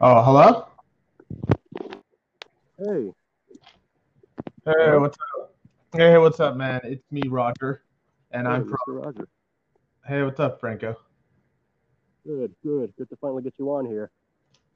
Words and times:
Oh, 0.00 0.22
hello. 0.22 0.68
Hey, 2.78 3.10
Hey, 4.64 4.96
what's 4.96 5.18
up? 5.40 5.56
Hey, 5.92 6.16
what's 6.18 6.38
up, 6.38 6.54
man? 6.56 6.80
It's 6.84 7.02
me, 7.10 7.22
Roger, 7.26 7.82
and 8.30 8.46
Hey, 8.46 8.52
I'm. 8.54 8.64
Mr. 8.66 8.76
Roger. 8.86 9.28
Hey, 10.06 10.22
what's 10.22 10.38
up, 10.38 10.60
Franco? 10.60 10.94
Good, 12.24 12.54
good. 12.62 12.94
Good 12.96 13.10
to 13.10 13.16
finally 13.16 13.42
get 13.42 13.54
you 13.58 13.72
on 13.74 13.86
here. 13.86 14.12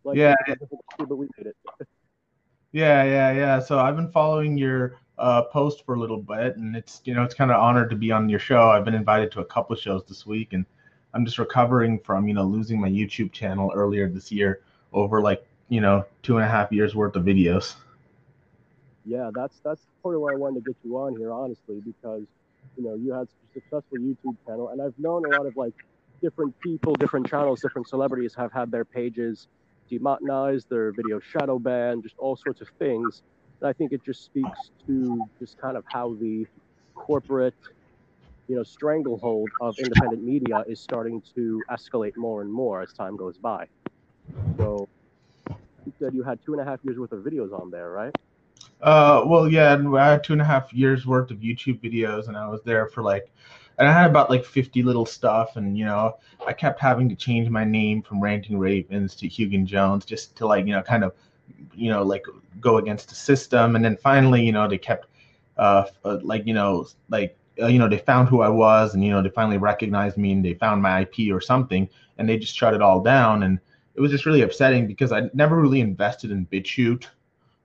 Life 0.03 0.17
Yeah, 0.17 0.35
takes 0.35 0.41
a 0.41 0.51
bit 0.51 0.59
difficult 0.59 0.85
to 0.91 0.97
see, 0.99 1.07
but 1.09 1.17
we 1.17 1.29
made 1.39 1.47
it. 1.47 1.57
yeah, 2.73 3.05
yeah, 3.05 3.31
yeah. 3.31 3.61
So 3.61 3.79
I've 3.79 3.95
been 3.95 4.11
following 4.11 4.59
your 4.59 4.99
uh, 5.19 5.43
post 5.43 5.87
for 5.87 5.95
a 5.95 6.01
little 6.01 6.21
bit, 6.21 6.57
and 6.57 6.75
it's 6.75 7.01
you 7.05 7.15
know 7.15 7.23
it's 7.23 7.35
kind 7.37 7.53
of 7.53 7.61
honored 7.61 7.91
to 7.91 7.97
be 7.97 8.11
on 8.11 8.29
your 8.29 8.41
show. 8.41 8.71
I've 8.71 8.85
been 8.85 8.95
invited 8.95 9.31
to 9.33 9.41
a 9.41 9.45
couple 9.45 9.77
of 9.77 9.81
shows 9.81 10.03
this 10.05 10.27
week, 10.27 10.53
and 10.53 10.67
I'm 11.15 11.25
just 11.25 11.39
recovering 11.39 12.01
from 12.01 12.27
you 12.27 12.35
know 12.35 12.43
losing 12.43 12.81
my 12.81 12.89
YouTube 12.89 13.31
channel 13.31 13.71
earlier 13.73 14.09
this 14.09 14.33
year 14.33 14.63
over 14.93 15.21
like 15.21 15.47
you 15.69 15.81
know 15.81 16.05
two 16.23 16.37
and 16.37 16.45
a 16.45 16.49
half 16.49 16.73
years 16.73 16.95
worth 16.95 17.17
of 17.17 17.25
videos. 17.25 17.75
Yeah, 19.05 19.31
that's 19.35 19.59
that's 19.65 19.81
part 20.03 20.15
of 20.15 20.21
why 20.21 20.33
I 20.33 20.37
wanted 20.37 20.65
to 20.65 20.71
get 20.71 20.77
you 20.85 20.97
on 20.99 21.17
here, 21.17 21.33
honestly, 21.33 21.81
because 21.85 22.23
you 22.77 22.85
know 22.85 22.95
you 22.95 23.13
had 23.13 23.27
a 23.27 23.53
successful 23.55 23.99
YouTube 23.99 24.37
channel, 24.47 24.69
and 24.69 24.81
I've 24.81 24.99
known 24.99 25.25
a 25.25 25.37
lot 25.37 25.47
of 25.47 25.57
like 25.57 25.75
different 26.23 26.59
people, 26.61 26.95
different 26.95 27.29
channels, 27.29 27.61
different 27.61 27.89
celebrities 27.89 28.35
have 28.37 28.53
had 28.53 28.71
their 28.71 28.85
pages 28.85 29.49
demonetized, 29.91 30.71
their 30.71 30.93
video 30.93 31.21
shadow 31.21 31.59
banned, 31.59 32.03
just 32.03 32.15
all 32.19 32.37
sorts 32.37 32.61
of 32.61 32.69
things. 32.79 33.23
And 33.61 33.69
I 33.69 33.73
think 33.73 33.93
it 33.93 34.05
just 34.05 34.25
speaks 34.25 34.71
to 34.87 35.23
just 35.39 35.59
kind 35.59 35.77
of 35.77 35.85
how 35.87 36.15
the 36.15 36.47
corporate, 36.95 37.55
you 38.49 38.57
know, 38.57 38.63
stranglehold 38.63 39.51
of 39.61 39.79
independent 39.79 40.23
media 40.23 40.65
is 40.69 40.81
starting 40.81 41.23
to 41.35 41.61
escalate 41.71 42.17
more 42.17 42.41
and 42.41 42.53
more 42.53 42.83
as 42.83 42.93
time 42.93 43.17
goes 43.17 43.37
by. 43.37 43.67
So 44.57 44.89
you 45.47 45.93
said 45.99 46.15
you 46.15 46.23
had 46.23 46.39
two 46.45 46.53
and 46.53 46.61
a 46.61 46.65
half 46.65 46.81
years 46.85 46.99
worth 46.99 47.13
of 47.13 47.21
videos 47.21 47.53
on 47.59 47.71
there, 47.71 47.91
right? 47.91 48.15
Uh, 48.81 49.23
well, 49.27 49.49
yeah, 49.49 49.77
I 49.97 50.11
had 50.11 50.25
two 50.25 50.33
and 50.33 50.43
a 50.43 50.45
half 50.45 50.73
years 50.73 51.07
worth 51.07 51.31
of 51.31 51.39
YouTube 51.39 51.81
videos, 51.81 52.29
and 52.29 52.37
I 52.37 52.49
was 52.49 52.63
there 52.65 52.87
for 52.89 53.03
like, 53.03 53.33
and 53.79 53.89
I 53.89 53.93
had 53.93 54.11
about 54.11 54.29
like 54.29 54.45
50 54.45 54.83
little 54.83 55.07
stuff, 55.07 55.57
and 55.57 55.79
you 55.79 55.85
know, 55.85 56.19
I 56.47 56.53
kept 56.53 56.81
having 56.81 57.09
to 57.09 57.15
change 57.15 57.49
my 57.49 57.65
name 57.65 58.03
from 58.03 58.21
Ranting 58.21 58.59
Ravens 58.59 59.15
to 59.17 59.29
Hugan 59.29 59.67
Jones 59.67 60.05
just 60.05 60.37
to 60.37 60.47
like, 60.47 60.67
you 60.67 60.73
know, 60.73 60.83
kind 60.83 61.05
of, 61.05 61.15
you 61.75 61.91
know, 61.91 62.03
like 62.03 62.25
go 62.61 62.79
against 62.79 63.09
the 63.09 63.15
system, 63.15 63.77
and 63.77 63.85
then 63.85 63.97
finally, 63.97 64.45
you 64.45 64.53
know, 64.53 64.69
they 64.69 64.79
kept, 64.79 65.07
uh, 65.57 65.85
uh 66.05 66.19
like, 66.23 66.45
you 66.47 66.55
know, 66.55 66.87
like, 67.09 67.37
uh, 67.61 67.67
you 67.67 67.79
know, 67.79 67.89
they 67.89 67.99
found 67.99 68.29
who 68.29 68.41
I 68.41 68.49
was, 68.49 68.95
and 68.95 69.05
you 69.05 69.11
know, 69.11 69.23
they 69.23 69.29
finally 69.29 69.59
recognized 69.59 70.17
me, 70.17 70.33
and 70.33 70.45
they 70.45 70.55
found 70.55 70.83
my 70.83 71.03
IP 71.03 71.33
or 71.33 71.41
something, 71.41 71.89
and 72.19 72.29
they 72.29 72.37
just 72.37 72.57
shut 72.57 72.75
it 72.75 72.83
all 72.83 73.01
down, 73.01 73.45
and 73.45 73.61
it 73.95 74.01
was 74.01 74.11
just 74.11 74.27
really 74.27 74.43
upsetting 74.43 74.87
because 74.87 75.13
I 75.13 75.31
never 75.35 75.61
really 75.61 75.81
invested 75.81 76.31
in 76.31 76.47
BitChute 76.47 77.07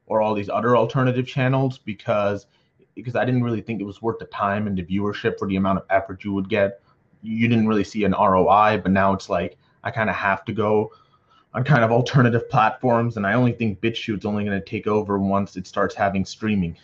or 0.07 0.21
all 0.21 0.33
these 0.33 0.49
other 0.49 0.75
alternative 0.75 1.27
channels 1.27 1.77
because 1.77 2.47
because 2.95 3.15
I 3.15 3.25
didn't 3.25 3.43
really 3.43 3.61
think 3.61 3.79
it 3.79 3.83
was 3.83 4.01
worth 4.01 4.17
the 4.17 4.25
time 4.25 4.65
and 4.65 4.75
the 4.75 4.83
viewership 4.83 5.37
for 5.37 5.47
the 5.47 5.55
amount 5.55 5.77
of 5.79 5.85
effort 5.91 6.23
you 6.23 6.33
would 6.33 6.49
get. 6.49 6.81
You 7.21 7.47
didn't 7.47 7.67
really 7.67 7.83
see 7.83 8.03
an 8.05 8.13
ROI, 8.13 8.79
but 8.81 8.91
now 8.91 9.13
it's 9.13 9.29
like 9.29 9.57
I 9.83 9.91
kind 9.91 10.09
of 10.09 10.15
have 10.15 10.43
to 10.45 10.53
go 10.53 10.91
on 11.53 11.63
kind 11.63 11.83
of 11.83 11.91
alternative 11.91 12.49
platforms, 12.49 13.17
and 13.17 13.25
I 13.25 13.33
only 13.33 13.51
think 13.51 13.79
BitChute's 13.81 14.25
only 14.25 14.43
going 14.43 14.59
to 14.59 14.65
take 14.65 14.87
over 14.87 15.19
once 15.19 15.57
it 15.57 15.67
starts 15.67 15.95
having 15.95 16.25
streaming. 16.25 16.75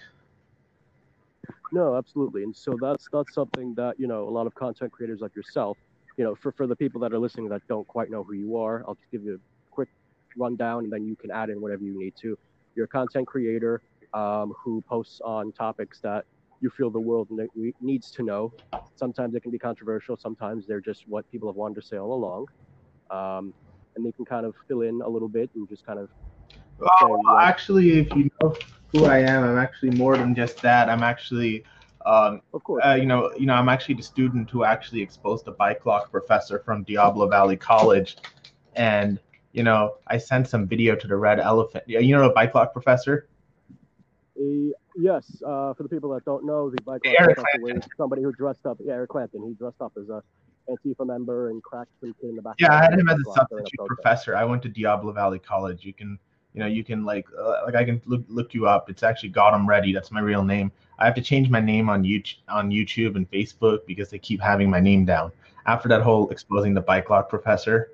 No, 1.71 1.95
absolutely. 1.95 2.43
And 2.43 2.55
so 2.55 2.77
that's 2.79 3.07
that's 3.11 3.33
something 3.33 3.73
that, 3.75 3.99
you 3.99 4.07
know, 4.07 4.27
a 4.27 4.29
lot 4.29 4.45
of 4.45 4.53
content 4.53 4.91
creators 4.91 5.21
like 5.21 5.35
yourself, 5.35 5.77
you 6.17 6.23
know, 6.23 6.35
for, 6.35 6.51
for 6.53 6.67
the 6.67 6.75
people 6.75 7.01
that 7.01 7.13
are 7.13 7.19
listening 7.19 7.49
that 7.49 7.61
don't 7.67 7.87
quite 7.87 8.09
know 8.09 8.23
who 8.23 8.33
you 8.33 8.57
are, 8.57 8.83
I'll 8.87 8.95
just 8.95 9.11
give 9.11 9.23
you 9.23 9.35
a 9.35 9.37
quick 9.71 9.89
rundown 10.37 10.83
and 10.83 10.91
then 10.93 11.05
you 11.05 11.15
can 11.15 11.31
add 11.31 11.49
in 11.49 11.61
whatever 11.61 11.83
you 11.83 11.97
need 11.97 12.13
to. 12.21 12.37
You're 12.75 12.85
a 12.85 12.89
content 12.89 13.27
creator 13.27 13.81
um, 14.13 14.53
who 14.63 14.83
posts 14.87 15.21
on 15.23 15.51
topics 15.53 15.99
that 16.01 16.25
you 16.61 16.69
feel 16.69 16.89
the 16.89 16.99
world 16.99 17.27
ne- 17.31 17.73
needs 17.81 18.11
to 18.11 18.23
know. 18.23 18.53
Sometimes 18.95 19.35
it 19.35 19.41
can 19.41 19.51
be 19.51 19.59
controversial, 19.59 20.17
sometimes 20.17 20.65
they're 20.67 20.81
just 20.81 21.03
what 21.07 21.29
people 21.31 21.49
have 21.49 21.55
wanted 21.55 21.75
to 21.75 21.81
say 21.81 21.97
all 21.97 22.13
along. 22.13 22.45
Um, 23.09 23.53
and 23.95 24.05
they 24.05 24.11
can 24.11 24.25
kind 24.25 24.45
of 24.45 24.55
fill 24.67 24.81
in 24.81 25.01
a 25.03 25.09
little 25.09 25.29
bit 25.29 25.49
and 25.55 25.67
just 25.67 25.85
kind 25.85 25.99
of 25.99 26.09
Well, 26.79 27.37
actually, 27.39 27.99
if 27.99 28.11
you 28.15 28.29
know 28.41 28.57
who 28.87 29.05
I 29.05 29.19
am, 29.19 29.43
I'm 29.43 29.57
actually 29.57 29.91
more 29.91 30.17
than 30.17 30.35
just 30.35 30.61
that. 30.61 30.89
I'm 30.89 31.03
actually, 31.03 31.63
um, 32.05 32.41
of 32.53 32.63
course, 32.63 32.83
uh, 32.85 32.93
you 32.93 33.05
know, 33.05 33.31
you 33.37 33.45
know, 33.45 33.53
I'm 33.53 33.69
actually 33.69 33.95
the 33.95 34.03
student 34.03 34.49
who 34.49 34.63
actually 34.63 35.01
exposed 35.01 35.45
the 35.45 35.51
bike 35.51 35.85
lock 35.85 36.11
professor 36.11 36.59
from 36.59 36.83
Diablo 36.83 37.27
Valley 37.27 37.57
College, 37.57 38.17
and 38.75 39.19
you 39.53 39.63
know, 39.63 39.97
I 40.07 40.17
sent 40.17 40.47
some 40.47 40.67
video 40.67 40.95
to 40.95 41.07
the 41.07 41.15
Red 41.15 41.39
Elephant. 41.39 41.83
Yeah, 41.87 41.99
You 41.99 42.15
know, 42.15 42.23
the 42.23 42.33
bike 42.33 42.55
lock 42.55 42.73
professor, 42.73 43.27
A, 44.37 44.71
yes, 44.97 45.41
uh, 45.45 45.73
for 45.73 45.83
the 45.83 45.89
people 45.89 46.09
that 46.11 46.25
don't 46.25 46.45
know, 46.45 46.69
the 46.69 46.81
bike 46.81 47.01
lock 47.05 47.15
Eric 47.19 47.35
professor 47.35 47.61
was 47.61 47.71
Clanton. 47.71 47.89
somebody 47.97 48.21
who 48.23 48.31
dressed 48.33 48.65
up. 48.65 48.77
Yeah, 48.83 48.93
Eric 48.93 49.09
Clanton. 49.09 49.47
He 49.47 49.53
dressed 49.53 49.81
up 49.81 49.93
as 49.97 50.09
a 50.09 50.23
Antifa 50.69 51.05
member 51.05 51.49
and 51.49 51.61
cracked 51.61 51.91
some 51.99 52.15
kid 52.19 52.29
in 52.31 52.35
the 52.35 52.41
back 52.41 52.55
Yeah, 52.59 52.73
I 52.73 52.83
had 52.83 52.93
him 52.93 53.09
as 53.09 53.19
a 53.25 53.29
a 53.29 53.33
substitute 53.33 53.85
professor. 53.85 54.35
I 54.35 54.45
went 54.45 54.61
to 54.63 54.69
Diablo 54.69 55.11
Valley 55.11 55.39
College. 55.39 55.83
You 55.83 55.93
can, 55.93 56.17
you 56.53 56.59
know, 56.59 56.67
you 56.67 56.83
can 56.83 57.03
like, 57.03 57.27
uh, 57.37 57.61
like 57.65 57.75
I 57.75 57.83
can 57.83 58.01
look 58.05 58.23
look 58.29 58.53
you 58.53 58.67
up. 58.67 58.89
It's 58.89 59.03
actually 59.03 59.29
God 59.29 59.53
I'm 59.53 59.67
Ready. 59.67 59.93
That's 59.93 60.11
my 60.11 60.19
real 60.19 60.43
name. 60.43 60.71
I 60.99 61.05
have 61.05 61.15
to 61.15 61.21
change 61.21 61.49
my 61.49 61.59
name 61.59 61.89
on 61.89 62.03
YouTube 62.03 62.37
on 62.47 62.69
YouTube 62.69 63.15
and 63.15 63.29
Facebook 63.31 63.85
because 63.87 64.09
they 64.09 64.19
keep 64.19 64.39
having 64.41 64.69
my 64.69 64.79
name 64.79 65.05
down. 65.05 65.31
After 65.65 65.89
that 65.89 66.01
whole 66.01 66.29
exposing 66.29 66.73
the 66.73 66.81
bike 66.81 67.09
lock 67.09 67.29
professor, 67.29 67.91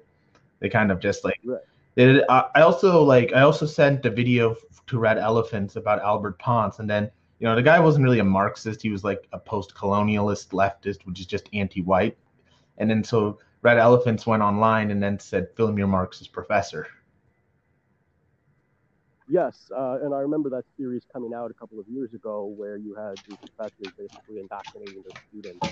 they 0.59 0.69
kind 0.69 0.91
of 0.91 0.99
just 0.99 1.23
like 1.23 1.39
Right. 1.43 1.61
they 1.95 2.05
did. 2.05 2.23
I 2.29 2.45
I 2.55 2.61
also 2.61 3.01
like 3.03 3.31
I 3.33 3.41
also 3.41 3.65
sent 3.65 4.03
the 4.03 4.09
video 4.09 4.55
to 4.87 4.99
Red 4.99 5.17
Elephants 5.17 5.75
about 5.75 6.01
Albert 6.01 6.37
Ponce, 6.39 6.79
and 6.79 6.89
then 6.89 7.09
you 7.39 7.47
know 7.47 7.55
the 7.55 7.63
guy 7.63 7.79
wasn't 7.79 8.03
really 8.03 8.19
a 8.19 8.23
Marxist. 8.23 8.81
He 8.81 8.89
was 8.89 9.03
like 9.03 9.27
a 9.31 9.39
post-colonialist 9.39 10.49
leftist, 10.49 11.05
which 11.05 11.19
is 11.19 11.25
just 11.25 11.47
anti-white. 11.53 12.17
And 12.79 12.89
then 12.89 13.03
so 13.03 13.39
Red 13.61 13.77
Elephants 13.77 14.25
went 14.25 14.41
online 14.43 14.91
and 14.91 15.01
then 15.01 15.19
said, 15.19 15.47
"Film 15.55 15.77
your 15.77 15.87
Marxist 15.87 16.33
professor." 16.33 16.87
Yes, 19.29 19.69
uh, 19.78 20.00
and 20.03 20.13
I 20.13 20.19
remember 20.22 20.50
that 20.51 20.63
series 20.78 21.03
coming 21.13 21.34
out 21.35 21.51
a 21.51 21.53
couple 21.53 21.79
of 21.79 21.88
years 21.88 22.13
ago 22.16 22.45
where 22.57 22.78
you 22.78 22.95
had 22.95 23.17
these 23.28 23.38
professors 23.45 23.94
basically 23.97 24.40
indoctrinating 24.40 25.03
their 25.03 25.13
students 25.29 25.66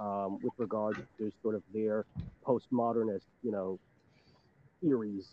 um, 0.00 0.40
with 0.42 0.54
regards 0.58 1.00
to 1.18 1.30
sort 1.42 1.54
of 1.56 1.62
their 1.72 2.04
postmodernist, 2.46 3.26
you 3.42 3.52
know, 3.52 3.78
theories, 4.82 5.28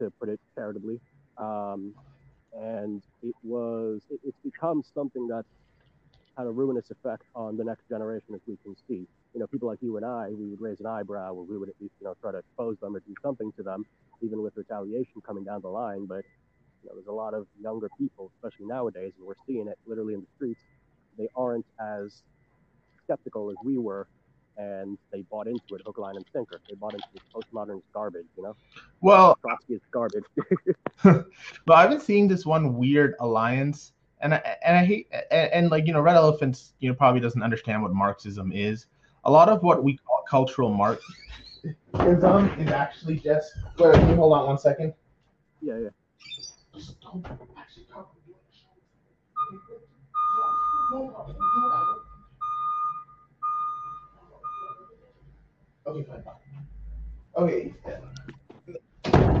to 0.00 0.10
put 0.20 0.28
it 0.28 0.40
charitably. 0.54 1.00
Um, 1.36 1.94
and 2.52 3.02
it 3.22 3.34
was, 3.42 4.02
it, 4.10 4.20
it's 4.24 4.38
become 4.44 4.82
something 4.94 5.28
that 5.28 5.44
had 6.36 6.46
a 6.46 6.50
ruinous 6.50 6.90
effect 6.90 7.24
on 7.34 7.56
the 7.56 7.64
next 7.64 7.88
generation, 7.88 8.34
as 8.34 8.40
we 8.46 8.56
can 8.64 8.74
see. 8.88 9.06
You 9.34 9.40
know, 9.40 9.46
people 9.48 9.68
like 9.68 9.78
you 9.82 9.96
and 9.96 10.06
I, 10.06 10.30
we 10.30 10.48
would 10.48 10.60
raise 10.60 10.80
an 10.80 10.86
eyebrow, 10.86 11.34
or 11.34 11.44
we 11.44 11.58
would 11.58 11.68
at 11.68 11.74
least, 11.80 11.94
you 12.00 12.06
know, 12.06 12.14
try 12.22 12.32
to 12.32 12.38
expose 12.38 12.76
them 12.80 12.96
or 12.96 13.00
do 13.00 13.14
something 13.24 13.50
to 13.56 13.62
them, 13.62 13.84
even 14.22 14.42
with 14.42 14.54
retaliation 14.56 15.20
coming 15.26 15.44
down 15.44 15.60
the 15.62 15.68
line. 15.68 16.06
But 16.06 16.24
there's 16.94 17.06
a 17.06 17.12
lot 17.12 17.34
of 17.34 17.46
younger 17.60 17.88
people, 17.98 18.30
especially 18.36 18.66
nowadays, 18.66 19.12
and 19.18 19.26
we're 19.26 19.34
seeing 19.46 19.68
it 19.68 19.78
literally 19.86 20.14
in 20.14 20.20
the 20.20 20.26
streets. 20.36 20.60
They 21.16 21.28
aren't 21.34 21.66
as 21.80 22.22
skeptical 23.04 23.50
as 23.50 23.56
we 23.64 23.78
were, 23.78 24.06
and 24.56 24.98
they 25.12 25.22
bought 25.22 25.46
into 25.46 25.74
it 25.74 25.82
hook, 25.84 25.98
line, 25.98 26.16
and 26.16 26.24
sinker. 26.32 26.60
They 26.68 26.74
bought 26.74 26.94
into 26.94 27.06
this 27.12 27.22
postmodern 27.34 27.80
garbage, 27.92 28.26
you 28.36 28.42
know. 28.42 28.56
Well, 29.00 29.38
Trotsky 29.40 29.74
is 29.74 29.80
garbage. 29.90 30.24
but 31.04 31.74
I've 31.74 31.90
been 31.90 32.00
seeing 32.00 32.28
this 32.28 32.44
one 32.44 32.76
weird 32.76 33.14
alliance, 33.20 33.92
and 34.20 34.34
I, 34.34 34.56
and 34.64 34.76
I 34.76 34.84
hate 34.84 35.08
and, 35.30 35.52
and 35.52 35.70
like 35.70 35.86
you 35.86 35.92
know, 35.92 36.00
Red 36.00 36.16
Elephants, 36.16 36.74
you 36.80 36.88
know, 36.88 36.94
probably 36.94 37.20
doesn't 37.20 37.42
understand 37.42 37.82
what 37.82 37.92
Marxism 37.94 38.52
is. 38.52 38.86
A 39.24 39.30
lot 39.30 39.48
of 39.48 39.62
what 39.62 39.82
we 39.82 39.96
call 39.96 40.22
cultural 40.28 40.70
Marxism 40.70 41.14
um, 42.24 42.48
is 42.58 42.70
actually 42.70 43.18
just. 43.18 43.52
Wait, 43.78 43.96
hold 43.96 44.32
on 44.32 44.46
one 44.46 44.58
second? 44.58 44.92
yeah, 45.60 45.78
yeah. 45.78 45.88
Okay, 55.86 56.04
fine. 56.04 56.22
Okay. 57.36 57.74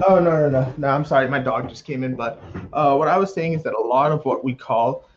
Oh 0.06 0.18
no 0.20 0.30
no 0.30 0.48
no 0.48 0.74
no! 0.76 0.88
I'm 0.88 1.04
sorry, 1.04 1.28
my 1.28 1.38
dog 1.38 1.68
just 1.68 1.84
came 1.84 2.04
in. 2.04 2.14
But 2.14 2.42
uh, 2.72 2.94
what 2.96 3.08
I 3.08 3.18
was 3.18 3.34
saying 3.34 3.54
is 3.54 3.62
that 3.64 3.74
a 3.74 3.80
lot 3.80 4.12
of 4.12 4.24
what 4.24 4.44
we 4.44 4.54
call, 4.54 5.08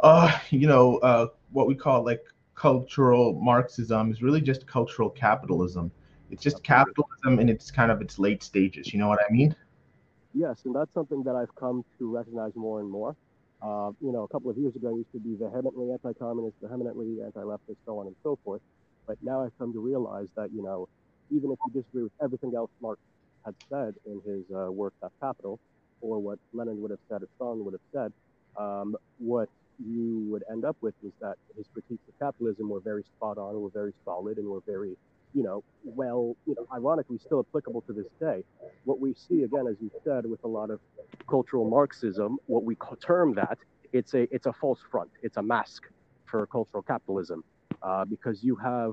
uh, 0.00 0.36
you 0.50 0.66
know, 0.66 0.98
uh, 0.98 1.26
what 1.52 1.66
we 1.66 1.74
call 1.74 2.04
like 2.04 2.24
cultural 2.54 3.34
Marxism 3.40 4.10
is 4.10 4.22
really 4.22 4.40
just 4.40 4.66
cultural 4.66 5.10
capitalism. 5.10 5.90
It's 6.30 6.42
just 6.42 6.62
capitalism 6.62 7.38
in 7.38 7.48
its 7.48 7.70
kind 7.70 7.90
of 7.90 8.00
its 8.00 8.18
late 8.18 8.42
stages. 8.42 8.92
You 8.92 8.98
know 8.98 9.08
what 9.08 9.20
I 9.28 9.32
mean? 9.32 9.54
Yes, 10.34 10.64
and 10.64 10.74
that's 10.74 10.92
something 10.94 11.22
that 11.24 11.34
I've 11.34 11.54
come 11.54 11.84
to 11.98 12.14
recognize 12.14 12.52
more 12.54 12.80
and 12.80 12.90
more. 12.90 13.16
Uh, 13.60 13.90
you 14.00 14.12
know, 14.12 14.22
a 14.22 14.28
couple 14.28 14.50
of 14.50 14.56
years 14.58 14.76
ago, 14.76 14.88
I 14.90 14.96
used 14.96 15.10
to 15.12 15.18
be 15.18 15.34
vehemently 15.34 15.90
anti-communist, 15.90 16.56
vehemently 16.62 17.18
anti-leftist, 17.24 17.76
so 17.86 17.98
on 17.98 18.06
and 18.06 18.16
so 18.22 18.38
forth. 18.44 18.60
But 19.06 19.16
now 19.22 19.42
I've 19.42 19.56
come 19.58 19.72
to 19.72 19.80
realize 19.80 20.28
that, 20.36 20.52
you 20.52 20.62
know, 20.62 20.88
even 21.30 21.50
if 21.50 21.58
you 21.66 21.80
disagree 21.80 22.02
with 22.04 22.12
everything 22.22 22.54
else 22.54 22.70
Marx 22.80 23.00
had 23.44 23.54
said 23.68 23.94
in 24.06 24.20
his 24.24 24.44
uh, 24.54 24.70
work 24.70 24.92
*Das 25.00 25.10
Kapital*, 25.20 25.58
or 26.00 26.18
what 26.20 26.38
Lenin 26.52 26.80
would 26.82 26.90
have 26.90 27.00
said 27.08 27.22
or 27.22 27.28
Stalin 27.36 27.64
would 27.64 27.74
have 27.74 27.80
said, 27.92 28.12
um, 28.62 28.96
what 29.18 29.48
you 29.84 30.26
would 30.30 30.44
end 30.50 30.64
up 30.64 30.76
with 30.80 30.94
is 31.04 31.12
that 31.20 31.36
his 31.56 31.66
critiques 31.72 32.02
of 32.08 32.18
capitalism 32.18 32.68
were 32.68 32.80
very 32.80 33.02
spot 33.02 33.38
on, 33.38 33.60
were 33.60 33.70
very 33.70 33.92
solid, 34.04 34.38
and 34.38 34.46
were 34.46 34.62
very, 34.66 34.96
you 35.34 35.42
know, 35.42 35.62
well, 35.84 36.36
you 36.46 36.54
know, 36.54 36.66
ironically 36.72 37.18
still 37.18 37.40
applicable 37.48 37.82
to 37.82 37.92
this 37.92 38.06
day. 38.20 38.42
What 38.84 39.00
we 39.00 39.14
see 39.14 39.42
again, 39.42 39.66
as 39.68 39.76
you 39.80 39.90
said, 40.04 40.26
with 40.26 40.42
a 40.44 40.48
lot 40.48 40.70
of 40.70 40.80
cultural 41.28 41.68
Marxism, 41.68 42.38
what 42.46 42.64
we 42.64 42.76
term 43.00 43.34
that 43.34 43.58
it's 43.92 44.14
a 44.14 44.22
it's 44.34 44.46
a 44.46 44.52
false 44.52 44.80
front, 44.90 45.10
it's 45.22 45.36
a 45.36 45.42
mask 45.42 45.84
for 46.26 46.46
cultural 46.46 46.82
capitalism, 46.82 47.42
uh, 47.82 48.04
because 48.04 48.44
you 48.44 48.56
have, 48.56 48.92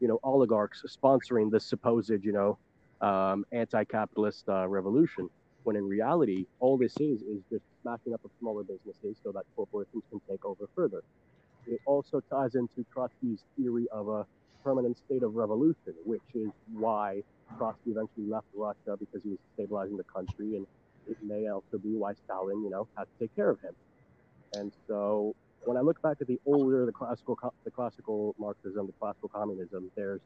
you 0.00 0.08
know, 0.08 0.18
oligarchs 0.24 0.82
sponsoring 0.88 1.50
this 1.50 1.64
supposed, 1.64 2.10
you 2.22 2.32
know, 2.32 2.58
um, 3.06 3.44
anti-capitalist 3.52 4.48
uh, 4.48 4.66
revolution 4.68 5.28
when 5.66 5.74
in 5.74 5.84
reality, 5.88 6.46
all 6.60 6.78
this 6.78 6.94
is 7.00 7.22
is 7.22 7.42
just 7.50 7.64
smashing 7.82 8.14
up 8.14 8.24
of 8.24 8.30
smaller 8.38 8.62
businesses 8.62 9.16
so 9.22 9.32
that 9.32 9.42
corporations 9.56 10.04
can 10.10 10.20
take 10.30 10.44
over 10.44 10.68
further. 10.76 11.02
It 11.66 11.80
also 11.86 12.20
ties 12.30 12.54
into 12.54 12.86
Trotsky's 12.94 13.42
theory 13.56 13.88
of 13.90 14.08
a 14.08 14.24
permanent 14.66 14.98
state 14.98 15.22
of 15.22 15.36
revolution, 15.36 15.94
which 16.04 16.28
is 16.34 16.50
why 16.72 17.22
Trotsky 17.56 17.92
eventually 17.92 18.26
left 18.26 18.46
Russia 18.52 18.96
because 18.98 19.22
he 19.22 19.30
was 19.30 19.38
stabilizing 19.54 19.96
the 19.96 20.02
country, 20.02 20.56
and 20.56 20.66
it 21.08 21.16
may 21.22 21.46
also 21.48 21.78
be 21.78 21.94
why 21.94 22.14
Stalin, 22.24 22.64
you 22.64 22.70
know, 22.70 22.88
had 22.96 23.04
to 23.04 23.10
take 23.20 23.34
care 23.36 23.48
of 23.48 23.60
him. 23.60 23.74
And 24.54 24.72
so, 24.88 25.36
when 25.64 25.76
I 25.76 25.82
look 25.82 26.02
back 26.02 26.16
at 26.20 26.26
the 26.26 26.40
older, 26.46 26.84
the 26.84 26.90
classical, 26.90 27.38
the 27.64 27.70
classical 27.70 28.34
Marxism, 28.40 28.86
the 28.86 28.92
classical 28.98 29.28
communism, 29.28 29.88
there's 29.94 30.20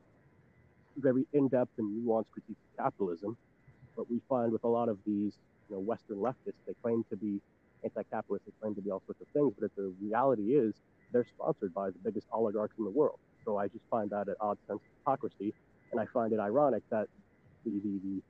very 0.97 1.27
in-depth 1.35 1.73
and 1.77 2.03
nuanced 2.03 2.31
critique 2.33 2.57
of 2.79 2.85
capitalism, 2.85 3.37
but 3.95 4.11
we 4.11 4.23
find 4.27 4.53
with 4.53 4.65
a 4.65 4.69
lot 4.69 4.89
of 4.89 4.97
these, 5.05 5.35
you 5.69 5.77
know, 5.77 5.81
Western 5.81 6.17
leftists, 6.17 6.61
they 6.67 6.73
claim 6.83 7.05
to 7.11 7.17
be 7.17 7.43
anti-capitalist, 7.85 8.47
they 8.47 8.53
claim 8.59 8.75
to 8.75 8.81
be 8.81 8.91
all 8.91 9.03
sorts 9.05 9.21
of 9.21 9.27
things, 9.35 9.53
but 9.61 9.71
the 9.77 9.93
reality 10.01 10.55
is 10.55 10.73
they're 11.13 11.27
sponsored 11.27 11.75
by 11.75 11.91
the 11.91 11.99
biggest 12.03 12.27
oligarchs 12.33 12.79
in 12.79 12.85
the 12.85 12.91
world. 12.91 13.19
So 13.45 13.57
I 13.57 13.69
just 13.69 13.85
find 13.91 14.11
that 14.11 14.29
an 14.29 14.35
odd 14.41 14.59
sense 14.67 14.81
of 14.81 14.91
hypocrisy, 14.99 15.55
and 15.93 16.01
I 16.01 16.07
find 16.07 16.33
it 16.33 16.41
ironic 16.41 16.83
that 16.91 17.09
the, 17.65 17.71
the, 17.71 18.01
the 18.05 18.23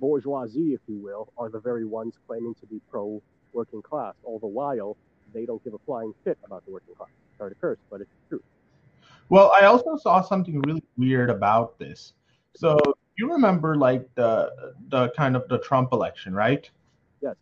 bourgeoisie, 0.00 0.74
if 0.74 0.80
you 0.88 0.98
will, 0.98 1.32
are 1.38 1.48
the 1.48 1.60
very 1.60 1.84
ones 1.84 2.14
claiming 2.26 2.54
to 2.60 2.66
be 2.66 2.80
pro-working 2.90 3.82
class, 3.82 4.14
all 4.24 4.38
the 4.38 4.46
while 4.46 4.96
they 5.32 5.44
don't 5.44 5.62
give 5.64 5.74
a 5.74 5.78
flying 5.84 6.14
shit 6.24 6.38
about 6.44 6.64
the 6.64 6.72
working 6.72 6.94
class. 6.94 7.08
Sorry 7.38 7.50
to 7.50 7.56
curse, 7.60 7.78
but 7.90 8.00
it's 8.00 8.10
true. 8.28 8.42
Well, 9.28 9.52
I 9.58 9.64
also 9.64 9.96
saw 9.96 10.22
something 10.22 10.60
really 10.60 10.84
weird 10.96 11.30
about 11.30 11.78
this. 11.78 12.12
So 12.56 12.78
you 13.16 13.30
remember 13.32 13.76
like 13.76 14.08
the 14.14 14.74
the 14.88 15.10
kind 15.10 15.34
of 15.36 15.48
the 15.48 15.58
Trump 15.58 15.92
election, 15.92 16.34
right? 16.34 16.70
Yes. 17.20 17.36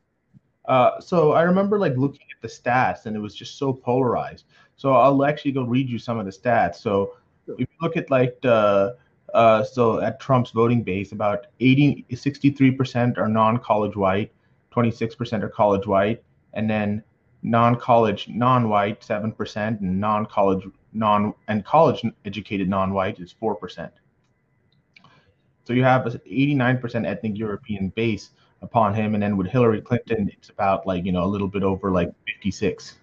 Uh, 0.64 1.00
so 1.00 1.32
I 1.32 1.42
remember 1.42 1.78
like 1.78 1.96
looking 1.96 2.26
at 2.34 2.40
the 2.40 2.48
stats, 2.48 3.06
and 3.06 3.16
it 3.16 3.20
was 3.20 3.34
just 3.34 3.58
so 3.58 3.72
polarized. 3.72 4.46
So 4.82 4.94
I'll 4.94 5.24
actually 5.24 5.52
go 5.52 5.62
read 5.62 5.88
you 5.88 5.96
some 5.96 6.18
of 6.18 6.26
the 6.26 6.32
stats. 6.32 6.74
So 6.74 7.14
if 7.46 7.60
you 7.60 7.66
look 7.80 7.96
at 7.96 8.10
like 8.10 8.40
the 8.40 8.96
uh, 9.32 9.62
so 9.62 10.00
at 10.00 10.18
Trump's 10.18 10.50
voting 10.50 10.82
base, 10.82 11.12
about 11.12 11.46
80, 11.60 12.04
63% 12.10 13.16
are 13.16 13.28
non-college 13.28 13.94
white, 13.94 14.32
26% 14.74 15.44
are 15.44 15.48
college 15.48 15.86
white, 15.86 16.24
and 16.54 16.68
then 16.68 17.00
non-college 17.44 18.28
non-white 18.28 19.00
7%, 19.02 19.80
and 19.80 20.00
non-college 20.00 20.64
non 20.92 21.32
and 21.46 21.64
college 21.64 22.02
educated 22.24 22.68
non-white 22.68 23.20
is 23.20 23.32
4%. 23.40 23.88
So 25.62 25.74
you 25.74 25.84
have 25.84 26.06
an 26.06 26.20
89% 26.28 27.06
ethnic 27.06 27.38
European 27.38 27.90
base 27.90 28.30
upon 28.62 28.94
him, 28.94 29.14
and 29.14 29.22
then 29.22 29.36
with 29.36 29.46
Hillary 29.46 29.80
Clinton, 29.80 30.28
it's 30.36 30.48
about 30.48 30.88
like 30.88 31.04
you 31.04 31.12
know 31.12 31.22
a 31.22 31.30
little 31.34 31.46
bit 31.46 31.62
over 31.62 31.92
like 31.92 32.12
56. 32.26 32.98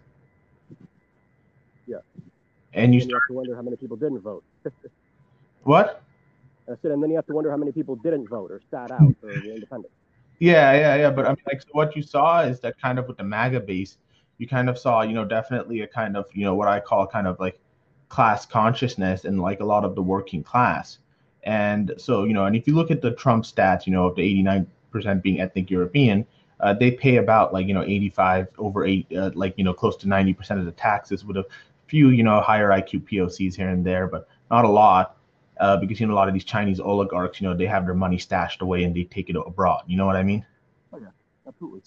And 2.74 2.94
you 2.94 3.02
start 3.02 3.24
you 3.30 3.34
to 3.34 3.38
wonder 3.38 3.56
how 3.56 3.62
many 3.62 3.78
people 3.78 3.98
didn't 3.98 4.20
vote. 4.20 4.44
what? 5.64 6.04
I 6.68 6.76
said, 6.82 6.92
and 6.92 7.02
then 7.02 7.10
you 7.10 7.16
have 7.16 7.26
to 7.28 7.34
wonder 7.34 7.50
how 7.50 7.58
many 7.58 7.72
people 7.72 7.96
didn't 7.96 8.28
vote 8.28 8.52
or 8.52 8.62
sat 8.70 8.92
out 8.92 9.16
for 9.20 9.28
the 9.28 9.54
independent. 9.54 9.92
Yeah, 10.42 10.72
yeah, 10.72 10.96
yeah. 10.96 11.12
But 11.12 11.26
I 11.26 11.32
mean, 11.32 11.44
like, 11.52 11.62
so 11.62 11.68
what 11.74 11.98
you 11.98 12.02
saw 12.02 12.44
is 12.44 12.62
that 12.62 12.80
kind 12.82 12.98
of 12.98 13.10
with 13.10 13.18
the 13.18 13.26
MAGA 13.26 13.60
base, 13.60 13.98
you 14.38 14.48
kind 14.48 14.70
of 14.70 14.80
saw, 14.80 15.02
you 15.02 15.12
know, 15.12 15.26
definitely 15.26 15.82
a 15.82 15.88
kind 15.88 16.16
of, 16.16 16.28
you 16.34 16.46
know, 16.46 16.56
what 16.56 16.70
I 16.70 16.80
call 16.80 17.06
kind 17.06 17.28
of 17.28 17.38
like 17.42 17.60
class 18.08 18.46
consciousness 18.46 19.26
and 19.26 19.42
like 19.42 19.60
a 19.60 19.66
lot 19.66 19.84
of 19.84 19.96
the 19.96 20.02
working 20.02 20.42
class. 20.42 21.00
And 21.44 21.94
so, 21.98 22.24
you 22.24 22.34
know, 22.34 22.46
and 22.46 22.56
if 22.56 22.68
you 22.68 22.76
look 22.76 22.90
at 22.90 23.02
the 23.02 23.12
Trump 23.12 23.44
stats, 23.44 23.86
you 23.86 23.92
know, 23.92 24.08
of 24.08 24.16
the 24.16 24.44
89% 24.44 25.22
being 25.22 25.42
ethnic 25.42 25.70
European, 25.70 26.26
uh, 26.62 26.74
they 26.74 26.92
pay 26.92 27.18
about 27.18 27.54
like, 27.54 27.68
you 27.68 27.74
know, 27.74 27.84
85 27.84 28.48
over 28.58 28.86
eight, 28.86 29.08
uh, 29.16 29.32
like, 29.34 29.54
you 29.58 29.64
know, 29.64 29.74
close 29.74 29.96
to 29.98 30.08
90% 30.08 30.60
of 30.60 30.66
the 30.66 30.72
taxes 30.72 31.26
would 31.26 31.36
a 31.38 31.46
few, 31.90 32.10
you 32.10 32.24
know, 32.24 32.40
higher 32.42 32.70
IQ 32.70 33.10
POCs 33.10 33.56
here 33.56 33.70
and 33.70 33.86
there, 33.86 34.08
but 34.08 34.28
not 34.50 34.66
a 34.66 34.70
lot. 34.70 35.16
Uh, 35.60 35.76
because 35.76 36.00
you 36.00 36.08
know 36.08 36.14
a 36.14 36.16
lot 36.16 36.30
of 36.30 36.34
these 36.34 36.46
Chinese 36.46 36.80
oligarchs, 36.80 37.42
you 37.42 37.48
know, 37.48 37.54
they 37.54 37.66
have 37.66 37.86
their 37.86 37.94
money 37.94 38.18
stashed 38.18 38.62
away 38.62 38.86
and 38.86 38.96
they 38.96 39.04
take 39.04 39.30
it 39.30 39.36
abroad. 39.36 39.84
You 39.88 39.98
know 39.98 40.06
what 40.06 40.16
I 40.16 40.24
mean? 40.24 40.46
Oh 40.94 41.00
yeah, 41.00 41.08
absolutely. 41.46 41.82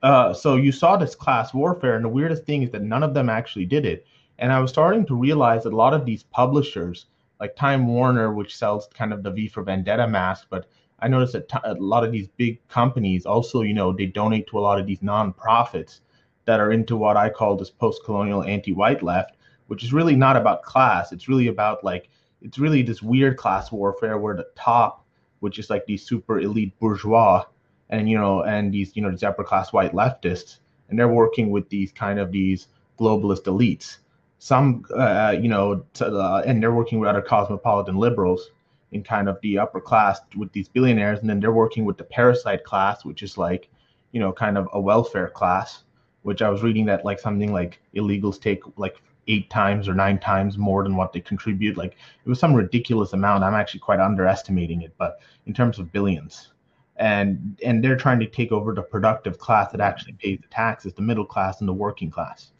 Uh, 0.00 0.32
so 0.32 0.54
you 0.54 0.70
saw 0.70 0.96
this 0.96 1.16
class 1.16 1.52
warfare, 1.52 1.96
and 1.96 2.04
the 2.04 2.08
weirdest 2.08 2.44
thing 2.44 2.62
is 2.62 2.70
that 2.70 2.82
none 2.82 3.02
of 3.02 3.14
them 3.14 3.28
actually 3.28 3.64
did 3.64 3.84
it. 3.84 4.06
And 4.38 4.52
I 4.52 4.60
was 4.60 4.70
starting 4.70 5.04
to 5.06 5.16
realize 5.16 5.64
that 5.64 5.72
a 5.72 5.76
lot 5.76 5.92
of 5.92 6.04
these 6.04 6.22
publishers 6.22 7.06
like 7.40 7.56
Time 7.56 7.86
Warner, 7.86 8.32
which 8.32 8.56
sells 8.56 8.88
kind 8.94 9.12
of 9.12 9.22
the 9.22 9.30
V 9.30 9.48
for 9.48 9.62
Vendetta 9.62 10.06
mask. 10.06 10.46
But 10.50 10.66
I 11.00 11.08
noticed 11.08 11.34
that 11.34 11.48
t- 11.48 11.58
a 11.64 11.74
lot 11.74 12.04
of 12.04 12.12
these 12.12 12.28
big 12.36 12.66
companies 12.68 13.26
also, 13.26 13.62
you 13.62 13.74
know, 13.74 13.92
they 13.92 14.06
donate 14.06 14.46
to 14.48 14.58
a 14.58 14.60
lot 14.60 14.78
of 14.80 14.86
these 14.86 15.00
nonprofits 15.00 16.00
that 16.46 16.60
are 16.60 16.72
into 16.72 16.96
what 16.96 17.16
I 17.16 17.28
call 17.28 17.56
this 17.56 17.70
post-colonial 17.70 18.44
anti-white 18.44 19.02
left, 19.02 19.35
which 19.66 19.84
is 19.84 19.92
really 19.92 20.16
not 20.16 20.36
about 20.36 20.62
class. 20.62 21.12
It's 21.12 21.28
really 21.28 21.48
about 21.48 21.84
like 21.84 22.08
it's 22.42 22.58
really 22.58 22.82
this 22.82 23.02
weird 23.02 23.36
class 23.36 23.72
warfare 23.72 24.18
where 24.18 24.36
the 24.36 24.46
top, 24.56 25.04
which 25.40 25.58
is 25.58 25.70
like 25.70 25.86
these 25.86 26.04
super 26.04 26.40
elite 26.40 26.78
bourgeois, 26.78 27.44
and 27.90 28.08
you 28.08 28.18
know, 28.18 28.42
and 28.42 28.72
these 28.72 28.96
you 28.96 29.02
know 29.02 29.10
these 29.10 29.22
upper 29.22 29.44
class 29.44 29.72
white 29.72 29.92
leftists, 29.92 30.58
and 30.88 30.98
they're 30.98 31.08
working 31.08 31.50
with 31.50 31.68
these 31.68 31.92
kind 31.92 32.18
of 32.18 32.32
these 32.32 32.68
globalist 32.98 33.42
elites 33.42 33.98
some 34.38 34.84
uh, 34.94 35.34
you 35.38 35.48
know 35.48 35.84
to, 35.94 36.42
and 36.46 36.62
they're 36.62 36.74
working 36.74 36.98
with 36.98 37.08
other 37.08 37.22
cosmopolitan 37.22 37.96
liberals 37.96 38.50
in 38.92 39.02
kind 39.02 39.28
of 39.28 39.38
the 39.42 39.58
upper 39.58 39.80
class 39.80 40.20
with 40.36 40.52
these 40.52 40.68
billionaires 40.68 41.18
and 41.20 41.28
then 41.28 41.40
they're 41.40 41.52
working 41.52 41.84
with 41.84 41.96
the 41.96 42.04
parasite 42.04 42.62
class 42.64 43.04
which 43.04 43.22
is 43.22 43.38
like 43.38 43.68
you 44.12 44.20
know 44.20 44.32
kind 44.32 44.58
of 44.58 44.68
a 44.72 44.80
welfare 44.80 45.28
class 45.28 45.84
which 46.22 46.42
i 46.42 46.48
was 46.48 46.62
reading 46.62 46.84
that 46.86 47.04
like 47.04 47.18
something 47.18 47.52
like 47.52 47.80
illegals 47.94 48.40
take 48.40 48.62
like 48.76 49.02
eight 49.28 49.50
times 49.50 49.88
or 49.88 49.94
nine 49.94 50.18
times 50.18 50.56
more 50.56 50.82
than 50.82 50.96
what 50.96 51.12
they 51.12 51.20
contribute. 51.20 51.76
Like 51.76 51.96
it 52.24 52.28
was 52.28 52.38
some 52.38 52.54
ridiculous 52.54 53.12
amount. 53.12 53.44
I'm 53.44 53.54
actually 53.54 53.80
quite 53.80 54.00
underestimating 54.00 54.82
it 54.82 54.94
but 54.98 55.20
in 55.46 55.54
terms 55.54 55.78
of 55.78 55.92
billions. 55.92 56.52
And 56.96 57.58
and 57.62 57.84
they're 57.84 57.96
trying 57.96 58.20
to 58.20 58.26
take 58.26 58.52
over 58.52 58.74
the 58.74 58.82
productive 58.82 59.38
class 59.38 59.70
that 59.72 59.80
actually 59.80 60.14
pays 60.14 60.38
the 60.40 60.48
taxes 60.48 60.94
the 60.94 61.02
middle 61.02 61.26
class 61.26 61.60
and 61.60 61.68
the 61.68 61.74
working 61.74 62.10
class. 62.10 62.52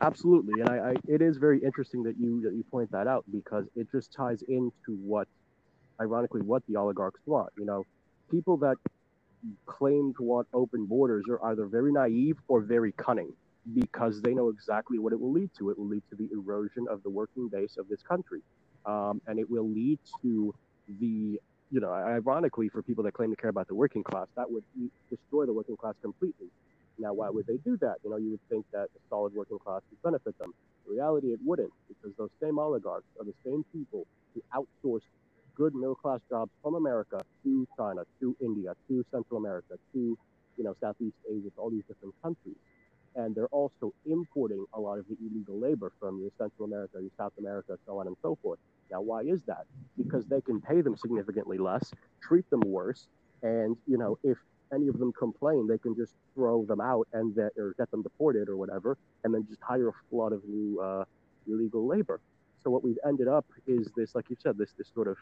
Absolutely, 0.00 0.60
and 0.60 0.68
I, 0.68 0.90
I, 0.90 0.94
it 1.08 1.20
is 1.20 1.36
very 1.36 1.58
interesting 1.62 2.04
that 2.04 2.14
you 2.18 2.40
that 2.42 2.54
you 2.54 2.62
point 2.70 2.92
that 2.92 3.08
out 3.08 3.24
because 3.32 3.64
it 3.74 3.90
just 3.90 4.12
ties 4.12 4.42
into 4.42 4.96
what, 5.02 5.26
ironically, 6.00 6.42
what 6.42 6.62
the 6.68 6.76
oligarchs 6.76 7.20
want. 7.26 7.50
You 7.58 7.64
know, 7.64 7.84
people 8.30 8.56
that 8.58 8.76
claim 9.66 10.14
to 10.16 10.22
want 10.22 10.46
open 10.54 10.86
borders 10.86 11.24
are 11.28 11.44
either 11.46 11.66
very 11.66 11.92
naive 11.92 12.38
or 12.46 12.60
very 12.60 12.92
cunning 12.92 13.32
because 13.74 14.20
they 14.22 14.34
know 14.34 14.48
exactly 14.50 14.98
what 14.98 15.12
it 15.12 15.20
will 15.20 15.32
lead 15.32 15.50
to. 15.58 15.70
It 15.70 15.78
will 15.78 15.88
lead 15.88 16.02
to 16.10 16.16
the 16.16 16.28
erosion 16.32 16.86
of 16.90 17.02
the 17.02 17.10
working 17.10 17.48
base 17.48 17.76
of 17.78 17.88
this 17.88 18.02
country, 18.02 18.42
um, 18.86 19.20
and 19.26 19.38
it 19.38 19.48
will 19.50 19.68
lead 19.68 19.98
to 20.22 20.54
the 21.00 21.40
you 21.70 21.80
know, 21.80 21.92
ironically, 21.92 22.68
for 22.68 22.82
people 22.82 23.02
that 23.04 23.14
claim 23.14 23.30
to 23.30 23.36
care 23.36 23.50
about 23.50 23.66
the 23.66 23.74
working 23.74 24.04
class, 24.04 24.28
that 24.36 24.50
would 24.50 24.62
destroy 25.10 25.46
the 25.46 25.52
working 25.52 25.76
class 25.76 25.94
completely 26.02 26.46
now, 26.98 27.12
why 27.12 27.30
would 27.30 27.46
they 27.46 27.56
do 27.58 27.76
that? 27.78 27.96
You 28.04 28.10
know, 28.10 28.16
you 28.16 28.30
would 28.30 28.48
think 28.48 28.66
that 28.72 28.88
the 28.94 29.00
solid 29.10 29.34
working 29.34 29.58
class 29.58 29.82
would 29.90 30.02
benefit 30.02 30.38
them. 30.38 30.54
In 30.86 30.94
reality, 30.94 31.28
it 31.32 31.40
wouldn't, 31.44 31.72
because 31.88 32.16
those 32.16 32.30
same 32.42 32.58
oligarchs 32.58 33.06
are 33.18 33.24
the 33.24 33.34
same 33.44 33.64
people 33.72 34.06
who 34.34 34.42
outsource 34.54 35.02
good 35.56 35.74
middle 35.74 35.94
class 35.94 36.20
jobs 36.28 36.50
from 36.62 36.74
America 36.74 37.24
to 37.44 37.66
China, 37.76 38.02
to 38.20 38.36
India, 38.40 38.74
to 38.88 39.04
Central 39.10 39.38
America, 39.38 39.74
to 39.92 40.18
you 40.56 40.64
know 40.64 40.76
Southeast 40.80 41.16
Asia, 41.28 41.50
to 41.50 41.60
all 41.60 41.70
these 41.70 41.84
different 41.88 42.14
countries. 42.22 42.56
And 43.16 43.34
they're 43.34 43.48
also 43.48 43.94
importing 44.06 44.64
a 44.74 44.80
lot 44.80 44.98
of 44.98 45.06
the 45.08 45.16
illegal 45.24 45.58
labor 45.58 45.92
from 46.00 46.20
your 46.20 46.30
Central 46.36 46.66
America, 46.66 46.98
your 47.00 47.10
South 47.16 47.32
America, 47.38 47.78
so 47.86 47.98
on 47.98 48.06
and 48.06 48.16
so 48.22 48.36
forth. 48.42 48.58
Now, 48.90 49.00
why 49.00 49.22
is 49.22 49.42
that? 49.46 49.66
Because 49.96 50.26
they 50.26 50.40
can 50.40 50.60
pay 50.60 50.80
them 50.80 50.96
significantly 50.96 51.58
less, 51.58 51.92
treat 52.20 52.48
them 52.50 52.60
worse, 52.60 53.06
and 53.42 53.76
you 53.86 53.98
know 53.98 54.18
if 54.24 54.38
any 54.72 54.88
of 54.88 54.98
them 54.98 55.12
complain, 55.12 55.66
they 55.66 55.78
can 55.78 55.94
just 55.94 56.14
throw 56.34 56.64
them 56.64 56.80
out 56.80 57.06
and 57.12 57.34
that, 57.36 57.52
or 57.56 57.74
get 57.78 57.90
them 57.90 58.02
deported 58.02 58.48
or 58.48 58.56
whatever, 58.56 58.98
and 59.22 59.32
then 59.32 59.46
just 59.48 59.60
hire 59.62 59.88
a 59.88 59.92
flood 60.10 60.32
of 60.32 60.42
new 60.48 60.80
uh, 60.80 61.04
illegal 61.46 61.86
labor. 61.86 62.20
So 62.62 62.70
what 62.70 62.82
we've 62.82 62.98
ended 63.06 63.28
up 63.28 63.44
is 63.66 63.90
this, 63.96 64.14
like 64.14 64.30
you 64.30 64.36
said, 64.42 64.58
this 64.58 64.72
this 64.76 64.88
sort 64.94 65.06
of 65.06 65.16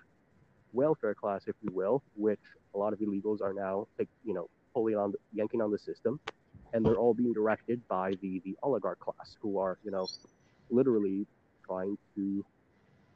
welfare 0.72 1.14
class, 1.14 1.42
if 1.46 1.56
you 1.62 1.70
will, 1.72 2.02
which 2.16 2.40
a 2.74 2.78
lot 2.78 2.92
of 2.92 3.00
illegals 3.00 3.42
are 3.42 3.52
now, 3.52 3.86
you 4.24 4.32
know, 4.32 4.48
pulling 4.72 4.96
on, 4.96 5.12
the, 5.12 5.18
yanking 5.34 5.60
on 5.60 5.70
the 5.70 5.78
system, 5.78 6.18
and 6.72 6.84
they're 6.84 6.96
all 6.96 7.14
being 7.14 7.32
directed 7.32 7.86
by 7.88 8.12
the 8.22 8.40
the 8.44 8.56
oligarch 8.62 8.98
class, 8.98 9.36
who 9.40 9.58
are, 9.58 9.78
you 9.84 9.90
know, 9.90 10.06
literally 10.70 11.26
trying 11.64 11.96
to 12.14 12.44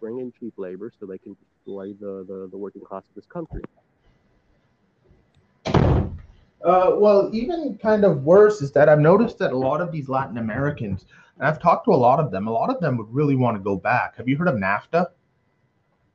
bring 0.00 0.20
in 0.20 0.32
cheap 0.38 0.54
labor 0.56 0.92
so 0.98 1.06
they 1.06 1.18
can 1.18 1.36
destroy 1.56 1.92
the, 1.94 2.24
the, 2.28 2.48
the 2.50 2.56
working 2.56 2.82
class 2.82 3.02
of 3.08 3.14
this 3.14 3.26
country. 3.26 3.62
Uh, 6.64 6.96
well, 6.96 7.30
even 7.32 7.78
kind 7.80 8.04
of 8.04 8.24
worse 8.24 8.60
is 8.60 8.72
that 8.72 8.88
I've 8.88 8.98
noticed 8.98 9.38
that 9.38 9.52
a 9.52 9.56
lot 9.56 9.80
of 9.80 9.92
these 9.92 10.08
Latin 10.08 10.38
Americans, 10.38 11.06
and 11.38 11.46
I've 11.46 11.60
talked 11.60 11.84
to 11.84 11.92
a 11.92 11.96
lot 11.96 12.18
of 12.18 12.30
them, 12.30 12.48
a 12.48 12.52
lot 12.52 12.70
of 12.70 12.80
them 12.80 12.96
would 12.96 13.12
really 13.12 13.36
want 13.36 13.56
to 13.56 13.62
go 13.62 13.76
back. 13.76 14.16
Have 14.16 14.28
you 14.28 14.36
heard 14.36 14.48
of 14.48 14.56
NAFTA? 14.56 15.06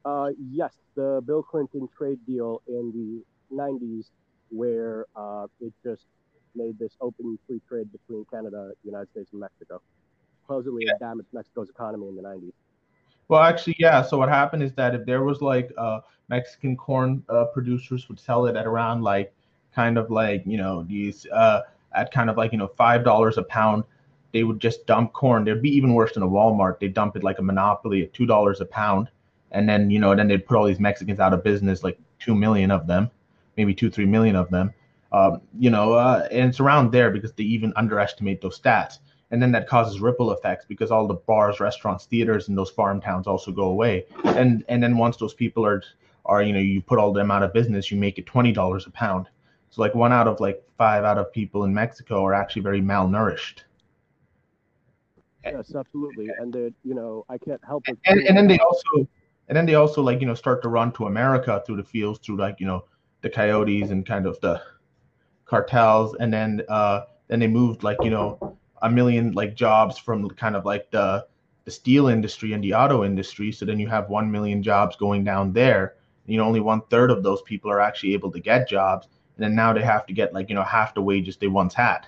Uh, 0.04 0.30
yes, 0.52 0.74
the 0.96 1.22
Bill 1.26 1.44
Clinton 1.44 1.88
trade 1.98 2.20
deal 2.26 2.62
in 2.68 2.92
the 2.92 3.56
90s, 3.56 4.06
where 4.50 5.06
uh, 5.16 5.48
it 5.60 5.74
just 5.84 6.04
made 6.56 6.78
this 6.80 6.94
open 7.02 7.38
free 7.48 7.62
trade 7.68 7.92
between 7.92 8.26
Canada, 8.26 8.72
the 8.84 8.90
United 8.90 9.10
States, 9.12 9.30
and 9.32 9.42
Mexico. 9.42 9.82
Supposedly, 10.44 10.86
yeah. 10.86 10.94
it 10.94 11.00
damaged 11.00 11.30
Mexico's 11.34 11.70
economy 11.70 12.08
in 12.08 12.16
the 12.16 12.22
90s. 12.22 12.52
Well, 13.28 13.42
actually, 13.42 13.78
yeah. 13.80 14.02
So 14.02 14.18
what 14.18 14.28
happened 14.28 14.62
is 14.62 14.74
that 14.74 14.94
if 14.94 15.06
there 15.06 15.24
was 15.24 15.42
like 15.42 15.72
uh, 15.78 16.02
Mexican 16.28 16.76
corn 16.76 17.24
uh, 17.30 17.46
producers 17.46 18.10
would 18.10 18.20
sell 18.20 18.46
it 18.46 18.58
at 18.58 18.66
around 18.66 19.04
like 19.04 19.34
kind 19.74 19.98
of 19.98 20.12
like 20.12 20.44
you 20.46 20.58
know 20.58 20.84
these 20.84 21.26
uh, 21.28 21.62
at 21.94 22.12
kind 22.12 22.30
of 22.30 22.36
like 22.36 22.52
you 22.52 22.58
know 22.58 22.68
five 22.68 23.06
dollars 23.06 23.38
a 23.38 23.44
pound, 23.44 23.86
they 24.34 24.44
would 24.44 24.60
just 24.60 24.86
dump 24.86 25.14
corn. 25.14 25.46
They'd 25.46 25.62
be 25.62 25.70
even 25.70 25.94
worse 25.94 26.14
than 26.14 26.24
a 26.24 26.28
Walmart. 26.28 26.80
They 26.80 26.90
dump 26.90 27.16
it 27.16 27.24
like 27.24 27.40
a 27.40 27.42
monopoly 27.42 28.04
at 28.04 28.14
two 28.14 28.26
dollars 28.26 28.60
a 28.60 28.66
pound, 28.66 29.08
and 29.52 29.68
then 29.70 29.90
you 29.90 30.00
know 30.00 30.14
then 30.14 30.28
they'd 30.28 30.46
put 30.46 30.58
all 30.58 30.66
these 30.66 30.80
Mexicans 30.80 31.22
out 31.22 31.34
of 31.34 31.44
business, 31.44 31.84
like 31.84 31.98
two 32.20 32.36
million 32.36 32.70
of 32.70 32.86
them, 32.86 33.10
maybe 33.56 33.74
two 33.74 33.90
three 33.90 34.06
million 34.06 34.36
of 34.36 34.50
them. 34.50 34.74
Um, 35.12 35.42
you 35.60 35.70
know, 35.70 35.94
uh, 35.94 36.28
and 36.32 36.50
it's 36.50 36.60
around 36.60 36.92
there 36.92 37.12
because 37.12 37.34
they 37.34 37.44
even 37.44 37.74
underestimate 37.76 38.42
those 38.42 38.60
stats. 38.60 39.00
And 39.32 39.42
then 39.42 39.52
that 39.54 39.68
causes 39.68 40.00
ripple 40.00 40.32
effects 40.32 40.66
because 40.66 40.92
all 40.92 41.08
the 41.08 41.16
bars 41.16 41.60
restaurants 41.60 42.06
theaters 42.06 42.50
in 42.50 42.56
those 42.56 42.70
farm 42.70 43.02
towns 43.02 43.28
also 43.28 43.52
go 43.52 43.64
away. 43.64 44.06
And 44.24 44.64
and 44.68 44.82
then 44.84 44.98
once 44.98 45.18
those 45.18 45.34
people 45.34 45.66
are 45.66 45.84
are 46.26 46.42
you 46.44 46.54
know 46.54 46.60
you 46.60 46.82
put 46.82 47.00
all 47.00 47.14
them 47.14 47.32
out 47.32 47.44
of 47.44 47.54
business 47.54 47.92
you 47.92 47.98
make 47.98 48.18
it 48.18 48.26
$20 48.26 48.88
a 48.88 48.92
pound. 48.92 49.28
So 49.70 49.82
like 49.82 49.96
one 49.96 50.12
out 50.12 50.28
of 50.28 50.40
like 50.40 50.62
five 50.78 51.04
out 51.06 51.18
of 51.18 51.32
people 51.32 51.64
in 51.64 51.74
mexico 51.74 52.26
are 52.26 52.34
actually 52.34 52.62
very 52.62 52.82
malnourished. 52.82 53.60
Yes 55.46 55.74
absolutely. 55.76 56.28
And 56.40 56.54
that 56.54 56.74
you 56.84 56.94
know 56.94 57.26
i 57.30 57.38
can't 57.38 57.62
help 57.66 57.88
it 57.88 57.98
and, 58.06 58.22
and 58.22 58.38
then 58.38 58.48
they 58.48 58.60
also 58.60 59.08
and 59.48 59.58
then 59.58 59.66
they 59.66 59.76
also 59.76 60.02
like 60.02 60.20
you 60.22 60.28
know 60.28 60.36
start 60.36 60.62
to 60.62 60.70
run 60.70 60.92
to 60.94 61.06
america 61.06 61.64
through 61.66 61.78
the 61.78 61.84
fields 61.84 62.20
through 62.20 62.38
like 62.38 62.60
you 62.60 62.68
know 62.68 62.86
the 63.22 63.30
coyotes 63.30 63.92
and 63.92 64.06
kind 64.06 64.26
of 64.26 64.40
the 64.42 64.62
cartels 65.52 66.16
and 66.22 66.34
then 66.34 66.62
uh 66.70 67.02
then 67.28 67.40
they 67.40 67.48
moved 67.48 67.84
like 67.84 67.98
you 68.02 68.10
know 68.10 68.58
a 68.82 68.90
million 68.90 69.32
like 69.34 69.54
jobs 69.54 69.98
from 69.98 70.28
kind 70.30 70.56
of 70.56 70.66
like 70.66 70.90
the 70.92 71.26
the 71.66 71.72
steel 71.72 72.08
industry 72.08 72.54
and 72.54 72.64
the 72.64 72.74
auto 72.74 73.04
industry. 73.04 73.52
So 73.52 73.66
then 73.66 73.80
you 73.80 73.88
have 73.88 74.10
one 74.10 74.32
million 74.32 74.64
jobs 74.64 74.96
going 74.96 75.24
down 75.24 75.54
there. 75.54 75.96
You 76.26 76.38
know, 76.38 76.46
only 76.46 76.60
one 76.60 76.82
third 76.90 77.12
of 77.12 77.24
those 77.24 77.42
people 77.44 77.70
are 77.70 77.80
actually 77.80 78.14
able 78.14 78.32
to 78.32 78.40
get 78.40 78.68
jobs, 78.68 79.08
and 79.36 79.44
then 79.44 79.56
now 79.56 79.74
they 79.74 79.84
have 79.84 80.06
to 80.08 80.14
get 80.14 80.34
like 80.34 80.50
you 80.50 80.56
know 80.56 80.64
half 80.64 80.94
the 80.94 81.02
wages 81.02 81.38
they 81.38 81.48
once 81.48 81.74
had. 81.74 82.02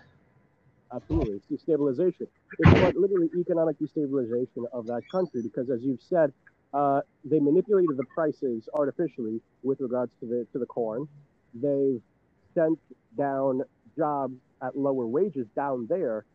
Absolutely, 0.95 1.37
it's 1.37 1.47
destabilization. 1.63 2.27
It's 2.59 2.81
like 2.81 2.95
literally 2.95 3.29
economic 3.37 3.77
destabilization 3.79 4.63
of 4.71 4.85
that 4.87 5.01
country 5.11 5.41
because, 5.41 5.69
as 5.69 5.81
you've 5.83 6.01
said, 6.01 6.31
uh, 6.73 7.01
they 7.25 7.39
manipulated 7.39 7.97
the 7.97 8.05
prices 8.15 8.69
artificially 8.73 9.41
with 9.63 9.79
regards 9.81 10.11
to 10.21 10.25
the 10.27 10.47
to 10.53 10.59
the 10.59 10.65
corn. 10.65 11.07
They've 11.53 12.01
sent 12.55 12.79
down 13.17 13.61
jobs 13.97 14.35
at 14.61 14.77
lower 14.77 15.05
wages 15.05 15.45
down 15.55 15.87
there 15.89 16.25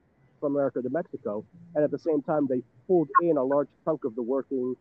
from 0.40 0.54
America 0.54 0.80
to 0.82 0.90
Mexico, 0.90 1.44
and 1.74 1.84
at 1.84 1.90
the 1.90 1.98
same 1.98 2.22
time 2.22 2.46
they 2.48 2.62
pulled 2.86 3.08
in 3.22 3.36
a 3.36 3.42
large 3.42 3.68
chunk 3.84 4.04
of 4.04 4.14
the 4.14 4.22
working, 4.22 4.76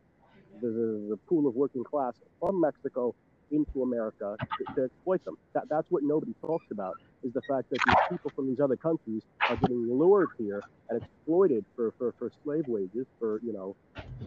the, 0.62 0.68
the, 0.68 1.08
the 1.10 1.18
pool 1.28 1.48
of 1.48 1.56
working 1.56 1.84
class 1.84 2.14
from 2.40 2.62
Mexico 2.62 3.16
into 3.52 3.82
America 3.82 4.36
to, 4.40 4.76
to, 4.76 4.84
exploit 4.86 5.24
them. 5.26 5.38
That, 5.54 5.70
that's 5.70 5.90
what 5.90 6.04
nobody 6.04 6.34
talks 6.42 6.66
about 6.72 6.96
is 7.24 7.34
the 7.34 7.42
fact 7.48 7.70
that 7.70 7.80
these 7.86 7.96
people 8.10 8.32
from 8.36 8.48
these 8.48 8.60
other 8.60 8.76
countries 8.76 9.22
are 9.50 9.56
getting 9.56 9.88
lured 9.90 10.30
here 10.38 10.62
and 10.90 11.02
exploited 11.02 11.64
for, 11.76 11.94
for, 11.98 12.14
for 12.20 12.32
slave 12.44 12.66
wages, 12.68 13.06
for 13.20 13.40
you 13.44 13.54
know, 13.54 13.76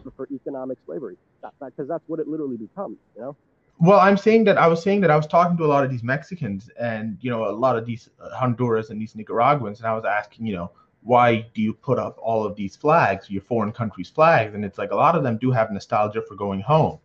for, 0.03 0.11
for 0.11 0.27
economic 0.33 0.77
slavery. 0.85 1.17
Because 1.41 1.53
that, 1.59 1.77
that, 1.77 1.87
that's 1.87 2.03
what 2.07 2.19
it 2.19 2.27
literally 2.27 2.57
becomes. 2.57 2.97
You 3.15 3.21
know. 3.21 3.35
Well, 3.81 3.99
I'm 3.99 4.15
saying 4.15 4.43
that 4.43 4.59
I 4.59 4.67
was 4.67 4.81
saying 4.83 5.01
that 5.01 5.09
I 5.09 5.15
was 5.15 5.25
talking 5.25 5.57
to 5.57 5.65
a 5.65 5.73
lot 5.73 5.83
of 5.83 5.89
these 5.89 6.03
Mexicans 6.03 6.69
and 6.79 7.17
you 7.19 7.31
know 7.31 7.49
a 7.49 7.51
lot 7.51 7.77
of 7.77 7.85
these 7.85 8.09
Honduras 8.33 8.91
and 8.91 9.01
these 9.01 9.15
Nicaraguans, 9.15 9.79
and 9.79 9.87
I 9.87 9.95
was 9.95 10.05
asking, 10.05 10.45
you 10.45 10.55
know, 10.55 10.71
why 11.01 11.47
do 11.55 11.61
you 11.61 11.73
put 11.73 11.97
up 11.97 12.17
all 12.21 12.45
of 12.45 12.55
these 12.55 12.75
flags, 12.75 13.29
your 13.29 13.41
foreign 13.41 13.71
countries' 13.71 14.09
flags? 14.09 14.53
And 14.53 14.63
it's 14.63 14.77
like 14.77 14.91
a 14.91 14.95
lot 14.95 15.15
of 15.15 15.23
them 15.23 15.37
do 15.37 15.49
have 15.51 15.71
nostalgia 15.71 16.21
for 16.21 16.35
going 16.35 16.61
home. 16.61 16.99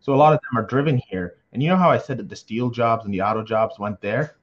So 0.00 0.14
a 0.14 0.16
lot 0.16 0.32
of 0.32 0.40
them 0.40 0.58
are 0.58 0.66
driven 0.66 1.00
here. 1.08 1.36
And 1.52 1.62
you 1.62 1.68
know 1.68 1.76
how 1.76 1.90
I 1.90 1.98
said 1.98 2.16
that 2.16 2.28
the 2.28 2.36
steel 2.36 2.70
jobs 2.70 3.04
and 3.04 3.12
the 3.12 3.22
auto 3.22 3.44
jobs 3.44 3.78
went 3.78 4.00
there? 4.00 4.36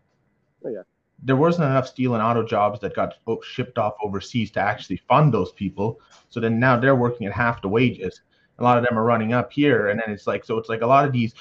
Oh, 0.64 0.70
yeah. 0.70 0.84
There 1.24 1.36
wasn't 1.36 1.66
enough 1.66 1.88
steel 1.88 2.14
and 2.14 2.24
auto 2.24 2.46
jobs 2.46 2.80
that 2.82 2.96
got 2.96 3.16
shipped 3.44 3.78
off 3.78 3.96
overseas 4.02 4.52
to 4.52 4.62
actually 4.62 4.98
fund 5.08 5.34
those 5.34 5.52
people. 5.52 6.00
So 6.30 6.40
then 6.40 6.60
now 6.60 6.80
they're 6.80 6.96
working 6.96 7.28
at 7.28 7.34
half 7.34 7.62
the 7.62 7.68
wages. 7.68 8.22
A 8.60 8.64
lot 8.64 8.78
of 8.78 8.86
them 8.86 8.98
are 8.98 9.04
running 9.04 9.34
up 9.34 9.52
here. 9.52 9.88
And 9.88 10.00
then 10.00 10.14
it's 10.14 10.28
like, 10.28 10.46
so 10.46 10.58
it's 10.58 10.70
like 10.70 10.82
a 10.82 10.88
lot 10.88 11.06
of 11.06 11.12
these 11.12 11.34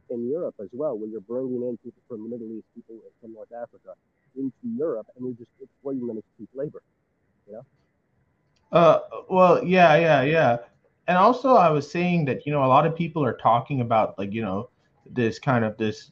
in 0.09 0.29
Europe 0.29 0.55
as 0.61 0.69
well, 0.71 0.97
where 0.97 1.09
you're 1.09 1.21
bringing 1.21 1.63
in 1.63 1.77
people 1.83 2.01
from 2.07 2.23
the 2.23 2.29
Middle 2.29 2.51
East, 2.51 2.65
people 2.75 2.95
from 3.21 3.33
North 3.33 3.51
Africa 3.51 3.93
into 4.35 4.53
Europe, 4.77 5.07
and 5.15 5.25
you're 5.25 5.35
just 5.35 5.51
exploiting 5.61 6.07
them 6.07 6.17
as 6.17 6.23
cheap 6.37 6.49
labor. 6.53 6.81
You 7.47 7.53
know. 7.53 7.65
Uh, 8.71 8.99
well, 9.29 9.63
yeah, 9.63 9.95
yeah, 9.95 10.23
yeah 10.23 10.57
and 11.07 11.17
also 11.17 11.55
I 11.55 11.69
was 11.69 11.89
saying 11.89 12.25
that 12.25 12.45
you 12.45 12.51
know 12.51 12.63
a 12.63 12.67
lot 12.67 12.85
of 12.85 12.95
people 12.95 13.23
are 13.23 13.33
talking 13.33 13.81
about 13.81 14.17
like 14.17 14.33
you 14.33 14.41
know 14.41 14.69
this 15.09 15.39
kind 15.39 15.65
of 15.65 15.77
this 15.77 16.11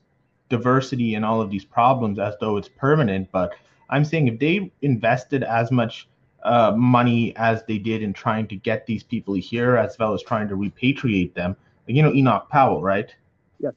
diversity 0.50 1.16
and 1.16 1.24
all 1.24 1.42
of 1.42 1.50
these 1.50 1.64
problems 1.64 2.20
as 2.20 2.36
though 2.42 2.58
it's 2.58 2.68
permanent, 2.68 3.32
but 3.32 3.54
I'm 3.90 4.04
saying 4.04 4.28
if 4.28 4.40
they 4.40 4.72
invested 4.82 5.44
as 5.44 5.72
much 5.72 6.10
uh, 6.44 6.74
money 6.76 7.34
as 7.38 7.64
they 7.66 7.78
did 7.78 8.02
in 8.02 8.12
trying 8.12 8.48
to 8.48 8.56
get 8.56 8.86
these 8.86 9.04
people 9.04 9.34
here, 9.34 9.78
as 9.78 9.98
well 9.98 10.14
as 10.14 10.22
trying 10.24 10.50
to 10.50 10.56
repatriate 10.56 11.34
them, 11.34 11.56
you 11.88 12.04
know 12.04 12.14
Enoch 12.14 12.50
Powell, 12.50 12.82
right? 12.82 13.14
Yes. 13.62 13.76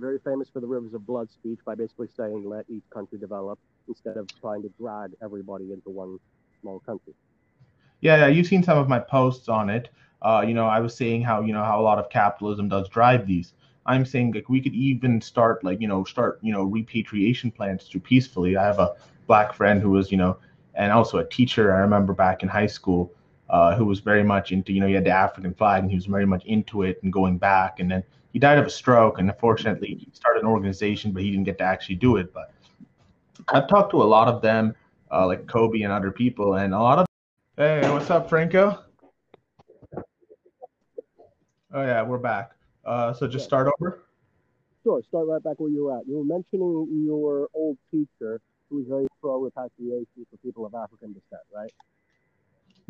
Very 0.00 0.18
famous 0.20 0.48
for 0.50 0.60
the 0.60 0.66
Rivers 0.66 0.94
of 0.94 1.06
Blood 1.06 1.30
speech 1.30 1.60
by 1.66 1.74
basically 1.74 2.08
saying 2.08 2.44
let 2.48 2.68
each 2.70 2.84
country 2.92 3.18
develop 3.18 3.58
instead 3.88 4.16
of 4.18 4.28
trying 4.40 4.62
to 4.62 4.70
drag 4.80 5.12
everybody 5.22 5.72
into 5.72 5.90
one 5.90 6.18
small 6.60 6.80
country. 6.80 7.14
Yeah, 8.00 8.16
yeah, 8.16 8.26
you've 8.28 8.46
seen 8.46 8.62
some 8.62 8.78
of 8.78 8.88
my 8.88 8.98
posts 8.98 9.48
on 9.48 9.70
it. 9.70 9.90
Uh, 10.22 10.44
you 10.46 10.54
know, 10.54 10.66
I 10.66 10.80
was 10.80 10.96
saying 10.96 11.22
how 11.22 11.42
you 11.42 11.52
know 11.52 11.64
how 11.64 11.80
a 11.80 11.82
lot 11.82 11.98
of 11.98 12.10
capitalism 12.10 12.68
does 12.68 12.88
drive 12.88 13.26
these. 13.26 13.54
I'm 13.86 14.04
saying 14.04 14.32
like 14.32 14.48
we 14.48 14.60
could 14.60 14.74
even 14.74 15.20
start 15.20 15.64
like 15.64 15.80
you 15.80 15.88
know 15.88 16.04
start 16.04 16.38
you 16.42 16.52
know 16.52 16.64
repatriation 16.64 17.50
plans 17.50 17.88
to 17.88 18.00
peacefully. 18.00 18.56
I 18.56 18.64
have 18.64 18.78
a 18.78 18.94
black 19.26 19.54
friend 19.54 19.80
who 19.82 19.90
was 19.90 20.10
you 20.10 20.18
know 20.18 20.38
and 20.74 20.92
also 20.92 21.18
a 21.18 21.24
teacher. 21.28 21.74
I 21.74 21.80
remember 21.80 22.12
back 22.14 22.42
in 22.42 22.48
high 22.48 22.66
school 22.66 23.12
uh, 23.50 23.74
who 23.74 23.84
was 23.84 24.00
very 24.00 24.22
much 24.22 24.52
into 24.52 24.72
you 24.72 24.80
know 24.80 24.86
he 24.86 24.94
had 24.94 25.04
the 25.04 25.10
African 25.10 25.52
flag 25.52 25.82
and 25.82 25.90
he 25.90 25.96
was 25.96 26.06
very 26.06 26.26
much 26.26 26.44
into 26.46 26.82
it 26.82 27.00
and 27.02 27.12
going 27.12 27.36
back. 27.36 27.80
And 27.80 27.90
then 27.90 28.02
he 28.32 28.38
died 28.38 28.58
of 28.58 28.66
a 28.66 28.70
stroke 28.70 29.18
and 29.18 29.28
unfortunately 29.28 29.88
he 29.88 30.08
started 30.12 30.40
an 30.42 30.48
organization 30.48 31.12
but 31.12 31.22
he 31.22 31.30
didn't 31.30 31.44
get 31.44 31.58
to 31.58 31.64
actually 31.64 31.96
do 31.96 32.16
it. 32.16 32.32
But 32.32 32.54
I've 33.48 33.68
talked 33.68 33.90
to 33.90 34.02
a 34.02 34.04
lot 34.04 34.28
of 34.28 34.40
them 34.40 34.74
uh, 35.10 35.26
like 35.26 35.46
Kobe 35.46 35.82
and 35.82 35.92
other 35.92 36.12
people 36.12 36.54
and 36.54 36.72
a 36.72 36.78
lot 36.78 37.00
of 37.00 37.06
Hey, 37.56 37.82
what's 37.90 38.08
up, 38.08 38.30
Franco? 38.30 38.84
Oh 41.72 41.82
yeah, 41.82 42.02
we're 42.02 42.18
back. 42.18 42.52
Uh, 42.84 43.12
so 43.12 43.26
just 43.26 43.44
start 43.44 43.68
over. 43.78 44.04
Sure, 44.82 45.02
start 45.08 45.26
right 45.28 45.42
back 45.42 45.60
where 45.60 45.70
you 45.70 45.84
were 45.84 45.98
at. 45.98 46.06
You 46.06 46.16
were 46.18 46.24
mentioning 46.24 47.04
your 47.04 47.48
old 47.52 47.76
teacher 47.90 48.40
who 48.70 48.76
was 48.76 48.86
very 48.88 49.06
pro 49.20 49.40
repatriation 49.40 50.26
for 50.30 50.36
people 50.38 50.64
of 50.64 50.74
African 50.74 51.12
descent, 51.12 51.42
right? 51.54 51.70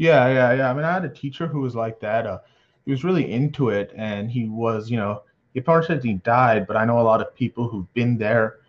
Yeah, 0.00 0.28
yeah, 0.28 0.52
yeah. 0.54 0.70
I 0.70 0.74
mean, 0.74 0.84
I 0.84 0.92
had 0.94 1.04
a 1.04 1.10
teacher 1.10 1.46
who 1.46 1.60
was 1.60 1.74
like 1.74 2.00
that. 2.00 2.26
Uh, 2.26 2.38
he 2.86 2.90
was 2.90 3.04
really 3.04 3.30
into 3.30 3.68
it, 3.68 3.92
and 3.94 4.30
he 4.30 4.48
was, 4.48 4.90
you 4.90 4.96
know, 4.96 5.24
he 5.52 5.58
unfortunately 5.60 6.14
died, 6.24 6.66
but 6.66 6.76
I 6.76 6.86
know 6.86 7.00
a 7.00 7.02
lot 7.02 7.20
of 7.20 7.34
people 7.34 7.68
who've 7.68 7.92
been 7.92 8.16
there 8.16 8.60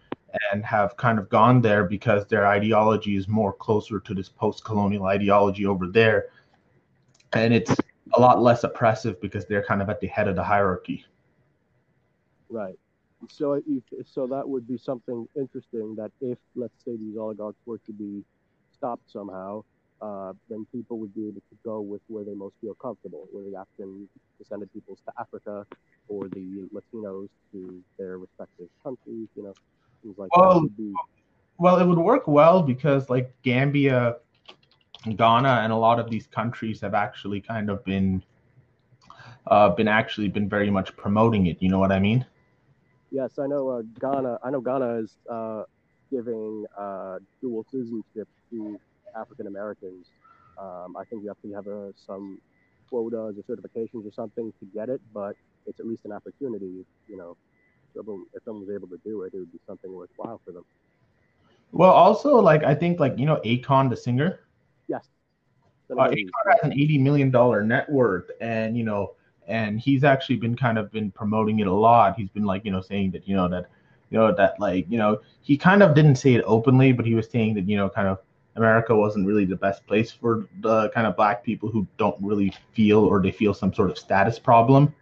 and 0.51 0.65
have 0.65 0.97
kind 0.97 1.17
of 1.19 1.29
gone 1.29 1.61
there 1.61 1.85
because 1.85 2.25
their 2.27 2.47
ideology 2.47 3.15
is 3.15 3.29
more 3.29 3.53
closer 3.53 3.99
to 4.01 4.13
this 4.13 4.27
post-colonial 4.27 5.05
ideology 5.05 5.65
over 5.65 5.87
there 5.87 6.27
and 7.33 7.53
it's 7.53 7.75
a 8.15 8.21
lot 8.21 8.41
less 8.41 8.63
oppressive 8.63 9.19
because 9.21 9.45
they're 9.45 9.63
kind 9.63 9.81
of 9.81 9.89
at 9.89 9.99
the 10.01 10.07
head 10.07 10.27
of 10.27 10.35
the 10.35 10.43
hierarchy 10.43 11.05
right 12.49 12.77
so 13.29 13.61
so 14.05 14.27
that 14.27 14.47
would 14.47 14.67
be 14.67 14.77
something 14.77 15.27
interesting 15.35 15.95
that 15.95 16.11
if 16.21 16.37
let's 16.55 16.83
say 16.85 16.95
these 16.97 17.17
oligarchs 17.17 17.59
were 17.65 17.77
to 17.79 17.93
be 17.93 18.23
stopped 18.73 19.11
somehow 19.11 19.63
uh, 20.01 20.33
then 20.49 20.65
people 20.71 20.97
would 20.99 21.13
be 21.13 21.27
able 21.27 21.41
to 21.41 21.57
go 21.63 21.79
with 21.79 22.01
where 22.07 22.23
they 22.23 22.33
most 22.33 22.55
feel 22.59 22.73
comfortable, 22.75 23.27
where 23.31 23.43
the 23.49 23.55
African 23.55 24.09
descended 24.39 24.73
peoples 24.73 24.99
to 25.05 25.13
Africa 25.19 25.65
or 26.07 26.27
the 26.29 26.67
Latinos 26.73 27.29
to 27.51 27.83
their 27.97 28.17
respective 28.17 28.67
countries, 28.83 29.27
you 29.35 29.43
know, 29.43 29.53
things 30.01 30.17
like 30.17 30.35
well, 30.35 30.61
that. 30.61 30.77
Be... 30.77 30.93
Well, 31.57 31.77
it 31.77 31.85
would 31.85 31.99
work 31.99 32.27
well 32.27 32.63
because 32.63 33.09
like 33.09 33.31
Gambia, 33.43 34.17
Ghana, 35.15 35.61
and 35.63 35.71
a 35.71 35.77
lot 35.77 35.99
of 35.99 36.09
these 36.09 36.25
countries 36.27 36.81
have 36.81 36.95
actually 36.95 37.41
kind 37.41 37.69
of 37.69 37.83
been 37.85 38.23
uh, 39.47 39.69
been 39.69 39.87
actually 39.87 40.29
been 40.29 40.49
very 40.49 40.71
much 40.71 40.95
promoting 40.97 41.45
it. 41.47 41.57
You 41.59 41.69
know 41.69 41.79
what 41.79 41.91
I 41.91 41.99
mean? 41.99 42.25
Yes, 43.11 43.37
I 43.37 43.45
know. 43.45 43.69
Uh, 43.69 43.81
Ghana. 43.99 44.39
I 44.43 44.49
know 44.49 44.61
Ghana 44.61 44.95
is 44.95 45.17
uh, 45.29 45.63
giving 46.09 46.65
uh, 46.77 47.19
dual 47.41 47.65
citizenship 47.71 48.27
to 48.49 48.79
African 49.15 49.47
Americans. 49.47 50.07
Um, 50.57 50.95
I 50.97 51.05
think 51.05 51.23
you 51.23 51.29
have 51.29 51.41
to 51.41 51.53
have 51.53 51.67
a, 51.67 51.93
some 52.05 52.39
quotas 52.89 53.37
or 53.37 53.55
certifications 53.55 54.07
or 54.07 54.11
something 54.13 54.53
to 54.59 54.65
get 54.73 54.89
it, 54.89 55.01
but 55.13 55.35
it's 55.65 55.79
at 55.79 55.87
least 55.87 56.05
an 56.05 56.11
opportunity. 56.11 56.85
You 57.07 57.17
know, 57.17 57.37
if 57.95 58.43
someone 58.43 58.65
was 58.65 58.75
able 58.75 58.87
to 58.89 58.99
do 59.03 59.23
it, 59.23 59.33
it 59.33 59.39
would 59.39 59.51
be 59.51 59.59
something 59.65 59.91
worthwhile 59.93 60.41
for 60.45 60.51
them. 60.51 60.65
Well, 61.71 61.91
also, 61.91 62.35
like 62.35 62.63
I 62.63 62.75
think, 62.75 62.99
like 62.99 63.17
you 63.17 63.25
know, 63.25 63.39
Akon 63.45 63.89
the 63.89 63.97
singer. 63.97 64.41
Yes. 64.87 65.05
Uh, 65.89 66.09
Akon 66.09 66.29
has 66.51 66.63
an 66.63 66.73
eighty 66.73 66.97
million 66.97 67.31
dollar 67.31 67.63
net 67.63 67.89
worth, 67.89 68.29
and 68.41 68.77
you 68.77 68.83
know, 68.83 69.13
and 69.47 69.79
he's 69.79 70.03
actually 70.03 70.35
been 70.37 70.55
kind 70.55 70.77
of 70.77 70.91
been 70.91 71.11
promoting 71.11 71.59
it 71.59 71.67
a 71.67 71.73
lot. 71.73 72.15
He's 72.15 72.29
been 72.29 72.45
like, 72.45 72.65
you 72.65 72.71
know, 72.71 72.81
saying 72.81 73.11
that 73.11 73.27
you 73.27 73.35
know 73.35 73.47
that, 73.47 73.67
you 74.09 74.17
know 74.17 74.33
that 74.33 74.59
like 74.59 74.85
you 74.89 74.97
know 74.97 75.21
he 75.41 75.57
kind 75.57 75.81
of 75.81 75.95
didn't 75.95 76.15
say 76.15 76.33
it 76.33 76.43
openly, 76.45 76.91
but 76.91 77.05
he 77.05 77.15
was 77.15 77.29
saying 77.29 77.53
that 77.55 77.67
you 77.67 77.77
know 77.77 77.89
kind 77.89 78.07
of 78.07 78.19
America 78.55 78.95
wasn't 78.95 79.25
really 79.25 79.45
the 79.45 79.55
best 79.55 79.85
place 79.87 80.11
for 80.11 80.47
the 80.59 80.89
kind 80.89 81.07
of 81.07 81.15
black 81.15 81.43
people 81.43 81.69
who 81.69 81.87
don't 81.97 82.17
really 82.21 82.53
feel 82.73 82.99
or 82.99 83.21
they 83.21 83.31
feel 83.31 83.53
some 83.53 83.73
sort 83.73 83.89
of 83.89 83.97
status 83.97 84.37
problem. 84.39 84.93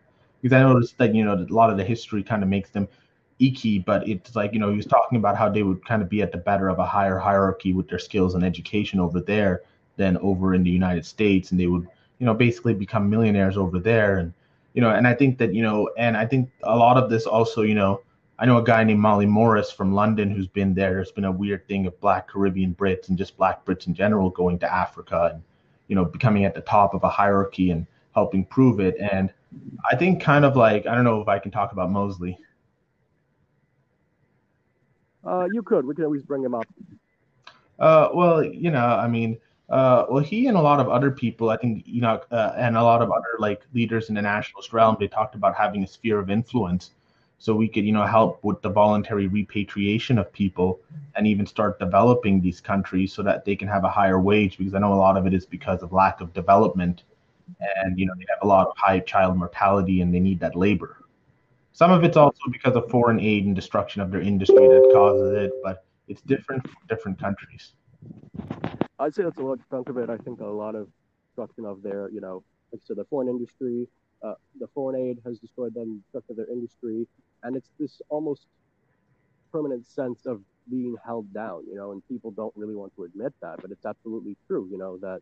Because 0.41 0.55
I 0.55 0.61
noticed 0.61 0.97
that 0.99 1.13
you 1.13 1.25
know 1.25 1.33
a 1.33 1.53
lot 1.53 1.69
of 1.69 1.77
the 1.77 1.83
history 1.83 2.23
kind 2.23 2.43
of 2.43 2.49
makes 2.49 2.69
them 2.69 2.87
icky, 3.39 3.79
but 3.79 4.07
it's 4.07 4.35
like 4.35 4.53
you 4.53 4.59
know 4.59 4.69
he 4.69 4.77
was 4.77 4.85
talking 4.85 5.17
about 5.17 5.37
how 5.37 5.49
they 5.49 5.63
would 5.63 5.85
kind 5.85 6.01
of 6.01 6.09
be 6.09 6.21
at 6.21 6.31
the 6.31 6.37
better 6.37 6.69
of 6.69 6.79
a 6.79 6.85
higher 6.85 7.17
hierarchy 7.17 7.73
with 7.73 7.89
their 7.89 7.99
skills 7.99 8.35
and 8.35 8.43
education 8.43 8.99
over 8.99 9.19
there 9.19 9.63
than 9.97 10.17
over 10.17 10.53
in 10.53 10.63
the 10.63 10.69
United 10.69 11.05
States, 11.05 11.51
and 11.51 11.59
they 11.59 11.67
would 11.67 11.87
you 12.19 12.25
know 12.25 12.33
basically 12.33 12.73
become 12.73 13.09
millionaires 13.09 13.57
over 13.57 13.79
there, 13.79 14.17
and 14.17 14.33
you 14.73 14.81
know, 14.81 14.91
and 14.91 15.07
I 15.07 15.13
think 15.13 15.37
that 15.39 15.53
you 15.53 15.63
know, 15.63 15.89
and 15.97 16.15
I 16.15 16.25
think 16.25 16.49
a 16.63 16.75
lot 16.75 16.97
of 16.97 17.09
this 17.09 17.25
also 17.25 17.63
you 17.63 17.75
know 17.75 18.01
I 18.41 18.46
know 18.46 18.58
a 18.58 18.63
guy 18.63 18.86
named 18.86 19.01
Molly 19.01 19.25
Morris 19.25 19.69
from 19.69 19.93
London 19.93 20.31
who's 20.31 20.48
been 20.48 20.74
there. 20.74 20.93
There's 20.93 21.12
been 21.12 21.25
a 21.25 21.31
weird 21.31 21.67
thing 21.67 21.86
of 21.88 22.00
Black 22.00 22.29
Caribbean 22.29 22.74
Brits 22.74 23.10
and 23.10 23.17
just 23.17 23.36
Black 23.36 23.65
Brits 23.65 23.88
in 23.88 23.93
general 23.93 24.29
going 24.29 24.58
to 24.60 24.74
Africa 24.74 25.31
and 25.34 25.43
you 25.89 25.96
know 25.96 26.05
becoming 26.05 26.46
at 26.46 26.55
the 26.55 26.62
top 26.62 26.93
of 26.93 27.03
a 27.03 27.10
hierarchy 27.10 27.72
and 27.72 27.86
helping 28.15 28.46
prove 28.46 28.79
it. 28.79 28.96
And 28.98 29.34
I 29.91 29.98
think 29.98 30.22
kind 30.22 30.46
of 30.46 30.55
like 30.55 30.88
I 30.88 30.96
don't 30.96 31.03
know 31.03 31.19
if 31.19 31.27
I 31.27 31.38
can 31.38 31.51
talk 31.51 31.74
about 31.74 31.91
Mosley. 31.91 32.38
Uh, 35.25 35.48
you 35.51 35.62
could. 35.62 35.86
We 35.86 35.93
can 35.93 36.05
always 36.05 36.24
bring 36.24 36.41
him 36.41 36.55
up. 36.55 36.65
Uh, 37.77 38.10
well, 38.13 38.41
you 38.41 38.72
know, 38.72 38.86
I 38.86 39.08
mean, 39.10 39.38
uh, 39.67 40.05
well, 40.10 40.24
he 40.24 40.48
and 40.48 40.55
a 40.55 40.62
lot 40.62 40.79
of 40.79 40.88
other 40.88 41.12
people, 41.12 41.50
I 41.50 41.58
think, 41.58 41.84
you 41.86 42.01
know, 42.01 42.21
uh, 42.32 42.54
and 42.56 42.78
a 42.78 42.84
lot 42.84 43.02
of 43.02 43.12
other 43.12 43.38
like 43.38 43.62
leaders 43.73 44.08
in 44.08 44.15
the 44.15 44.21
nationalist 44.21 44.71
realm, 44.71 44.95
they 44.97 45.10
talked 45.10 45.36
about 45.36 45.56
having 45.56 45.84
a 45.84 45.88
sphere 45.88 46.19
of 46.19 46.30
influence 46.30 46.91
so 47.39 47.56
we 47.56 47.67
could 47.67 47.86
you 47.86 47.91
know 47.91 48.06
help 48.06 48.43
with 48.43 48.62
the 48.62 48.69
voluntary 48.69 49.28
repatriation 49.28 50.17
of 50.19 50.32
people 50.32 50.80
and 51.15 51.25
even 51.25 51.45
start 51.45 51.80
developing 51.80 52.41
these 52.41 52.62
countries 52.62 53.13
so 53.13 53.23
that 53.23 53.45
they 53.45 53.56
can 53.56 53.67
have 53.67 53.84
a 53.86 53.89
higher 53.89 54.19
wage 54.19 54.58
because 54.58 54.73
i 54.75 54.80
know 54.80 54.93
a 54.93 55.04
lot 55.08 55.17
of 55.17 55.25
it 55.25 55.34
is 55.34 55.45
because 55.45 55.82
of 55.82 55.91
lack 55.93 56.21
of 56.21 56.34
development 56.34 57.04
and 57.84 57.97
you 57.99 58.06
know 58.06 58.13
they 58.17 58.25
have 58.30 58.39
a 58.43 58.47
lot 58.47 58.67
of 58.67 58.73
high 58.78 58.99
child 58.99 59.38
mortality 59.38 60.02
and 60.02 60.13
they 60.13 60.19
need 60.19 60.39
that 60.39 60.56
labor. 60.56 60.97
Some 61.71 61.91
of 61.91 62.04
it's 62.04 62.17
also 62.17 62.39
because 62.52 62.75
of 62.75 62.89
foreign 62.89 63.19
aid 63.19 63.45
and 63.45 63.56
destruction 63.56 64.02
of 64.02 64.12
their 64.12 64.21
industry 64.21 64.67
that 64.67 64.91
causes 64.91 65.34
it 65.34 65.52
but 65.63 65.86
it's 66.08 66.21
different 66.21 66.67
for 66.67 66.78
different 66.88 67.19
countries. 67.19 67.73
I'd 68.99 69.15
say 69.15 69.23
that's 69.23 69.38
a 69.38 69.43
large 69.43 69.62
chunk 69.69 69.89
of 69.89 69.97
it. 69.97 70.10
I 70.10 70.17
think 70.17 70.41
a 70.41 70.45
lot 70.45 70.75
of 70.75 70.88
destruction 71.28 71.65
of 71.65 71.82
their 71.82 72.10
you 72.10 72.21
know 72.21 72.43
like 72.71 72.82
so 72.84 72.93
the 72.93 73.06
foreign 73.06 73.30
industry 73.30 73.88
uh, 74.23 74.34
the 74.60 74.67
foreign 74.73 74.99
aid 74.99 75.19
has 75.25 75.39
destroyed 75.39 75.73
them, 75.73 76.04
destructed 76.13 76.36
their 76.36 76.49
industry, 76.52 77.08
and 77.43 77.56
it's 77.56 77.69
this 77.80 78.02
almost 78.10 78.45
permanent 79.52 79.86
sense 79.88 80.25
of 80.25 80.41
being 80.69 80.95
held 81.06 81.32
down, 81.34 81.63
you 81.67 81.75
know, 81.75 81.91
and 81.91 82.08
people 82.08 82.32
don't 82.32 82.54
really 82.56 82.75
want 82.75 82.95
to 82.95 83.04
admit 83.04 83.34
that, 83.41 83.56
but 83.62 83.71
it's 83.71 83.86
absolutely 83.86 84.36
true, 84.47 84.67
you 84.71 84.78
know, 84.78 84.97
that 84.97 85.19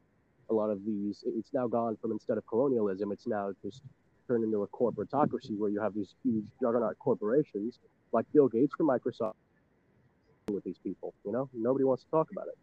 a 0.50 0.54
lot 0.54 0.70
of 0.70 0.86
these, 0.86 1.24
it's 1.26 1.54
now 1.54 1.68
gone 1.68 1.98
from 2.02 2.12
instead 2.12 2.38
of 2.38 2.46
colonialism, 2.48 3.12
it's 3.12 3.28
now 3.28 3.52
just 3.64 3.82
turned 4.28 4.44
into 4.44 4.64
a 4.64 4.68
corporatocracy 4.68 5.58
where 5.58 5.70
you 5.70 5.82
have 5.82 5.94
these 5.94 6.14
huge 6.24 6.46
juggernaut 6.62 6.98
corporations 7.00 7.80
like 8.12 8.26
Bill 8.34 8.48
Gates 8.48 8.74
from 8.76 8.88
Microsoft 8.88 9.34
with 10.52 10.64
these 10.64 10.78
people, 10.84 11.14
you 11.26 11.32
know, 11.32 11.50
nobody 11.54 11.84
wants 11.84 12.04
to 12.04 12.10
talk 12.10 12.32
about 12.32 12.48
it. 12.48 12.58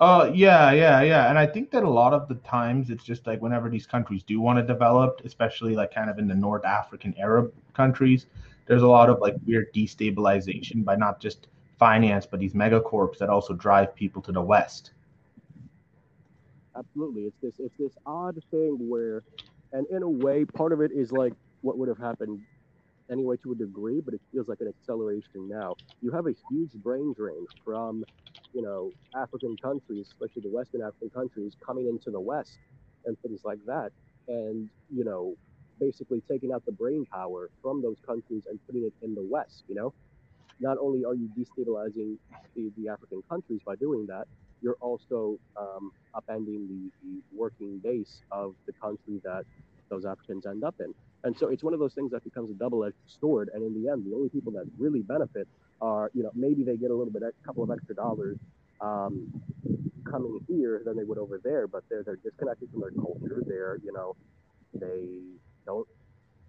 Uh, 0.00 0.30
yeah, 0.32 0.70
yeah, 0.70 1.02
yeah. 1.02 1.28
And 1.28 1.36
I 1.38 1.46
think 1.46 1.70
that 1.72 1.82
a 1.82 1.88
lot 1.88 2.12
of 2.14 2.28
the 2.28 2.36
times 2.36 2.88
it's 2.90 3.02
just 3.02 3.26
like 3.26 3.42
whenever 3.42 3.68
these 3.68 3.86
countries 3.86 4.22
do 4.22 4.40
want 4.40 4.58
to 4.58 4.62
develop, 4.64 5.20
especially 5.24 5.74
like 5.74 5.92
kind 5.92 6.08
of 6.08 6.18
in 6.18 6.28
the 6.28 6.34
North 6.34 6.64
African 6.64 7.14
Arab 7.18 7.52
countries, 7.74 8.26
there's 8.66 8.82
a 8.82 8.86
lot 8.86 9.10
of 9.10 9.18
like 9.20 9.34
weird 9.44 9.72
destabilization 9.74 10.84
by 10.84 10.94
not 10.94 11.20
just 11.20 11.48
finance, 11.78 12.26
but 12.26 12.38
these 12.38 12.54
megacorps 12.54 13.18
that 13.18 13.28
also 13.28 13.54
drive 13.54 13.94
people 13.96 14.22
to 14.22 14.30
the 14.30 14.40
West. 14.42 14.92
Absolutely. 16.76 17.22
It's 17.22 17.36
this 17.42 17.54
it's 17.58 17.76
this 17.76 17.92
odd 18.06 18.40
thing 18.52 18.76
where 18.88 19.24
and 19.72 19.86
in 19.90 20.02
a 20.04 20.08
way 20.08 20.44
part 20.44 20.72
of 20.72 20.80
it 20.80 20.92
is 20.92 21.10
like 21.10 21.32
what 21.62 21.76
would 21.76 21.88
have 21.88 21.98
happened 21.98 22.40
anyway 23.10 23.36
to 23.42 23.52
a 23.52 23.54
degree, 23.54 24.00
but 24.00 24.14
it 24.14 24.20
feels 24.32 24.48
like 24.48 24.60
an 24.60 24.68
acceleration 24.68 25.48
now. 25.48 25.74
You 26.02 26.10
have 26.12 26.26
a 26.26 26.34
huge 26.50 26.72
brain 26.74 27.14
drain 27.16 27.46
from 27.64 28.04
you 28.54 28.62
know, 28.62 28.92
African 29.14 29.56
countries, 29.62 30.06
especially 30.08 30.42
the 30.42 30.54
Western 30.54 30.82
African 30.82 31.10
countries, 31.10 31.52
coming 31.64 31.88
into 31.88 32.10
the 32.10 32.20
West 32.20 32.58
and 33.06 33.18
things 33.20 33.40
like 33.44 33.58
that. 33.66 33.90
And, 34.26 34.68
you 34.94 35.04
know, 35.04 35.36
basically 35.80 36.22
taking 36.30 36.52
out 36.52 36.64
the 36.66 36.72
brain 36.72 37.06
power 37.12 37.50
from 37.62 37.82
those 37.82 37.96
countries 38.06 38.42
and 38.48 38.58
putting 38.66 38.84
it 38.84 38.92
in 39.02 39.14
the 39.14 39.22
West, 39.22 39.64
you 39.68 39.74
know? 39.74 39.92
Not 40.60 40.76
only 40.80 41.04
are 41.04 41.14
you 41.14 41.30
destabilizing 41.38 42.16
the, 42.56 42.72
the 42.76 42.88
African 42.90 43.22
countries 43.28 43.60
by 43.64 43.76
doing 43.76 44.06
that, 44.08 44.26
you're 44.60 44.76
also 44.80 45.38
um, 45.56 45.92
upending 46.16 46.66
the, 46.66 46.90
the 47.04 47.20
working 47.32 47.78
base 47.78 48.22
of 48.32 48.54
the 48.66 48.72
country 48.72 49.20
that 49.22 49.44
those 49.88 50.04
Africans 50.04 50.46
end 50.46 50.64
up 50.64 50.74
in. 50.80 50.92
And 51.24 51.36
so 51.36 51.48
it's 51.48 51.62
one 51.62 51.74
of 51.74 51.80
those 51.80 51.94
things 51.94 52.10
that 52.12 52.24
becomes 52.24 52.50
a 52.50 52.54
double-edged 52.54 52.94
sword. 53.20 53.50
And 53.52 53.62
in 53.62 53.82
the 53.82 53.90
end, 53.90 54.06
the 54.06 54.14
only 54.14 54.28
people 54.28 54.52
that 54.52 54.66
really 54.78 55.00
benefit 55.00 55.48
are, 55.80 56.10
you 56.14 56.22
know, 56.22 56.30
maybe 56.34 56.62
they 56.62 56.76
get 56.76 56.90
a 56.90 56.94
little 56.94 57.12
bit, 57.12 57.22
a 57.22 57.32
couple 57.44 57.62
of 57.62 57.70
extra 57.70 57.94
dollars 57.94 58.38
um, 58.80 59.28
coming 60.08 60.40
here 60.48 60.82
than 60.84 60.96
they 60.96 61.04
would 61.04 61.18
over 61.18 61.40
there, 61.42 61.66
but 61.66 61.82
they're 61.88 62.02
they're 62.02 62.16
disconnected 62.16 62.70
from 62.70 62.80
their 62.80 62.90
culture. 62.92 63.42
They're, 63.46 63.78
you 63.84 63.92
know, 63.92 64.16
they 64.74 65.08
don't 65.66 65.86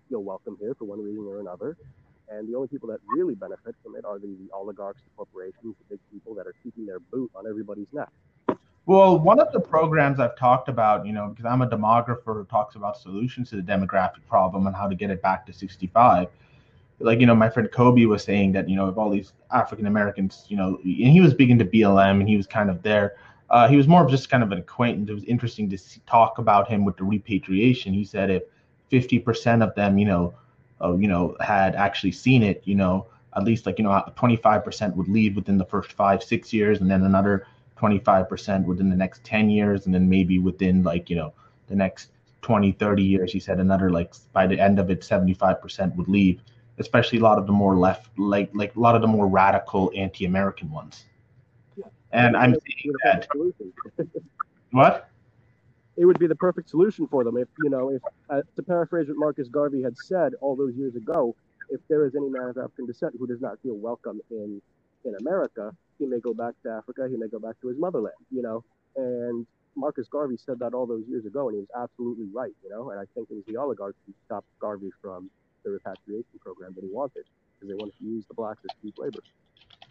feel 0.08 0.24
welcome 0.24 0.58
here 0.60 0.76
for 0.78 0.86
one 0.86 1.04
reason 1.04 1.26
or 1.28 1.40
another. 1.40 1.78
And 2.30 2.48
the 2.48 2.56
only 2.56 2.68
people 2.68 2.90
that 2.90 3.00
really 3.08 3.34
benefit 3.34 3.76
from 3.84 3.96
it 3.96 4.06
are 4.06 4.20
the, 4.20 4.28
the 4.28 4.54
oligarchs, 4.54 5.02
the 5.04 5.10
corporations, 5.16 5.76
the 5.80 5.86
big 5.90 6.00
people 6.12 6.36
that 6.36 6.46
are 6.46 6.54
keeping 6.64 6.86
their 6.86 7.00
boot 7.00 7.32
on 7.36 7.48
everybody's 7.48 7.88
neck. 7.92 8.10
Well, 8.90 9.20
one 9.20 9.40
of 9.40 9.52
the 9.52 9.60
programs 9.60 10.20
I've 10.20 10.36
talked 10.36 10.68
about, 10.68 11.06
you 11.06 11.14
know, 11.14 11.28
because 11.28 11.46
I'm 11.46 11.62
a 11.62 11.68
demographer 11.68 12.34
who 12.34 12.44
talks 12.46 12.74
about 12.74 12.98
solutions 12.98 13.52
to 13.52 13.58
the 13.58 13.62
demographic 13.62 14.26
problem 14.28 14.66
and 14.66 14.76
how 14.76 14.88
to 14.88 14.96
get 14.96 15.12
it 15.12 15.22
back 15.22 15.46
to 15.46 15.54
65 15.54 16.28
like 17.02 17.20
you 17.20 17.28
know 17.28 17.36
my 17.36 17.50
friend 17.50 17.70
Kobe 17.72 18.04
was 18.06 18.24
saying 18.24 18.52
that 18.54 18.68
you 18.68 18.76
know 18.76 18.90
if 18.90 18.98
all 18.98 19.12
these 19.12 19.32
African 19.52 19.86
Americans, 19.86 20.46
you 20.50 20.58
know, 20.58 20.80
and 20.84 21.14
he 21.14 21.22
was 21.22 21.36
big 21.36 21.52
into 21.52 21.66
BLM 21.66 22.20
and 22.20 22.28
he 22.28 22.36
was 22.36 22.48
kind 22.48 22.70
of 22.70 22.82
there. 22.82 23.16
Uh, 23.52 23.68
he 23.68 23.78
was 23.78 23.88
more 23.88 24.04
of 24.04 24.10
just 24.10 24.28
kind 24.30 24.42
of 24.42 24.52
an 24.52 24.58
acquaintance. 24.58 25.08
It 25.08 25.14
was 25.14 25.24
interesting 25.26 25.70
to 25.70 25.78
see, 25.78 26.02
talk 26.08 26.40
about 26.40 26.68
him 26.68 26.84
with 26.84 26.98
the 26.98 27.04
repatriation. 27.04 27.94
He 27.94 28.04
said 28.04 28.32
if 28.32 28.44
50% 28.92 29.64
of 29.64 29.74
them, 29.76 30.00
you 30.00 30.06
know, 30.06 30.34
uh, 30.84 30.96
you 30.96 31.08
know, 31.08 31.38
had 31.40 31.76
actually 31.76 32.12
seen 32.12 32.42
it, 32.42 32.64
you 32.66 32.76
know, 32.76 33.06
at 33.36 33.44
least 33.44 33.68
like 33.68 33.78
you 33.78 33.84
know 33.84 34.04
25% 34.18 34.96
would 34.96 35.08
leave 35.08 35.36
within 35.36 35.60
the 35.60 35.66
first 35.66 35.92
five 35.92 36.24
six 36.24 36.52
years, 36.52 36.82
and 36.82 36.90
then 36.90 37.04
another 37.04 37.46
25% 37.80 38.66
within 38.66 38.90
the 38.90 38.96
next 38.96 39.24
10 39.24 39.50
years, 39.50 39.86
and 39.86 39.96
then 39.96 40.10
maybe 40.10 40.40
within 40.40 40.84
like 40.84 41.10
you 41.10 41.16
know 41.16 41.34
the 41.68 41.76
next 41.76 42.12
20 42.42 42.72
30 42.74 43.04
years. 43.04 43.32
He 43.32 43.40
said 43.40 43.60
another 43.60 43.90
like 43.90 44.14
by 44.34 44.48
the 44.48 44.60
end 44.60 44.80
of 44.80 44.90
it 44.90 45.02
75% 45.02 45.96
would 45.96 46.08
leave 46.08 46.42
especially 46.80 47.20
a 47.20 47.22
lot 47.22 47.38
of 47.38 47.46
the 47.46 47.52
more 47.52 47.78
left, 47.78 48.18
like 48.18 48.50
like 48.54 48.76
a 48.76 48.80
lot 48.80 48.96
of 48.96 49.02
the 49.02 49.08
more 49.08 49.28
radical 49.28 49.92
anti-American 49.96 50.72
ones. 50.72 51.06
Yeah. 51.78 51.86
And 52.12 52.36
I'm 52.36 52.54
saying 52.54 52.94
that. 53.04 53.28
what? 54.72 55.10
It 55.98 56.06
would 56.06 56.18
be 56.18 56.28
the 56.28 56.36
perfect 56.36 56.70
solution 56.70 57.08
for 57.08 57.26
them 57.26 57.38
if 57.38 57.50
you 57.62 57.70
know 57.70 57.90
if 57.90 58.02
uh, 58.30 58.42
to 58.56 58.64
paraphrase 58.64 59.10
what 59.10 59.18
Marcus 59.18 59.50
Garvey 59.50 59.84
had 59.84 59.98
said 59.98 60.34
all 60.42 60.56
those 60.56 60.74
years 60.76 60.96
ago, 60.96 61.36
if 61.70 61.82
there 61.90 62.06
is 62.06 62.16
any 62.16 62.30
man 62.30 62.50
of 62.50 62.58
African 62.58 62.88
descent 62.88 63.16
who 63.20 63.28
does 63.28 63.42
not 63.42 63.62
feel 63.62 63.76
welcome 63.76 64.22
in 64.32 64.62
in 65.06 65.16
America, 65.20 65.76
he 66.00 66.06
may 66.06 66.20
go 66.20 66.34
back 66.34 66.56
to 66.64 66.72
Africa, 66.72 67.08
he 67.10 67.18
may 67.18 67.28
go 67.28 67.40
back 67.40 67.60
to 67.62 67.68
his 67.68 67.78
motherland, 67.78 68.16
you 68.32 68.42
know. 68.42 68.64
And 68.96 69.46
Marcus 69.76 70.08
Garvey 70.10 70.38
said 70.38 70.58
that 70.60 70.74
all 70.74 70.88
those 70.88 71.04
years 71.08 71.26
ago, 71.26 71.50
and 71.50 71.56
he 71.56 71.60
was 71.60 71.70
absolutely 71.78 72.28
right, 72.34 72.54
you 72.64 72.70
know. 72.70 72.90
And 72.90 73.00
I 73.00 73.04
think 73.14 73.28
it 73.30 73.36
was 73.36 73.44
the 73.48 73.58
oligarchs 73.58 73.98
who 74.08 74.14
stopped 74.26 74.48
Garvey 74.60 74.92
from 75.02 75.30
the 75.64 75.72
repatriation 75.72 76.40
program 76.42 76.74
that 76.76 76.84
he 76.84 76.90
wanted 76.92 77.26
because 77.60 77.70
they 77.70 77.76
wanted 77.76 77.98
to 78.00 78.06
use 78.06 78.26
the 78.28 78.34
blacks 78.34 78.62
as 78.64 78.76
cheap 78.82 78.96
labor. 78.98 79.20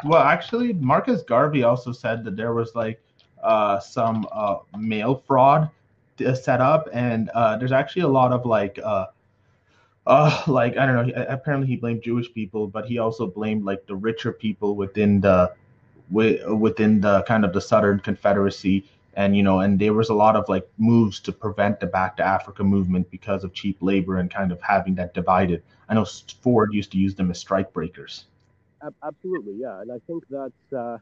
Well, 0.04 0.22
actually, 0.22 0.72
Marcus 0.72 1.22
Garvey 1.22 1.62
also 1.62 1.92
said 1.92 2.24
that 2.24 2.36
there 2.36 2.54
was 2.54 2.74
like 2.74 3.00
uh, 3.42 3.78
some 3.80 4.26
uh, 4.32 4.58
mail 4.76 5.22
fraud 5.26 5.70
set 6.34 6.60
up, 6.60 6.88
and 6.92 7.28
uh, 7.30 7.56
there's 7.56 7.72
actually 7.72 8.02
a 8.02 8.08
lot 8.08 8.32
of 8.32 8.46
like. 8.46 8.78
Uh, 8.82 9.06
uh, 10.06 10.42
like 10.46 10.78
I 10.78 10.86
don't 10.86 11.08
know. 11.08 11.24
Apparently, 11.28 11.68
he 11.68 11.76
blamed 11.76 12.02
Jewish 12.02 12.32
people, 12.32 12.66
but 12.66 12.86
he 12.86 12.98
also 12.98 13.26
blamed 13.26 13.64
like 13.64 13.86
the 13.86 13.94
richer 13.94 14.32
people 14.32 14.74
within 14.74 15.20
the 15.20 15.52
within 16.10 17.00
the 17.00 17.22
kind 17.22 17.44
of 17.44 17.52
the 17.52 17.60
Southern 17.60 18.00
Confederacy. 18.00 18.84
And 19.14 19.36
you 19.36 19.42
know 19.42 19.58
and 19.60 19.80
there 19.80 19.94
was 19.94 20.10
a 20.10 20.14
lot 20.14 20.36
of 20.36 20.48
like 20.48 20.68
moves 20.78 21.18
to 21.20 21.32
prevent 21.32 21.80
the 21.80 21.86
back 21.86 22.16
to 22.18 22.22
africa 22.22 22.62
movement 22.62 23.10
because 23.10 23.42
of 23.42 23.52
cheap 23.52 23.78
labor 23.80 24.18
and 24.18 24.30
kind 24.30 24.52
of 24.52 24.60
having 24.62 24.94
that 24.94 25.12
divided. 25.12 25.62
I 25.88 25.94
know 25.94 26.04
ford 26.40 26.72
used 26.72 26.92
to 26.92 26.98
use 26.98 27.16
them 27.16 27.30
as 27.30 27.38
strike 27.40 27.72
breakers. 27.72 28.26
Absolutely 29.02 29.54
yeah. 29.58 29.80
And 29.80 29.90
i 29.90 29.98
think 30.06 30.24
that 30.28 30.52
uh, 30.76 30.98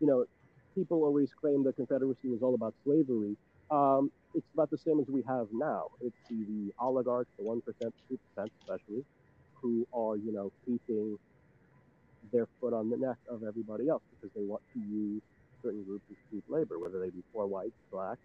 you 0.00 0.06
know 0.06 0.26
people 0.74 1.02
always 1.04 1.30
claim 1.40 1.64
the 1.64 1.72
confederacy 1.72 2.28
was 2.28 2.42
all 2.42 2.54
about 2.54 2.74
slavery. 2.84 3.36
Um, 3.70 4.10
it's 4.34 4.46
about 4.54 4.70
the 4.70 4.78
same 4.78 5.00
as 5.00 5.08
we 5.08 5.22
have 5.26 5.48
now. 5.52 5.86
It's 6.00 6.16
the, 6.28 6.44
the 6.44 6.72
oligarchs 6.78 7.30
the 7.38 7.44
1% 7.44 7.62
2% 8.12 8.50
especially 8.60 9.04
who 9.62 9.86
are 9.92 10.16
you 10.16 10.32
know 10.32 10.52
keeping 10.66 11.18
their 12.32 12.46
foot 12.60 12.72
on 12.72 12.90
the 12.90 12.96
neck 12.96 13.16
of 13.28 13.42
everybody 13.44 13.88
else 13.88 14.02
because 14.10 14.34
they 14.34 14.44
want 14.44 14.62
to 14.72 14.80
use 14.80 15.22
certain 15.62 15.82
groups 15.84 16.04
of 16.10 16.16
cheap 16.30 16.44
labor, 16.48 16.78
whether 16.78 17.00
they 17.00 17.10
be 17.10 17.22
poor 17.32 17.46
whites, 17.46 17.72
blacks, 17.90 18.20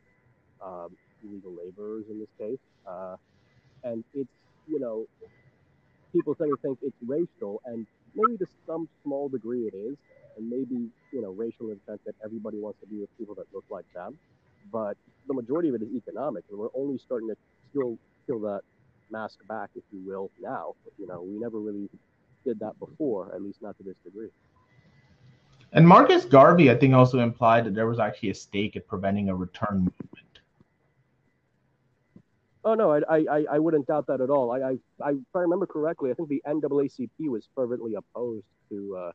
um, 0.63 0.89
illegal 1.23 1.51
laborers 1.53 2.05
in 2.09 2.19
this 2.19 2.29
case. 2.39 2.59
Uh, 2.87 3.15
and 3.83 4.03
it's, 4.13 4.29
you 4.67 4.79
know, 4.79 5.05
people 6.13 6.35
tend 6.35 6.49
to 6.49 6.57
think 6.61 6.79
it's 6.81 6.95
racial, 7.05 7.61
and 7.65 7.85
maybe 8.15 8.37
to 8.37 8.45
some 8.65 8.87
small 9.03 9.27
degree 9.29 9.67
it 9.67 9.75
is, 9.75 9.97
and 10.37 10.49
maybe, 10.49 10.89
you 11.11 11.21
know, 11.21 11.31
racial 11.31 11.69
in 11.69 11.79
the 11.85 11.91
sense 11.91 12.01
that 12.05 12.15
everybody 12.23 12.57
wants 12.57 12.79
to 12.79 12.87
be 12.87 12.99
with 12.99 13.17
people 13.17 13.35
that 13.35 13.45
look 13.53 13.65
like 13.69 13.85
them. 13.93 14.17
But 14.71 14.97
the 15.27 15.33
majority 15.33 15.69
of 15.69 15.75
it 15.75 15.81
is 15.81 15.89
economic, 15.95 16.43
and 16.49 16.57
we're 16.57 16.73
only 16.75 16.97
starting 16.97 17.29
to 17.29 17.35
still 17.69 17.97
peel 18.25 18.39
that 18.39 18.61
mask 19.11 19.37
back, 19.47 19.69
if 19.75 19.83
you 19.91 20.01
will, 20.05 20.31
now. 20.41 20.73
You 20.97 21.07
know, 21.07 21.21
we 21.21 21.39
never 21.39 21.59
really 21.59 21.89
did 22.45 22.59
that 22.59 22.79
before, 22.79 23.33
at 23.33 23.41
least 23.41 23.61
not 23.61 23.77
to 23.77 23.83
this 23.83 23.97
degree. 24.03 24.29
And 25.73 25.85
Marcus 25.85 26.23
Garvey, 26.23 26.71
I 26.71 26.75
think, 26.75 26.93
also 26.93 27.19
implied 27.19 27.65
that 27.65 27.75
there 27.75 27.87
was 27.87 27.99
actually 27.99 28.29
a 28.29 28.35
stake 28.35 28.77
at 28.77 28.87
preventing 28.87 29.27
a 29.29 29.35
return 29.35 29.79
movement. 29.79 30.39
Oh 32.63 32.73
no, 32.73 32.93
I 32.93 33.01
I, 33.09 33.45
I 33.51 33.59
wouldn't 33.59 33.85
doubt 33.85 34.07
that 34.07 34.21
at 34.21 34.29
all. 34.29 34.51
I, 34.51 34.59
I, 34.59 34.77
I 35.03 35.09
if 35.11 35.35
I 35.35 35.39
remember 35.39 35.67
correctly, 35.67 36.11
I 36.11 36.13
think 36.13 36.29
the 36.29 36.41
NAACP 36.47 37.27
was 37.27 37.47
fervently 37.53 37.95
opposed 37.95 38.45
to 38.69 38.97
uh, 38.97 39.11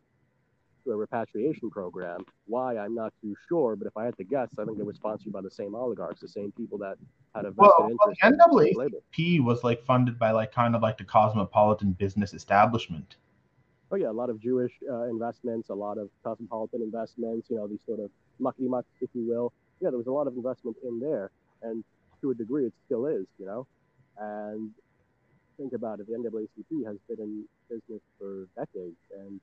to 0.85 0.93
a 0.93 0.97
repatriation 0.97 1.71
program. 1.71 2.25
Why 2.47 2.77
I'm 2.77 2.95
not 2.95 3.13
too 3.23 3.35
sure, 3.49 3.77
but 3.77 3.87
if 3.87 3.97
I 3.97 4.05
had 4.05 4.17
to 4.19 4.25
guess, 4.25 4.49
I 4.59 4.65
think 4.65 4.79
it 4.79 4.87
was 4.87 4.97
sponsored 4.97 5.33
by 5.33 5.41
the 5.41 5.51
same 5.51 5.75
oligarchs, 5.75 6.21
the 6.21 6.29
same 6.29 6.53
people 6.53 6.79
that 6.79 6.97
had 7.35 7.45
a 7.45 7.51
vested 7.51 7.73
well, 7.79 7.89
interest. 7.91 8.23
Well, 8.23 8.59
the 8.59 8.95
NAACP 9.19 9.45
was 9.45 9.65
like 9.65 9.85
funded 9.85 10.19
by 10.19 10.31
like 10.31 10.53
kind 10.53 10.75
of 10.75 10.83
like 10.83 10.99
the 10.99 11.05
cosmopolitan 11.05 11.93
business 11.93 12.35
establishment 12.35 13.17
oh 13.91 13.97
yeah, 13.97 14.11
a 14.11 14.13
lot 14.13 14.31
of 14.31 14.41
Jewish 14.41 14.73
uh, 14.89 15.05
investments, 15.05 15.69
a 15.69 15.75
lot 15.75 15.99
of 15.99 16.11
cosmopolitan 16.23 16.83
investments, 16.83 17.49
you 17.51 17.57
know, 17.57 17.67
these 17.67 17.81
sort 17.87 18.01
of 18.01 18.11
mucky 18.39 18.69
mucks, 18.69 18.89
if 19.01 19.11
you 19.15 19.27
will. 19.29 19.53
Yeah, 19.81 19.91
there 19.91 19.99
was 19.99 20.07
a 20.07 20.13
lot 20.13 20.27
of 20.27 20.37
investment 20.37 20.77
in 20.85 21.01
there, 21.01 21.31
and 21.63 21.85
to 22.21 22.31
a 22.31 22.35
degree, 22.35 22.67
it 22.67 22.75
still 22.87 23.07
is, 23.07 23.27
you 23.39 23.47
know. 23.47 23.67
And 24.19 24.71
think 25.57 25.73
about 25.73 26.01
it, 26.01 26.07
the 26.07 26.15
NAACP 26.15 26.87
has 26.87 26.97
been 27.09 27.19
in 27.19 27.45
business 27.69 28.03
for 28.19 28.47
decades, 28.57 28.97
and 29.19 29.41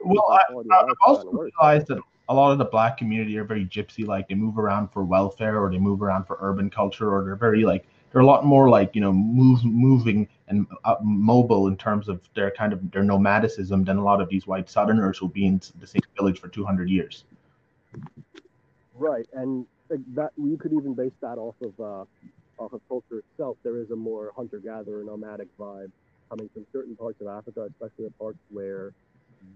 well, 0.00 0.24
I, 0.30 0.40
have 0.50 0.88
also 1.06 1.30
realized 1.30 1.88
that 1.88 2.00
a 2.28 2.34
lot 2.34 2.52
of 2.52 2.58
the 2.58 2.64
black 2.64 2.96
community 2.96 3.36
are 3.38 3.44
very 3.44 3.66
gypsy-like. 3.66 4.28
They 4.28 4.34
move 4.34 4.58
around 4.58 4.88
for 4.88 5.04
welfare, 5.04 5.60
or 5.60 5.70
they 5.70 5.78
move 5.78 6.02
around 6.02 6.24
for 6.24 6.38
urban 6.40 6.70
culture, 6.70 7.14
or 7.14 7.24
they're 7.24 7.36
very 7.36 7.64
like 7.64 7.86
they're 8.14 8.22
a 8.22 8.26
lot 8.26 8.44
more 8.44 8.68
like 8.70 8.94
you 8.94 9.00
know 9.00 9.12
move 9.12 9.64
moving 9.64 10.28
and 10.46 10.66
uh, 10.84 10.94
mobile 11.02 11.66
in 11.66 11.76
terms 11.76 12.08
of 12.08 12.20
their 12.34 12.50
kind 12.52 12.72
of 12.72 12.90
their 12.92 13.02
nomadicism 13.02 13.84
than 13.84 13.96
a 13.96 14.04
lot 14.04 14.20
of 14.20 14.28
these 14.28 14.46
white 14.46 14.70
southerners 14.70 15.18
who'll 15.18 15.28
be 15.28 15.46
in 15.46 15.60
the 15.80 15.86
same 15.86 16.00
village 16.16 16.38
for 16.40 16.48
200 16.48 16.88
years 16.88 17.24
right 18.94 19.26
and 19.32 19.66
that 20.14 20.30
you 20.36 20.56
could 20.56 20.72
even 20.72 20.94
base 20.94 21.12
that 21.20 21.38
off 21.38 21.56
of 21.60 21.80
uh, 21.80 22.62
off 22.62 22.72
of 22.72 22.80
culture 22.88 23.18
itself 23.18 23.56
there 23.64 23.78
is 23.78 23.90
a 23.90 23.96
more 23.96 24.32
hunter-gatherer 24.36 25.02
nomadic 25.02 25.48
vibe 25.58 25.90
coming 26.30 26.48
from 26.54 26.64
certain 26.72 26.94
parts 26.94 27.20
of 27.20 27.26
africa 27.26 27.66
especially 27.68 28.04
the 28.04 28.12
parts 28.12 28.38
where 28.50 28.92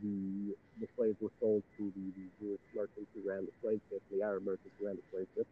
the 0.03 0.55
the 0.81 0.89
slaves 0.97 1.17
were 1.21 1.33
sold 1.41 1.63
to 1.77 1.93
the, 1.97 2.07
the 2.15 2.27
Jewish 2.41 2.61
merchants 2.75 3.11
who 3.15 3.29
ran 3.29 3.47
the 3.47 3.53
slave 3.61 3.81
ships, 3.91 4.03
the 4.11 4.23
Arab 4.23 4.45
merchants 4.45 4.75
who 4.79 4.87
ran 4.87 4.97
the 4.97 5.07
slave 5.11 5.27
ships. 5.35 5.51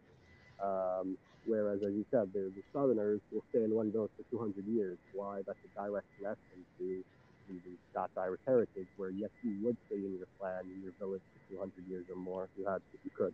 Um, 0.63 1.19
Whereas, 1.47 1.79
as 1.83 1.95
you 1.95 2.05
said, 2.11 2.33
the, 2.33 2.51
the 2.55 2.63
Southerners 2.73 3.21
will 3.33 3.45
stay 3.51 3.63
in 3.63 3.73
one 3.73 3.93
village 3.93 4.11
for 4.17 4.25
200 4.37 4.67
years. 4.67 4.99
Why? 5.15 5.43
That's 5.47 5.59
a 5.65 5.81
direct 5.81 6.07
connection 6.19 6.67
to 6.79 7.05
the, 7.49 7.55
the 7.55 7.77
Scots-Irish 7.93 8.41
heritage, 8.45 8.87
where 8.97 9.11
yes, 9.11 9.31
you 9.45 9.57
would 9.63 9.77
stay 9.87 9.97
in 9.97 10.19
your 10.19 10.27
clan, 10.41 10.63
in 10.65 10.83
your 10.83 10.93
village 10.99 11.23
for 11.49 11.55
200 11.55 11.73
years 11.89 12.05
or 12.11 12.17
more 12.17 12.45
if 12.45 12.51
you 12.59 12.67
had, 12.67 12.83
if 12.93 13.01
you 13.05 13.11
could. 13.17 13.33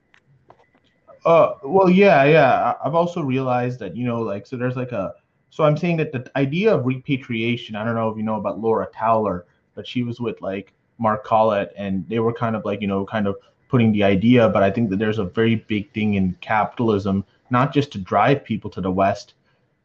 Uh, 1.25 1.55
well, 1.65 1.88
yeah, 1.88 2.25
yeah. 2.25 2.75
I've 2.85 2.95
also 2.95 3.23
realized 3.23 3.79
that 3.81 3.97
you 3.97 4.05
know, 4.05 4.21
like, 4.21 4.47
so 4.47 4.57
there's 4.57 4.77
like 4.77 4.93
a. 4.93 5.15
So 5.49 5.65
I'm 5.65 5.77
saying 5.77 5.99
that 5.99 6.12
the 6.12 6.31
idea 6.37 6.75
of 6.75 6.85
repatriation. 6.85 7.77
I 7.77 7.85
don't 7.85 7.95
know 7.95 8.09
if 8.11 8.17
you 8.17 8.23
know 8.23 8.37
about 8.37 8.61
Laura 8.61 8.88
Towler, 8.95 9.47
but 9.75 9.87
she 9.87 10.03
was 10.03 10.21
with 10.21 10.41
like 10.41 10.75
Mark 11.03 11.25
Collett, 11.25 11.73
and 11.77 12.09
they 12.09 12.21
were 12.21 12.33
kind 12.33 12.57
of 12.57 12.65
like 12.65 12.81
you 12.81 12.87
know, 12.87 13.05
kind 13.05 13.27
of 13.27 13.37
putting 13.69 13.93
the 13.93 14.05
idea. 14.05 14.49
But 14.49 14.62
I 14.62 14.71
think 14.71 14.88
that 14.91 14.99
there's 14.99 15.19
a 15.19 15.25
very 15.25 15.57
big 15.57 15.93
thing 15.93 16.15
in 16.15 16.37
capitalism 16.41 17.25
not 17.53 17.73
just 17.73 17.93
to 17.93 17.99
drive 17.99 18.43
people 18.43 18.71
to 18.71 18.81
the 18.81 18.91
West 18.91 19.35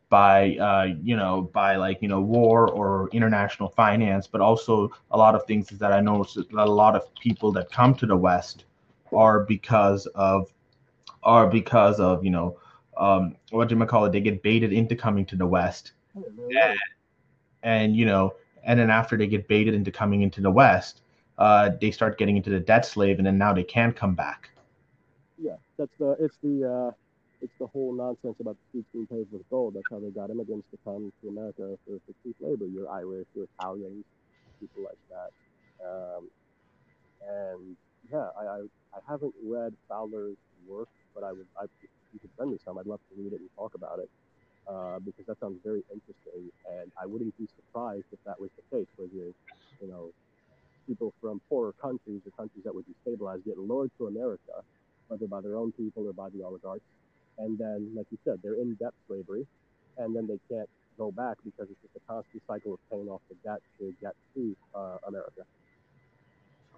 by 0.09 0.55
uh, 0.55 0.87
you 1.03 1.17
know 1.17 1.49
by 1.53 1.75
like 1.75 2.01
you 2.01 2.07
know 2.07 2.21
war 2.21 2.69
or 2.69 3.09
international 3.11 3.69
finance, 3.69 4.25
but 4.25 4.41
also 4.41 4.89
a 5.11 5.17
lot 5.17 5.35
of 5.35 5.45
things 5.45 5.71
is 5.71 5.79
that 5.79 5.91
I 5.91 5.99
know 5.99 6.25
a 6.57 6.65
lot 6.65 6.95
of 6.95 7.13
people 7.15 7.51
that 7.51 7.69
come 7.71 7.93
to 7.95 8.05
the 8.05 8.15
West 8.15 8.63
are 9.11 9.41
because 9.41 10.05
of 10.15 10.51
are 11.23 11.47
because 11.47 11.99
of 11.99 12.23
you 12.23 12.31
know 12.31 12.57
um, 12.97 13.35
what 13.51 13.67
do 13.67 13.77
you 13.77 13.85
call 13.85 14.05
it? 14.05 14.11
They 14.11 14.21
get 14.21 14.41
baited 14.41 14.73
into 14.73 14.95
coming 14.95 15.25
to 15.25 15.35
the 15.35 15.45
West, 15.45 15.91
and, 16.15 16.79
and 17.63 17.95
you 17.95 18.05
know, 18.05 18.33
and 18.63 18.79
then 18.79 18.89
after 18.89 19.17
they 19.17 19.27
get 19.27 19.47
baited 19.47 19.73
into 19.73 19.91
coming 19.91 20.21
into 20.21 20.41
the 20.41 20.51
West, 20.51 21.01
uh, 21.37 21.71
they 21.79 21.91
start 21.91 22.17
getting 22.17 22.37
into 22.37 22.49
the 22.49 22.59
debt 22.59 22.85
slave, 22.85 23.17
and 23.17 23.25
then 23.27 23.37
now 23.37 23.53
they 23.53 23.63
can't 23.63 23.95
come 23.95 24.15
back. 24.15 24.49
Yeah, 25.37 25.55
that's 25.77 25.91
the 25.99 26.11
it's 26.19 26.37
the 26.41 26.55
uh, 26.65 26.91
it's 27.41 27.53
the 27.59 27.67
whole 27.67 27.93
nonsense 27.93 28.35
about 28.39 28.57
the 28.73 28.83
being 28.93 29.07
paved 29.07 29.31
with 29.31 29.47
gold. 29.49 29.75
That's 29.75 29.85
how 29.91 29.99
they 29.99 30.09
got 30.09 30.29
immigrants 30.29 30.67
to 30.71 30.77
come 30.83 31.11
to 31.21 31.29
America 31.29 31.77
for, 31.85 31.99
for 32.05 32.13
cheap 32.23 32.35
labor. 32.39 32.65
You're 32.65 32.89
Irish, 32.89 33.27
you're 33.35 33.47
Italians, 33.59 34.05
people 34.59 34.83
like 34.83 34.97
that. 35.11 35.31
Um, 35.85 36.29
and 37.27 37.75
yeah, 38.11 38.29
I, 38.39 38.43
I, 38.43 38.59
I 38.95 38.99
haven't 39.07 39.35
read 39.43 39.73
Fowler's 39.87 40.37
work, 40.67 40.87
but 41.13 41.23
I 41.23 41.31
would, 41.31 41.45
I, 41.59 41.65
you 42.13 42.19
could 42.19 42.31
send 42.37 42.51
me 42.51 42.57
some, 42.65 42.77
I'd 42.77 42.87
love 42.87 42.99
to 43.09 43.21
read 43.21 43.33
it 43.33 43.39
and 43.39 43.49
talk 43.55 43.75
about 43.75 43.99
it. 43.99 44.09
Uh, 44.67 44.99
because 44.99 45.25
that 45.27 45.39
sounds 45.39 45.59
very 45.63 45.81
interesting, 45.93 46.51
and 46.69 46.91
I 47.01 47.05
wouldn't 47.05 47.37
be 47.37 47.47
surprised 47.55 48.03
if 48.11 48.19
that 48.25 48.37
was 48.37 48.49
the 48.57 48.75
case, 48.75 48.87
where 48.97 49.07
you, 49.13 49.33
you 49.81 49.87
know, 49.87 50.09
people 50.87 51.13
from 51.21 51.41
poorer 51.49 51.73
countries 51.81 52.21
or 52.25 52.31
countries 52.31 52.63
that 52.63 52.73
would 52.73 52.87
be 52.87 52.93
stabilized 53.01 53.45
get 53.45 53.57
lured 53.57 53.91
to 53.97 54.07
America, 54.07 54.63
whether 55.09 55.27
by 55.27 55.41
their 55.41 55.57
own 55.57 55.71
people 55.73 56.07
or 56.07 56.13
by 56.13 56.29
the 56.29 56.43
oligarchs, 56.43 56.83
and 57.37 57.57
then, 57.57 57.91
like 57.95 58.07
you 58.11 58.17
said, 58.23 58.39
they're 58.41 58.55
in 58.55 58.73
debt 58.75 58.93
slavery, 59.07 59.45
and 59.97 60.15
then 60.15 60.27
they 60.27 60.39
can't 60.49 60.69
go 60.97 61.11
back 61.11 61.37
because 61.45 61.69
it's 61.69 61.81
just 61.81 61.95
a 61.95 62.11
constant 62.11 62.41
cycle 62.47 62.73
of 62.73 62.79
paying 62.89 63.07
off 63.07 63.21
the 63.29 63.35
debt 63.47 63.61
to 63.79 63.93
get 64.01 64.15
to 64.33 64.55
uh, 64.73 64.97
America. 65.07 65.41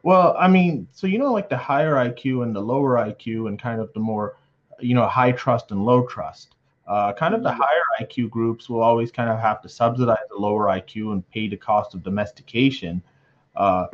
Well, 0.03 0.35
I 0.37 0.47
mean, 0.47 0.87
so 0.91 1.07
you 1.07 1.17
know, 1.17 1.31
like 1.31 1.49
the 1.49 1.57
higher 1.57 1.95
IQ 1.95 2.43
and 2.43 2.55
the 2.55 2.61
lower 2.61 2.95
IQ, 2.95 3.47
and 3.47 3.59
kind 3.59 3.81
of 3.81 3.91
the 3.93 3.99
more, 3.99 4.37
you 4.79 4.95
know, 4.95 5.07
high 5.07 5.31
trust 5.31 5.71
and 5.71 5.85
low 5.85 6.05
trust. 6.05 6.55
Uh, 6.87 7.13
kind 7.13 7.35
of 7.35 7.43
the 7.43 7.51
higher 7.51 7.83
IQ 8.01 8.31
groups 8.31 8.67
will 8.67 8.81
always 8.81 9.11
kind 9.11 9.29
of 9.29 9.39
have 9.39 9.61
to 9.61 9.69
subsidize 9.69 10.17
the 10.29 10.35
lower 10.35 10.65
IQ 10.65 11.11
and 11.13 11.29
pay 11.29 11.47
the 11.47 11.57
cost 11.57 11.93
of 11.93 12.01
domestication. 12.01 13.01
Uh, 13.55 13.87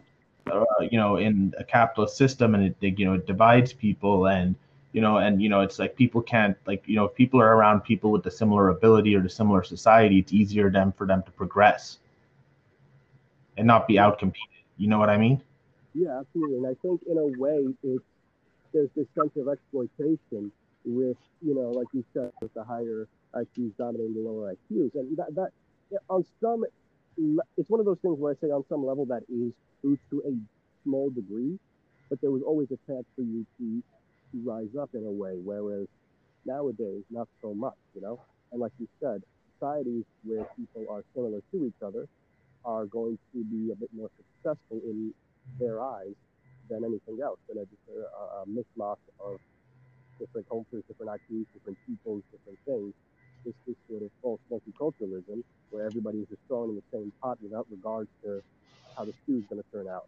uh, 0.51 0.63
you 0.91 0.97
know, 0.97 1.17
in 1.17 1.53
a 1.57 1.63
capitalist 1.63 2.17
system, 2.17 2.53
and 2.55 2.75
it 2.79 2.99
you 2.99 3.05
know 3.05 3.13
it 3.13 3.25
divides 3.25 3.73
people, 3.73 4.27
and 4.27 4.55
you 4.91 5.01
know, 5.01 5.17
and 5.17 5.41
you 5.41 5.49
know, 5.49 5.61
it's 5.61 5.79
like 5.79 5.95
people 5.95 6.21
can't 6.21 6.55
like 6.65 6.83
you 6.85 6.95
know, 6.95 7.05
if 7.05 7.15
people 7.15 7.41
are 7.41 7.55
around 7.55 7.81
people 7.81 8.11
with 8.11 8.25
a 8.27 8.31
similar 8.31 8.69
ability 8.69 9.15
or 9.15 9.21
the 9.21 9.29
similar 9.29 9.63
society, 9.63 10.19
it's 10.19 10.33
easier 10.33 10.69
them 10.69 10.91
for 10.91 11.07
them 11.07 11.23
to 11.23 11.31
progress 11.31 11.97
and 13.57 13.65
not 13.67 13.87
be 13.87 13.95
outcompeted. 13.95 14.63
You 14.77 14.87
know 14.87 14.99
what 14.99 15.09
I 15.09 15.17
mean? 15.17 15.41
Yeah, 15.93 16.19
absolutely. 16.19 16.57
And 16.57 16.67
I 16.67 16.75
think 16.81 17.01
in 17.07 17.17
a 17.17 17.25
way, 17.39 17.73
it's 17.83 18.03
there's 18.73 18.89
this 18.95 19.07
sense 19.15 19.31
of 19.37 19.47
exploitation 19.47 20.51
with, 20.83 21.17
you 21.41 21.55
know, 21.55 21.71
like 21.71 21.87
you 21.93 22.03
said, 22.13 22.31
with 22.41 22.53
the 22.53 22.63
higher 22.63 23.07
IQs 23.33 23.71
dominating 23.77 24.13
the 24.13 24.19
lower 24.19 24.53
IQs, 24.53 24.93
and 24.95 25.17
that 25.17 25.33
that 25.35 25.51
on 26.09 26.25
some, 26.41 26.65
it's 27.17 27.69
one 27.69 27.79
of 27.79 27.85
those 27.85 27.99
things 28.01 28.17
where 28.19 28.33
I 28.33 28.35
say 28.41 28.51
on 28.51 28.63
some 28.69 28.85
level 28.85 29.05
that 29.07 29.23
is 29.29 29.53
true 29.81 29.97
to 30.11 30.23
a 30.27 30.33
small 30.83 31.09
degree, 31.09 31.57
but 32.09 32.21
there 32.21 32.31
was 32.31 32.41
always 32.45 32.67
a 32.71 32.79
chance 32.91 33.05
for 33.15 33.21
you 33.21 33.45
to 33.59 33.83
to 34.31 34.49
rise 34.49 34.73
up 34.79 34.89
in 34.93 35.05
a 35.05 35.11
way, 35.11 35.37
whereas 35.43 35.87
nowadays 36.45 37.03
not 37.09 37.27
so 37.41 37.53
much, 37.53 37.77
you 37.93 38.01
know. 38.01 38.19
And 38.51 38.61
like 38.61 38.71
you 38.79 38.87
said, 38.99 39.21
societies 39.53 40.03
where 40.23 40.45
people 40.57 40.85
are 40.89 41.03
similar 41.13 41.41
to 41.51 41.65
each 41.65 41.81
other 41.85 42.07
are 42.63 42.85
going 42.85 43.17
to 43.33 43.43
be 43.43 43.71
a 43.71 43.75
bit 43.75 43.89
more 43.93 44.09
successful 44.17 44.81
in 44.83 45.13
their 45.59 45.81
eyes 45.81 46.15
than 46.69 46.83
anything 46.83 47.19
else, 47.23 47.39
than 47.47 47.57
a, 47.59 47.65
just 47.65 47.85
a, 47.93 48.41
a 48.41 48.45
mishmash 48.49 48.97
of 49.19 49.39
different 50.19 50.47
cultures, 50.49 50.83
different 50.87 51.11
IQs, 51.11 51.45
different 51.53 51.77
peoples, 51.85 52.23
different 52.31 52.59
things. 52.65 52.93
This 53.45 53.53
this 53.67 53.75
sort 53.89 54.01
of 54.01 54.09
false 54.21 54.39
multiculturalism 54.51 55.43
where 55.69 55.85
everybody 55.85 56.19
is 56.19 56.27
just 56.27 56.41
thrown 56.47 56.69
in 56.69 56.75
the 56.75 56.83
same 56.91 57.11
pot 57.21 57.37
without 57.41 57.67
regards 57.69 58.09
to 58.23 58.41
how 58.97 59.05
the 59.05 59.13
stew 59.23 59.37
is 59.37 59.43
going 59.49 59.61
to 59.61 59.71
turn 59.71 59.87
out. 59.87 60.07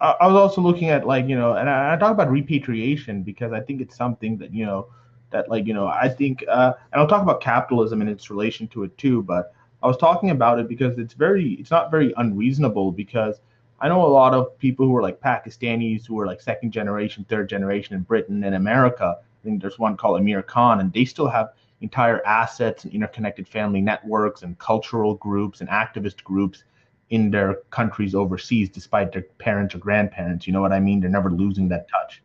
I, 0.00 0.16
I 0.20 0.26
was 0.26 0.36
also 0.36 0.60
looking 0.60 0.90
at 0.90 1.06
like 1.06 1.26
you 1.28 1.36
know, 1.36 1.54
and 1.54 1.70
I, 1.70 1.94
I 1.94 1.96
talk 1.96 2.12
about 2.12 2.30
repatriation 2.30 3.22
because 3.22 3.52
I 3.52 3.60
think 3.60 3.80
it's 3.80 3.96
something 3.96 4.36
that 4.38 4.52
you 4.52 4.66
know 4.66 4.88
that 5.30 5.48
like 5.48 5.66
you 5.66 5.74
know 5.74 5.86
I 5.86 6.08
think, 6.08 6.44
uh, 6.48 6.74
and 6.92 7.00
I'll 7.00 7.08
talk 7.08 7.22
about 7.22 7.40
capitalism 7.40 8.00
and 8.00 8.10
its 8.10 8.30
relation 8.30 8.68
to 8.68 8.84
it 8.84 8.96
too. 8.98 9.22
But 9.22 9.54
I 9.82 9.86
was 9.88 9.96
talking 9.96 10.30
about 10.30 10.60
it 10.60 10.68
because 10.68 10.98
it's 10.98 11.14
very, 11.14 11.54
it's 11.54 11.70
not 11.70 11.90
very 11.90 12.14
unreasonable 12.16 12.92
because 12.92 13.40
I 13.80 13.88
know 13.88 14.04
a 14.04 14.06
lot 14.06 14.32
of 14.32 14.56
people 14.58 14.86
who 14.86 14.96
are 14.96 15.02
like 15.02 15.20
Pakistanis 15.20 16.06
who 16.06 16.18
are 16.20 16.26
like 16.26 16.40
second 16.40 16.70
generation, 16.70 17.26
third 17.28 17.48
generation 17.48 17.96
in 17.96 18.02
Britain 18.02 18.44
and 18.44 18.54
America. 18.54 19.16
I 19.18 19.44
think 19.44 19.60
there's 19.60 19.78
one 19.78 19.96
called 19.96 20.20
Amir 20.20 20.42
Khan, 20.42 20.78
and 20.78 20.92
they 20.92 21.04
still 21.04 21.26
have 21.28 21.50
entire 21.82 22.24
assets 22.24 22.84
and 22.84 22.92
interconnected 22.92 23.46
family 23.46 23.80
networks 23.80 24.42
and 24.42 24.58
cultural 24.58 25.14
groups 25.16 25.60
and 25.60 25.68
activist 25.68 26.22
groups 26.24 26.64
in 27.10 27.30
their 27.30 27.56
countries 27.70 28.14
overseas, 28.14 28.70
despite 28.70 29.12
their 29.12 29.22
parents 29.38 29.74
or 29.74 29.78
grandparents. 29.78 30.46
You 30.46 30.52
know 30.52 30.62
what 30.62 30.72
I 30.72 30.80
mean? 30.80 31.00
They're 31.00 31.10
never 31.10 31.30
losing 31.30 31.68
that 31.68 31.86
touch. 31.88 32.22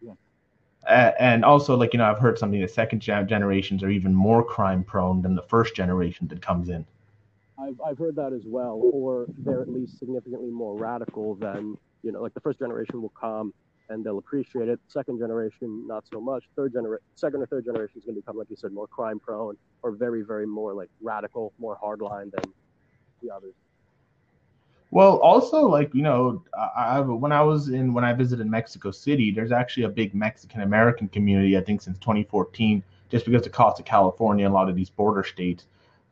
Yeah. 0.00 0.12
Uh, 0.88 1.12
and 1.18 1.44
also, 1.44 1.76
like 1.76 1.92
you 1.92 1.98
know, 1.98 2.04
I've 2.04 2.18
heard 2.18 2.38
something 2.38 2.60
that 2.60 2.70
second 2.70 3.00
generations 3.00 3.82
are 3.82 3.90
even 3.90 4.14
more 4.14 4.42
crime 4.42 4.84
prone 4.84 5.20
than 5.20 5.34
the 5.34 5.42
first 5.42 5.74
generation 5.74 6.28
that 6.28 6.40
comes 6.40 6.70
in. 6.70 6.86
I've, 7.58 7.80
I've 7.84 7.98
heard 7.98 8.16
that 8.16 8.32
as 8.32 8.42
well, 8.46 8.80
or 8.82 9.26
they're 9.38 9.60
at 9.60 9.68
least 9.68 9.98
significantly 9.98 10.50
more 10.50 10.76
radical 10.76 11.34
than, 11.34 11.76
you 12.02 12.10
know, 12.10 12.22
like 12.22 12.34
the 12.34 12.40
first 12.40 12.58
generation 12.58 13.02
will 13.02 13.10
come 13.10 13.52
and 13.88 14.04
they'll 14.04 14.18
appreciate 14.18 14.68
it. 14.68 14.80
Second 14.88 15.18
generation, 15.18 15.86
not 15.86 16.04
so 16.10 16.20
much. 16.20 16.44
Third 16.56 16.72
generation, 16.72 17.04
second 17.14 17.42
or 17.42 17.46
third 17.46 17.64
generation 17.64 17.98
is 17.98 18.04
going 18.04 18.14
to 18.14 18.20
become, 18.20 18.38
like 18.38 18.50
you 18.50 18.56
said, 18.56 18.72
more 18.72 18.86
crime 18.86 19.20
prone 19.20 19.56
or 19.82 19.92
very, 19.92 20.22
very 20.22 20.46
more 20.46 20.74
like 20.74 20.88
radical, 21.00 21.52
more 21.58 21.78
hardline 21.82 22.30
than 22.32 22.52
the 23.22 23.30
others. 23.30 23.54
Well, 24.90 25.16
also 25.18 25.66
like 25.66 25.94
you 25.94 26.02
know, 26.02 26.44
I, 26.76 27.00
when 27.00 27.32
I 27.32 27.40
was 27.40 27.70
in 27.70 27.94
when 27.94 28.04
I 28.04 28.12
visited 28.12 28.46
Mexico 28.46 28.90
City, 28.90 29.30
there's 29.30 29.50
actually 29.50 29.84
a 29.84 29.88
big 29.88 30.14
Mexican 30.14 30.60
American 30.60 31.08
community. 31.08 31.56
I 31.56 31.62
think 31.62 31.80
since 31.80 31.98
2014, 31.98 32.82
just 33.08 33.24
because 33.24 33.42
the 33.42 33.50
cost 33.50 33.80
of 33.80 33.86
California, 33.86 34.44
and 34.44 34.52
a 34.52 34.54
lot 34.54 34.68
of 34.68 34.76
these 34.76 34.90
border 34.90 35.24
states, 35.24 35.64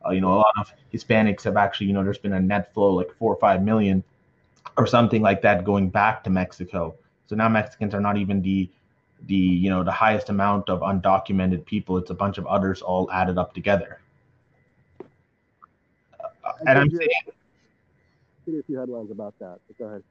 uh, 0.03 0.09
you 0.09 0.19
know, 0.19 0.33
a 0.33 0.37
lot 0.37 0.53
of 0.59 0.71
Hispanics 0.91 1.43
have 1.43 1.57
actually, 1.57 1.87
you 1.87 1.93
know, 1.93 2.03
there's 2.03 2.17
been 2.17 2.33
a 2.33 2.39
net 2.39 2.73
flow 2.73 2.95
like 2.95 3.13
four 3.19 3.31
or 3.31 3.39
five 3.39 3.61
million 3.61 4.03
or 4.77 4.87
something 4.87 5.21
like 5.21 5.43
that 5.43 5.63
going 5.63 5.89
back 5.89 6.23
to 6.23 6.29
Mexico. 6.31 6.95
So 7.31 7.37
now 7.37 7.47
Mexicans 7.47 7.95
are 7.95 8.01
not 8.01 8.17
even 8.17 8.41
the 8.41 8.69
the 9.27 9.33
you 9.35 9.69
know 9.69 9.85
the 9.85 9.91
highest 9.91 10.27
amount 10.27 10.69
of 10.69 10.81
undocumented 10.81 11.65
people. 11.65 11.97
It's 11.97 12.09
a 12.09 12.13
bunch 12.13 12.37
of 12.37 12.45
others 12.45 12.81
all 12.81 13.09
added 13.09 13.37
up 13.37 13.53
together. 13.53 14.01
Uh, 14.99 16.51
and 16.67 16.77
I'm 16.77 16.89
saying. 16.89 17.09
a 18.49 18.63
few 18.63 18.77
headlines 18.77 19.11
about 19.11 19.33
that. 19.39 19.59
But 19.65 19.77
go 19.77 19.85
ahead. 19.85 20.03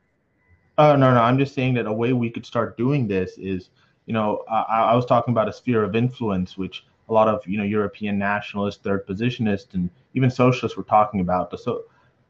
Oh 0.78 0.96
no, 0.96 1.12
no. 1.12 1.20
I'm 1.20 1.36
just 1.36 1.54
saying 1.54 1.74
that 1.74 1.84
a 1.84 1.92
way 1.92 2.14
we 2.14 2.30
could 2.30 2.46
start 2.46 2.78
doing 2.78 3.06
this 3.06 3.36
is, 3.36 3.68
you 4.06 4.14
know, 4.14 4.42
I, 4.50 4.62
I 4.92 4.94
was 4.94 5.04
talking 5.04 5.32
about 5.32 5.46
a 5.46 5.52
sphere 5.52 5.84
of 5.84 5.94
influence, 5.94 6.56
which 6.56 6.86
a 7.10 7.12
lot 7.12 7.28
of 7.28 7.46
you 7.46 7.58
know 7.58 7.64
European 7.64 8.18
nationalists, 8.18 8.80
third 8.82 9.06
positionists, 9.06 9.74
and 9.74 9.90
even 10.14 10.30
socialists 10.30 10.74
were 10.74 10.84
talking 10.84 11.20
about. 11.20 11.60
So, 11.60 11.82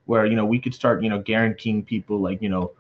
where 0.07 0.27
you 0.27 0.35
know 0.35 0.45
we 0.45 0.59
could 0.59 0.75
start, 0.75 1.01
you 1.01 1.11
know, 1.11 1.21
guaranteeing 1.21 1.85
people 1.85 2.19
like 2.19 2.43
you 2.43 2.49
know, 2.49 2.73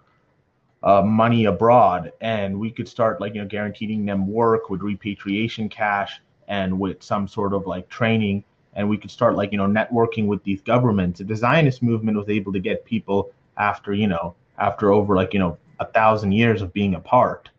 uh, 0.83 1.03
money 1.03 1.45
abroad, 1.45 2.13
and 2.21 2.59
we 2.59 2.71
could 2.71 2.89
start 2.89 3.21
like 3.21 3.35
you 3.35 3.41
know 3.41 3.47
guaranteeing 3.47 4.05
them 4.05 4.27
work 4.27 4.71
with 4.71 4.83
repatriation 4.83 5.69
cash 5.69 6.21
and 6.49 6.79
with 6.79 7.03
some 7.03 7.29
sort 7.29 7.53
of 7.53 7.67
like 7.67 7.89
training. 7.89 8.45
And 8.75 8.89
we 8.89 8.97
could 8.97 9.11
start 9.11 9.37
like 9.37 9.53
you 9.53 9.59
know 9.59 9.67
networking 9.67 10.27
with 10.27 10.43
these 10.45 10.63
governments. 10.63 11.21
The 11.25 11.37
zionist 11.37 11.83
movement 11.83 12.17
was 12.17 12.29
able 12.29 12.53
to 12.53 12.61
get 12.61 12.85
people 12.85 13.33
after 13.57 13.93
you 13.93 14.07
know 14.07 14.35
after 14.59 14.93
over 14.93 15.15
like 15.17 15.35
you 15.35 15.41
know 15.41 15.59
a 15.81 15.87
thousand 15.87 16.33
years 16.33 16.63
of 16.63 16.73
being 16.73 16.95
apart. 16.95 17.51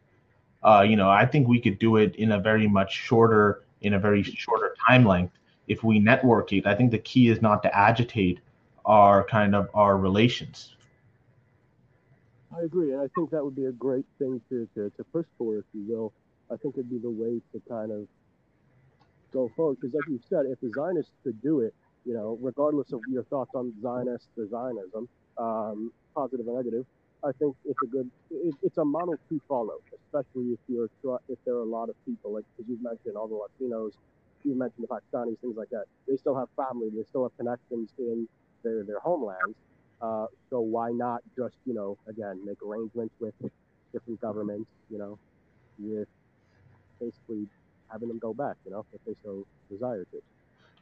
Uh, 0.63 0.85
you 0.87 0.95
know 0.95 1.09
i 1.09 1.25
think 1.25 1.47
we 1.47 1.59
could 1.59 1.79
do 1.79 1.95
it 1.95 2.15
in 2.17 2.33
a 2.33 2.39
very 2.39 2.67
much 2.67 2.93
shorter 2.93 3.63
in 3.81 3.95
a 3.95 3.99
very 3.99 4.21
shorter 4.21 4.75
time 4.87 5.03
length 5.03 5.33
if 5.67 5.83
we 5.83 5.99
network 5.99 6.51
it. 6.53 6.65
I 6.65 6.75
think 6.75 6.91
the 6.91 6.99
key 6.99 7.29
is 7.29 7.41
not 7.41 7.63
to 7.63 7.75
agitate 7.75 8.39
our 8.85 9.23
kind 9.23 9.55
of 9.55 9.69
our 9.73 9.97
relations 9.97 10.75
I 12.55 12.63
agree, 12.63 12.91
and 12.91 13.01
I 13.01 13.07
think 13.15 13.31
that 13.31 13.43
would 13.43 13.55
be 13.55 13.65
a 13.65 13.71
great 13.71 14.05
thing 14.19 14.41
to, 14.49 14.67
to, 14.75 14.89
to 14.97 15.03
push 15.05 15.25
for, 15.37 15.57
if 15.57 15.65
you 15.73 15.85
will. 15.87 16.13
I 16.51 16.57
think 16.57 16.75
it'd 16.75 16.89
be 16.89 16.97
the 16.97 17.09
way 17.09 17.41
to 17.53 17.61
kind 17.69 17.91
of 17.91 18.07
go 19.31 19.49
forward, 19.55 19.77
because 19.79 19.93
like 19.93 20.07
you 20.09 20.19
said, 20.29 20.45
if 20.47 20.59
the 20.59 20.71
Zionists 20.75 21.13
could 21.23 21.41
do 21.41 21.61
it, 21.61 21.73
you 22.05 22.13
know, 22.13 22.37
regardless 22.41 22.91
of 22.91 23.01
your 23.09 23.23
thoughts 23.23 23.51
on 23.55 23.73
Zionists 23.81 24.27
or 24.37 24.47
Zionism, 24.49 25.07
um, 25.37 25.93
positive 26.13 26.47
or 26.47 26.57
negative, 26.57 26.85
I 27.23 27.31
think 27.39 27.55
it's 27.65 27.79
a 27.83 27.87
good, 27.87 28.09
it, 28.31 28.55
it's 28.63 28.77
a 28.77 28.83
model 28.83 29.17
to 29.29 29.41
follow, 29.47 29.75
especially 29.93 30.51
if 30.53 30.59
you're 30.67 30.89
if 31.29 31.37
there 31.45 31.53
are 31.55 31.61
a 31.61 31.63
lot 31.63 31.87
of 31.89 31.95
people, 32.05 32.33
like 32.33 32.43
because 32.57 32.69
you've 32.69 32.81
mentioned 32.83 33.15
all 33.15 33.27
the 33.27 33.35
Latinos, 33.35 33.93
you 34.43 34.55
mentioned 34.55 34.87
the 34.87 34.87
Pakistanis, 34.87 35.37
things 35.39 35.55
like 35.55 35.69
that. 35.69 35.85
They 36.07 36.17
still 36.17 36.35
have 36.35 36.49
family, 36.57 36.89
they 36.89 37.03
still 37.03 37.23
have 37.23 37.37
connections 37.37 37.91
in 37.99 38.27
their 38.63 38.83
their 38.83 38.99
homelands. 38.99 39.55
Uh, 40.01 40.25
so 40.49 40.59
why 40.59 40.91
not 40.91 41.21
just, 41.37 41.55
you 41.65 41.73
know, 41.73 41.97
again, 42.07 42.43
make 42.45 42.61
arrangements 42.61 43.13
with 43.19 43.33
different 43.93 44.19
governments, 44.19 44.69
you 44.89 44.97
know, 44.97 45.17
with 45.77 46.07
basically 46.99 47.47
having 47.89 48.07
them 48.07 48.19
go 48.19 48.33
back, 48.33 48.55
you 48.65 48.71
know, 48.71 48.85
if 48.93 49.03
they 49.05 49.15
so 49.23 49.45
desire 49.69 50.05
to. 50.11 50.21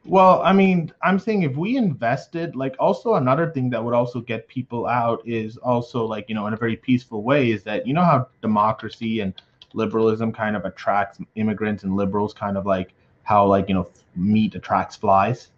Well, 0.06 0.42
I 0.42 0.54
mean, 0.54 0.94
I'm 1.04 1.20
saying 1.20 1.44
if 1.44 1.58
we 1.58 1.76
invested, 1.76 2.56
like, 2.56 2.76
also 2.80 3.16
another 3.16 3.52
thing 3.52 3.70
that 3.72 3.84
would 3.84 3.94
also 3.94 4.22
get 4.22 4.48
people 4.48 4.88
out 4.88 5.22
is 5.28 5.58
also, 5.58 6.06
like, 6.06 6.30
you 6.30 6.36
know, 6.36 6.48
in 6.48 6.54
a 6.54 6.58
very 6.58 6.78
peaceful 6.78 7.22
way, 7.22 7.52
is 7.52 7.64
that, 7.64 7.86
you 7.86 7.94
know, 7.94 8.04
how 8.04 8.28
democracy 8.42 9.20
and 9.20 9.34
liberalism 9.74 10.32
kind 10.32 10.56
of 10.56 10.64
attracts 10.64 11.20
immigrants 11.36 11.84
and 11.84 11.98
liberals, 11.98 12.34
kind 12.34 12.56
of 12.56 12.66
like 12.66 12.94
how, 13.24 13.46
like, 13.46 13.68
you 13.68 13.76
know, 13.76 13.90
meat 14.16 14.56
attracts 14.56 14.96
flies? 14.96 15.52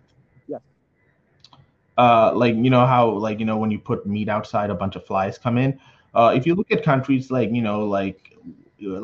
Uh, 2.04 2.32
like, 2.44 2.56
you 2.66 2.72
know, 2.76 2.86
how, 2.94 3.04
like, 3.28 3.38
you 3.42 3.48
know, 3.50 3.58
when 3.62 3.72
you 3.76 3.80
put 3.92 4.00
meat 4.16 4.30
outside, 4.38 4.70
a 4.70 4.80
bunch 4.84 4.96
of 4.96 5.04
flies 5.06 5.38
come 5.46 5.58
in. 5.66 5.72
Uh, 6.18 6.32
if 6.38 6.44
you 6.48 6.54
look 6.56 6.72
at 6.72 6.84
countries 6.84 7.24
like, 7.38 7.50
you 7.58 7.64
know, 7.68 7.80
like, 7.98 8.20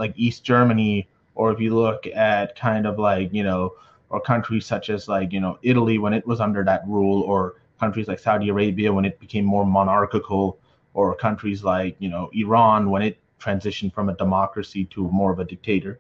like 0.02 0.14
East 0.26 0.40
Germany, 0.52 1.08
or 1.36 1.46
if 1.54 1.60
you 1.60 1.72
look 1.84 2.02
at 2.32 2.46
kind 2.68 2.86
of 2.90 2.98
like, 3.10 3.30
you 3.32 3.44
know, 3.44 3.62
or 4.10 4.22
countries 4.22 4.66
such 4.66 4.90
as 4.90 5.08
like 5.08 5.32
you 5.34 5.40
know 5.40 5.58
Italy 5.62 5.98
when 5.98 6.14
it 6.14 6.26
was 6.26 6.40
under 6.40 6.64
that 6.64 6.82
rule, 6.88 7.22
or 7.24 7.56
countries 7.80 8.08
like 8.08 8.20
Saudi 8.20 8.50
Arabia 8.50 8.92
when 8.92 9.06
it 9.06 9.20
became 9.20 9.46
more 9.46 9.66
monarchical, 9.66 10.60
or 10.94 11.16
countries 11.16 11.64
like 11.64 11.96
you 12.00 12.10
know 12.10 12.30
Iran 12.34 12.90
when 12.90 13.02
it 13.02 13.18
transitioned 13.40 13.94
from 13.94 14.10
a 14.10 14.16
democracy 14.16 14.86
to 14.86 15.10
more 15.10 15.32
of 15.32 15.40
a 15.40 15.46
dictator, 15.46 16.00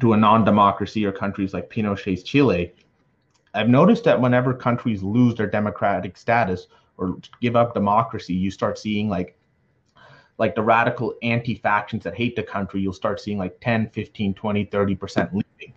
to 0.00 0.12
a 0.12 0.16
non-democracy, 0.16 1.04
or 1.06 1.12
countries 1.12 1.54
like 1.54 1.70
Pinochet's 1.70 2.22
Chile. 2.22 2.72
I've 3.56 3.68
noticed 3.68 4.04
that 4.04 4.20
whenever 4.20 4.52
countries 4.54 5.02
lose 5.02 5.34
their 5.34 5.46
democratic 5.46 6.16
status 6.16 6.66
or 6.98 7.16
give 7.40 7.56
up 7.56 7.74
democracy, 7.74 8.34
you 8.34 8.50
start 8.50 8.78
seeing 8.78 9.08
like 9.08 9.36
like 10.38 10.54
the 10.54 10.62
radical 10.62 11.14
anti-factions 11.22 12.04
that 12.04 12.14
hate 12.14 12.36
the 12.36 12.42
country, 12.42 12.80
you'll 12.80 12.92
start 12.92 13.20
seeing 13.20 13.38
like 13.38 13.58
10, 13.60 13.88
15, 13.88 14.34
20, 14.34 14.66
30% 14.66 15.32
leaving 15.32 15.74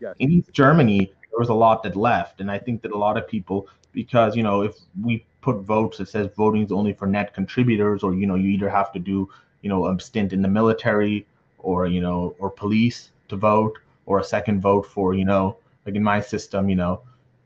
Yes. 0.00 0.14
In 0.18 0.30
East 0.30 0.52
Germany, 0.52 1.12
there 1.30 1.38
was 1.38 1.48
a 1.48 1.54
lot 1.54 1.82
that 1.82 1.96
left, 1.96 2.40
and 2.40 2.50
I 2.50 2.58
think 2.58 2.82
that 2.82 2.92
a 2.92 2.98
lot 2.98 3.16
of 3.16 3.26
people, 3.26 3.68
because 3.92 4.36
you 4.36 4.42
know, 4.42 4.62
if 4.62 4.76
we 5.02 5.26
put 5.40 5.58
votes 5.62 5.98
that 5.98 6.08
says 6.08 6.28
voting 6.36 6.62
is 6.62 6.72
only 6.72 6.92
for 6.92 7.06
net 7.06 7.34
contributors, 7.34 8.02
or 8.02 8.14
you 8.14 8.26
know, 8.26 8.36
you 8.36 8.50
either 8.50 8.68
have 8.68 8.92
to 8.92 8.98
do 8.98 9.28
you 9.62 9.68
know 9.68 9.86
a 9.86 9.98
stint 9.98 10.32
in 10.32 10.40
the 10.40 10.48
military, 10.48 11.26
or 11.58 11.86
you 11.86 12.00
know, 12.00 12.36
or 12.38 12.50
police 12.50 13.10
to 13.28 13.36
vote, 13.36 13.78
or 14.06 14.20
a 14.20 14.24
second 14.24 14.60
vote 14.60 14.86
for 14.86 15.14
you 15.14 15.24
know, 15.24 15.56
like 15.88 15.96
in 15.96 16.02
my 16.02 16.20
system, 16.20 16.68
you 16.68 16.76
know, 16.76 17.00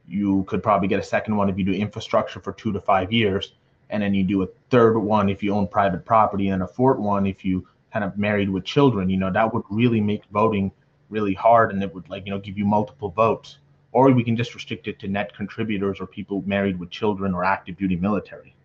you 0.07 0.45
could 0.49 0.63
probably 0.65 0.89
get 0.89 0.99
a 0.99 1.03
second 1.03 1.37
one 1.37 1.49
if 1.49 1.57
you 1.57 1.65
do 1.65 1.73
infrastructure 1.73 2.41
for 2.41 2.53
two 2.53 2.73
to 2.73 2.81
five 2.81 3.13
years, 3.13 3.53
and 3.91 4.03
then 4.03 4.13
you 4.15 4.25
do 4.25 4.43
a 4.43 4.49
third 4.69 4.99
one 4.99 5.29
if 5.29 5.45
you 5.45 5.55
own 5.55 5.69
private 5.69 6.05
property, 6.05 6.49
and 6.49 6.63
a 6.63 6.67
fourth 6.67 6.99
one 6.99 7.25
if 7.25 7.45
you 7.45 7.67
kind 7.93 8.05
of 8.05 8.19
married 8.19 8.51
with 8.51 8.65
children. 8.65 9.09
You 9.09 9.17
know, 9.17 9.33
that 9.33 9.55
would 9.55 9.63
really 9.71 10.01
make 10.01 10.25
voting 10.33 10.73
really 11.09 11.35
hard, 11.35 11.73
and 11.73 11.81
it 11.85 11.95
would 11.95 12.09
like 12.11 12.27
you 12.27 12.33
know 12.33 12.41
give 12.41 12.59
you 12.59 12.65
multiple 12.65 13.11
votes. 13.11 13.59
Or 13.93 14.11
we 14.11 14.25
can 14.25 14.37
just 14.37 14.55
restrict 14.55 14.89
it 14.89 14.99
to 15.01 15.09
net 15.09 15.37
contributors 15.37 16.01
or 16.01 16.07
people 16.07 16.43
married 16.47 16.81
with 16.81 16.91
children 16.91 17.35
or 17.35 17.45
active 17.45 17.77
duty 17.77 17.95
military. 17.95 18.57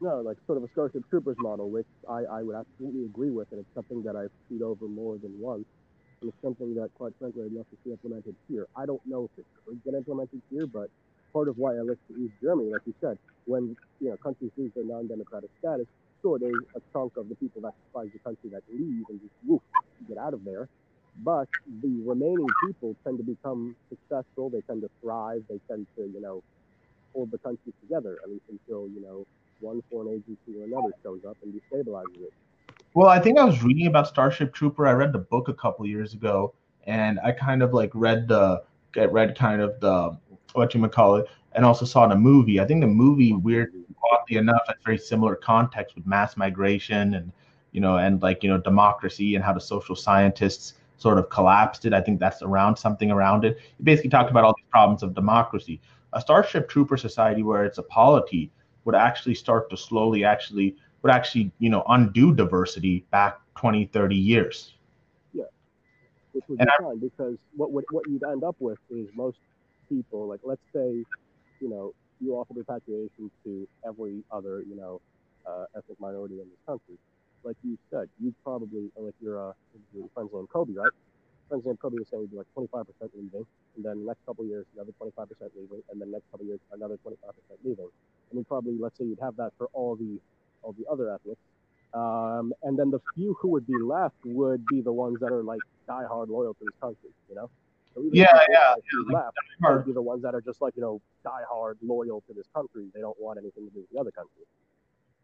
No, 0.00 0.20
like 0.20 0.38
sort 0.46 0.58
of 0.58 0.64
a 0.64 0.68
Starship 0.72 1.08
Troopers 1.10 1.36
model, 1.38 1.70
which 1.70 1.86
I, 2.08 2.24
I 2.24 2.42
would 2.42 2.56
absolutely 2.56 3.04
agree 3.04 3.30
with, 3.30 3.52
and 3.52 3.60
it's 3.60 3.74
something 3.74 4.02
that 4.02 4.16
I've 4.16 4.32
seen 4.48 4.62
over 4.62 4.88
more 4.88 5.16
than 5.18 5.38
once. 5.38 5.66
And 6.20 6.30
it's 6.30 6.42
something 6.42 6.74
that, 6.76 6.90
quite 6.94 7.12
frankly, 7.18 7.44
I'd 7.44 7.52
love 7.52 7.66
to 7.70 7.76
see 7.84 7.90
implemented 7.92 8.34
here. 8.48 8.66
I 8.76 8.86
don't 8.86 9.04
know 9.06 9.28
if 9.30 9.38
it 9.38 9.46
could 9.66 9.84
get 9.84 9.94
implemented 9.94 10.40
here, 10.50 10.66
but 10.66 10.88
part 11.32 11.48
of 11.48 11.58
why 11.58 11.74
I 11.76 11.80
look 11.80 11.98
to 12.08 12.14
East 12.16 12.32
Germany, 12.42 12.70
like 12.72 12.82
you 12.86 12.94
said, 13.00 13.18
when 13.44 13.76
you 14.00 14.08
know 14.08 14.16
countries 14.16 14.50
lose 14.56 14.72
their 14.74 14.84
non-democratic 14.84 15.50
status, 15.58 15.86
sure, 16.22 16.38
there's 16.38 16.54
a 16.74 16.80
chunk 16.92 17.16
of 17.16 17.28
the 17.28 17.34
people 17.36 17.60
that 17.62 17.74
despise 17.84 18.08
the 18.12 18.18
country 18.20 18.50
that 18.50 18.62
leave 18.72 19.04
and 19.10 19.20
just 19.20 19.34
woof, 19.46 19.62
get 20.08 20.18
out 20.18 20.32
of 20.34 20.44
there. 20.44 20.68
But 21.22 21.48
the 21.82 22.02
remaining 22.04 22.46
people 22.66 22.94
tend 23.04 23.18
to 23.18 23.24
become 23.24 23.76
successful. 23.88 24.50
They 24.50 24.60
tend 24.62 24.82
to 24.82 24.90
thrive. 25.02 25.44
They 25.48 25.60
tend 25.68 25.86
to, 25.96 26.02
you 26.02 26.20
know, 26.20 26.42
hold 27.14 27.30
the 27.30 27.38
country 27.38 27.72
together, 27.82 28.18
at 28.22 28.28
least 28.28 28.44
until, 28.50 28.88
you 28.88 29.00
know, 29.00 29.26
one 29.60 29.82
foreign 29.90 30.08
agency 30.08 30.60
or 30.60 30.64
another 30.64 30.92
shows 31.02 31.20
up 31.28 31.36
and 31.42 31.54
destabilizes 31.54 32.20
it. 32.20 32.32
Well, 32.96 33.10
I 33.10 33.20
think 33.20 33.38
I 33.38 33.44
was 33.44 33.62
reading 33.62 33.88
about 33.88 34.08
Starship 34.08 34.54
Trooper. 34.54 34.86
I 34.86 34.92
read 34.92 35.12
the 35.12 35.18
book 35.18 35.48
a 35.48 35.52
couple 35.52 35.84
years 35.86 36.14
ago, 36.14 36.54
and 36.86 37.20
I 37.22 37.30
kind 37.30 37.62
of 37.62 37.74
like 37.74 37.90
read 37.92 38.26
the 38.26 38.62
read 38.96 39.36
kind 39.36 39.60
of 39.60 39.78
the 39.80 40.16
what 40.54 40.72
you 40.72 40.80
might 40.80 40.92
call 40.92 41.16
it, 41.16 41.26
and 41.52 41.62
also 41.62 41.84
saw 41.84 42.06
the 42.06 42.16
movie. 42.16 42.58
I 42.58 42.64
think 42.64 42.80
the 42.80 42.86
movie, 42.86 43.34
weird, 43.34 43.74
oddly 44.10 44.38
enough, 44.38 44.62
has 44.66 44.76
very 44.82 44.96
similar 44.96 45.36
context 45.36 45.94
with 45.94 46.06
mass 46.06 46.38
migration 46.38 47.12
and 47.12 47.32
you 47.72 47.82
know, 47.82 47.98
and 47.98 48.22
like 48.22 48.42
you 48.42 48.48
know, 48.48 48.56
democracy 48.56 49.34
and 49.34 49.44
how 49.44 49.52
the 49.52 49.60
social 49.60 49.94
scientists 49.94 50.72
sort 50.96 51.18
of 51.18 51.28
collapsed 51.28 51.84
it. 51.84 51.92
I 51.92 52.00
think 52.00 52.18
that's 52.18 52.40
around 52.40 52.76
something 52.76 53.10
around 53.10 53.44
it. 53.44 53.58
It 53.78 53.84
basically 53.84 54.08
talked 54.08 54.30
about 54.30 54.44
all 54.44 54.54
these 54.56 54.70
problems 54.70 55.02
of 55.02 55.14
democracy. 55.14 55.82
A 56.14 56.20
Starship 56.22 56.66
Trooper 56.66 56.96
society 56.96 57.42
where 57.42 57.66
it's 57.66 57.76
a 57.76 57.82
polity 57.82 58.50
would 58.86 58.94
actually 58.94 59.34
start 59.34 59.68
to 59.68 59.76
slowly 59.76 60.24
actually 60.24 60.76
would 61.02 61.12
actually, 61.12 61.50
you 61.58 61.70
know, 61.70 61.84
undo 61.88 62.34
diversity 62.34 63.04
back 63.10 63.40
20, 63.56 63.86
30 63.86 64.16
years. 64.16 64.74
Yeah. 65.32 65.44
Which 66.32 66.44
would 66.48 66.60
and 66.60 66.68
be 66.68 66.84
I, 66.84 66.88
fine 66.88 66.98
because 66.98 67.36
what, 67.56 67.70
what 67.70 67.84
what 67.90 68.08
you'd 68.08 68.24
end 68.24 68.44
up 68.44 68.56
with 68.58 68.78
is 68.90 69.08
most 69.14 69.38
people, 69.88 70.26
like 70.26 70.40
let's 70.42 70.60
say, 70.74 71.04
you 71.60 71.68
know, 71.68 71.94
you 72.20 72.34
offer 72.34 72.54
repatriation 72.54 73.30
to 73.44 73.68
every 73.86 74.22
other, 74.30 74.62
you 74.62 74.76
know, 74.76 75.00
uh, 75.46 75.64
ethnic 75.76 76.00
minority 76.00 76.34
in 76.34 76.48
this 76.48 76.58
country 76.66 76.96
like 77.46 77.56
you 77.62 77.78
said, 77.90 78.08
you 78.20 78.34
probably 78.42 78.90
like 78.98 79.14
your 79.22 79.50
uh, 79.50 79.52
your 79.94 80.08
friends 80.12 80.30
named 80.34 80.48
Kobe, 80.52 80.74
right? 80.74 80.90
Friends 81.48 81.64
named 81.64 81.78
Kobe 81.80 81.96
was 81.98 82.08
saying 82.10 82.22
you'd 82.22 82.32
be 82.32 82.36
like 82.36 82.50
25% 82.58 82.84
leaving, 83.14 83.46
and 83.76 83.84
then 83.84 84.04
next 84.04 84.26
couple 84.26 84.44
years 84.44 84.66
another 84.74 84.92
25% 85.00 85.14
leaving, 85.54 85.82
and 85.90 86.00
then 86.00 86.10
next 86.10 86.28
couple 86.32 86.44
years 86.44 86.58
another 86.72 86.98
25% 87.06 87.16
leaving. 87.64 87.88
And 88.30 88.38
then 88.38 88.44
probably 88.44 88.76
let's 88.78 88.98
say 88.98 89.04
you'd 89.04 89.20
have 89.22 89.36
that 89.36 89.52
for 89.56 89.68
all 89.72 89.94
the 89.94 90.18
all 90.62 90.72
the 90.72 90.86
other 90.90 91.12
ethnics, 91.12 91.40
um, 91.94 92.52
and 92.62 92.78
then 92.78 92.90
the 92.90 93.00
few 93.14 93.36
who 93.40 93.48
would 93.48 93.66
be 93.66 93.78
left 93.78 94.16
would 94.24 94.64
be 94.66 94.80
the 94.80 94.92
ones 94.92 95.18
that 95.20 95.32
are 95.32 95.42
like 95.42 95.60
diehard 95.88 96.28
loyal 96.28 96.54
to 96.54 96.64
this 96.64 96.74
country, 96.80 97.10
you 97.28 97.34
know. 97.34 97.50
So 97.94 98.02
yeah, 98.12 98.42
yeah. 98.50 98.74
yeah 99.08 99.14
left 99.14 99.36
would 99.62 99.86
be 99.86 99.92
the 99.92 100.02
ones 100.02 100.22
that 100.22 100.34
are 100.34 100.40
just 100.40 100.60
like 100.60 100.74
you 100.76 100.82
know 100.82 101.00
diehard 101.24 101.76
loyal 101.82 102.22
to 102.28 102.34
this 102.34 102.46
country. 102.54 102.86
They 102.94 103.00
don't 103.00 103.18
want 103.20 103.38
anything 103.38 103.66
to 103.66 103.70
do 103.70 103.80
with 103.80 103.90
the 103.90 103.98
other 103.98 104.10
country. 104.10 104.44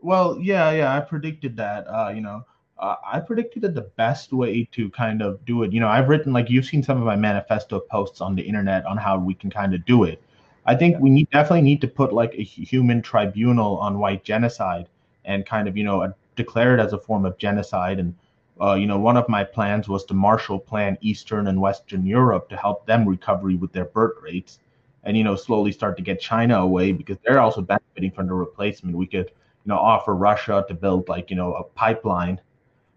Well, 0.00 0.38
yeah, 0.40 0.70
yeah, 0.72 0.96
I 0.96 1.00
predicted 1.00 1.56
that. 1.58 1.86
Uh, 1.86 2.10
you 2.14 2.22
know, 2.22 2.44
uh, 2.78 2.96
I 3.06 3.20
predicted 3.20 3.62
that 3.62 3.74
the 3.74 3.82
best 3.96 4.32
way 4.32 4.68
to 4.72 4.90
kind 4.90 5.22
of 5.22 5.44
do 5.44 5.62
it. 5.62 5.72
You 5.72 5.80
know, 5.80 5.88
I've 5.88 6.08
written 6.08 6.32
like 6.32 6.50
you've 6.50 6.66
seen 6.66 6.82
some 6.82 6.98
of 6.98 7.04
my 7.04 7.16
manifesto 7.16 7.80
posts 7.80 8.20
on 8.20 8.34
the 8.34 8.42
internet 8.42 8.84
on 8.86 8.96
how 8.96 9.18
we 9.18 9.34
can 9.34 9.50
kind 9.50 9.74
of 9.74 9.84
do 9.84 10.04
it. 10.04 10.22
I 10.64 10.74
think 10.74 10.98
we 10.98 11.10
need 11.10 11.28
definitely 11.30 11.62
need 11.62 11.80
to 11.82 11.88
put 11.88 12.12
like 12.12 12.34
a 12.34 12.42
human 12.42 13.02
tribunal 13.02 13.76
on 13.78 13.98
white 13.98 14.24
genocide 14.24 14.88
and 15.24 15.46
kind 15.46 15.68
of 15.68 15.76
you 15.76 15.84
know 15.84 16.12
declare 16.36 16.74
it 16.74 16.80
as 16.80 16.92
a 16.92 16.98
form 16.98 17.24
of 17.24 17.38
genocide. 17.38 17.98
And 17.98 18.14
uh, 18.60 18.74
you 18.74 18.86
know, 18.86 18.98
one 18.98 19.16
of 19.16 19.28
my 19.28 19.44
plans 19.44 19.88
was 19.88 20.04
to 20.04 20.14
Marshall 20.14 20.58
Plan 20.58 20.96
Eastern 21.00 21.48
and 21.48 21.60
Western 21.60 22.06
Europe 22.06 22.48
to 22.50 22.56
help 22.56 22.86
them 22.86 23.08
recovery 23.08 23.56
with 23.56 23.72
their 23.72 23.86
birth 23.86 24.16
rates, 24.22 24.60
and 25.04 25.16
you 25.16 25.24
know, 25.24 25.36
slowly 25.36 25.72
start 25.72 25.96
to 25.96 26.02
get 26.02 26.20
China 26.20 26.60
away 26.60 26.92
because 26.92 27.16
they're 27.24 27.40
also 27.40 27.60
benefiting 27.60 28.10
from 28.10 28.26
the 28.26 28.34
replacement. 28.34 28.96
We 28.96 29.06
could 29.06 29.30
you 29.64 29.68
know 29.68 29.78
offer 29.78 30.14
Russia 30.14 30.64
to 30.68 30.74
build 30.74 31.08
like 31.08 31.30
you 31.30 31.36
know 31.36 31.54
a 31.54 31.64
pipeline 31.64 32.40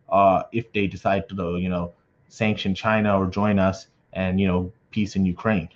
uh, 0.09 0.43
if 0.51 0.71
they 0.73 0.87
decide 0.87 1.27
to 1.29 1.57
you 1.57 1.69
know 1.69 1.93
sanction 2.27 2.75
China 2.75 3.17
or 3.19 3.27
join 3.27 3.59
us 3.59 3.87
and 4.13 4.39
you 4.39 4.47
know 4.47 4.71
peace 4.91 5.15
in 5.15 5.25
Ukraine. 5.25 5.69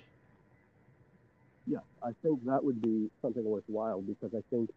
Yeah, 1.66 1.78
I 2.02 2.12
think 2.22 2.44
that 2.46 2.62
would 2.62 2.80
be 2.82 3.10
something 3.22 3.44
worthwhile 3.44 4.00
because 4.00 4.34
I 4.34 4.42
think 4.50 4.70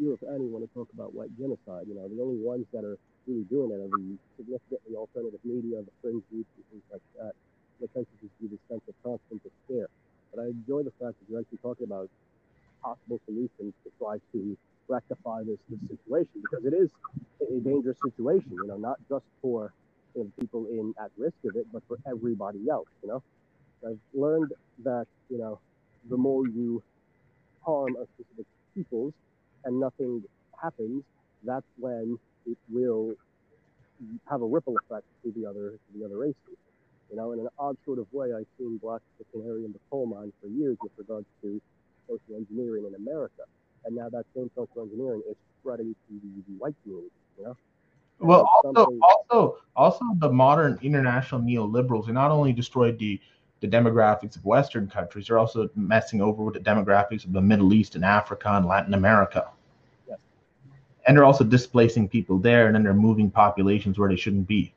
you, 0.00 0.16
if 0.16 0.22
any, 0.24 0.48
want 0.48 0.64
to 0.64 0.72
talk 0.72 0.88
about 0.94 1.14
white 1.14 1.30
genocide. 1.36 1.84
You 1.86 1.94
know, 1.94 2.08
the 2.08 2.20
only 2.22 2.40
ones 2.40 2.64
that 2.72 2.84
are 2.84 2.96
really 3.28 3.44
doing 3.52 3.70
it 3.70 3.80
are 3.84 3.92
the 3.92 4.16
significantly 4.36 4.96
alternative 4.96 5.40
media, 5.44 5.84
the 5.84 5.92
fringe 6.00 6.24
groups, 6.32 6.48
and 6.56 6.64
things 6.72 6.86
like 6.90 7.04
that. 7.20 7.32
The 7.80 7.88
to 7.88 8.04
just 8.20 8.34
be 8.40 8.48
this 8.48 8.60
sense 8.68 8.82
of 8.88 8.94
constant 9.04 9.40
despair. 9.44 9.88
But 10.34 10.42
I 10.42 10.46
enjoy 10.48 10.82
the 10.82 10.92
fact 11.00 11.16
that 11.20 11.24
you're 11.28 11.40
actually 11.40 11.60
talking 11.62 11.86
about 11.86 12.08
possible 12.82 13.20
solutions 13.26 13.72
to 13.84 13.90
try 13.98 14.18
to 14.32 14.56
rectify 14.88 15.44
this, 15.44 15.58
this 15.68 15.80
situation 15.88 16.42
because 16.42 16.64
it 16.64 16.74
is 16.74 16.90
a 17.40 17.60
dangerous 17.60 17.96
situation, 18.04 18.52
you 18.52 18.66
know, 18.66 18.76
not 18.76 18.98
just 19.08 19.24
for 19.40 19.72
you 20.14 20.24
know, 20.24 20.30
people 20.38 20.66
in 20.66 20.94
at 21.00 21.10
risk 21.16 21.36
of 21.44 21.56
it, 21.56 21.66
but 21.72 21.82
for 21.88 21.96
everybody 22.06 22.68
else, 22.68 22.88
you 23.02 23.08
know. 23.08 23.22
I've 23.86 23.98
learned 24.12 24.52
that, 24.84 25.06
you 25.30 25.38
know, 25.38 25.58
the 26.10 26.16
more 26.16 26.46
you 26.46 26.82
harm 27.62 27.96
a 27.96 28.04
specific 28.14 28.46
peoples 28.74 29.14
and 29.64 29.78
nothing 29.78 30.22
happens, 30.60 31.02
that's 31.44 31.66
when 31.78 32.18
it 32.46 32.58
will 32.68 33.14
have 34.28 34.42
a 34.42 34.46
ripple 34.46 34.74
effect 34.78 35.04
to 35.22 35.32
the 35.32 35.46
other 35.46 35.72
to 35.72 35.98
the 35.98 36.04
other 36.04 36.18
races. 36.18 36.56
You 37.10 37.16
know, 37.16 37.32
in 37.32 37.40
an 37.40 37.48
odd 37.58 37.76
sort 37.84 37.98
of 37.98 38.06
way, 38.12 38.32
I've 38.32 38.46
seen 38.56 38.78
black 38.78 39.00
the 39.18 39.24
canary 39.32 39.64
in 39.64 39.72
the 39.72 39.80
coal 39.90 40.06
mine 40.06 40.32
for 40.40 40.48
years 40.48 40.76
with 40.80 40.92
regards 40.96 41.26
to 41.42 41.60
social 42.08 42.36
engineering 42.36 42.86
in 42.86 42.94
America 42.94 43.42
and 43.84 43.96
now 43.96 44.08
that 44.08 44.24
same 44.34 44.50
social 44.54 44.82
engineering 44.82 45.22
is 45.28 45.36
spreading 45.60 45.94
to 46.08 46.14
the, 46.14 46.42
the 46.48 46.58
white 46.58 46.74
community. 46.82 47.10
You 47.38 47.44
know. 47.44 47.56
And 48.20 48.28
well, 48.28 48.46
also, 48.64 48.98
also, 49.02 49.58
also, 49.76 50.04
the 50.18 50.30
modern 50.30 50.78
international 50.82 51.40
neoliberals 51.40 52.06
they 52.06 52.12
not 52.12 52.30
only 52.30 52.52
destroyed 52.52 52.98
the 52.98 53.20
the 53.60 53.68
demographics 53.68 54.36
of 54.36 54.44
Western 54.44 54.88
countries, 54.88 55.26
they're 55.26 55.38
also 55.38 55.68
messing 55.74 56.20
over 56.20 56.42
with 56.42 56.54
the 56.54 56.60
demographics 56.60 57.24
of 57.24 57.32
the 57.32 57.40
Middle 57.40 57.72
East 57.72 57.94
and 57.94 58.04
Africa 58.04 58.50
and 58.52 58.66
Latin 58.66 58.94
America. 58.94 59.48
Yes. 60.08 60.18
And 61.06 61.16
they're 61.16 61.24
also 61.24 61.44
displacing 61.44 62.08
people 62.08 62.38
there, 62.38 62.66
and 62.66 62.74
then 62.74 62.82
they're 62.82 62.94
moving 62.94 63.30
populations 63.30 63.98
where 63.98 64.08
they 64.08 64.16
shouldn't 64.16 64.48
be. 64.48 64.72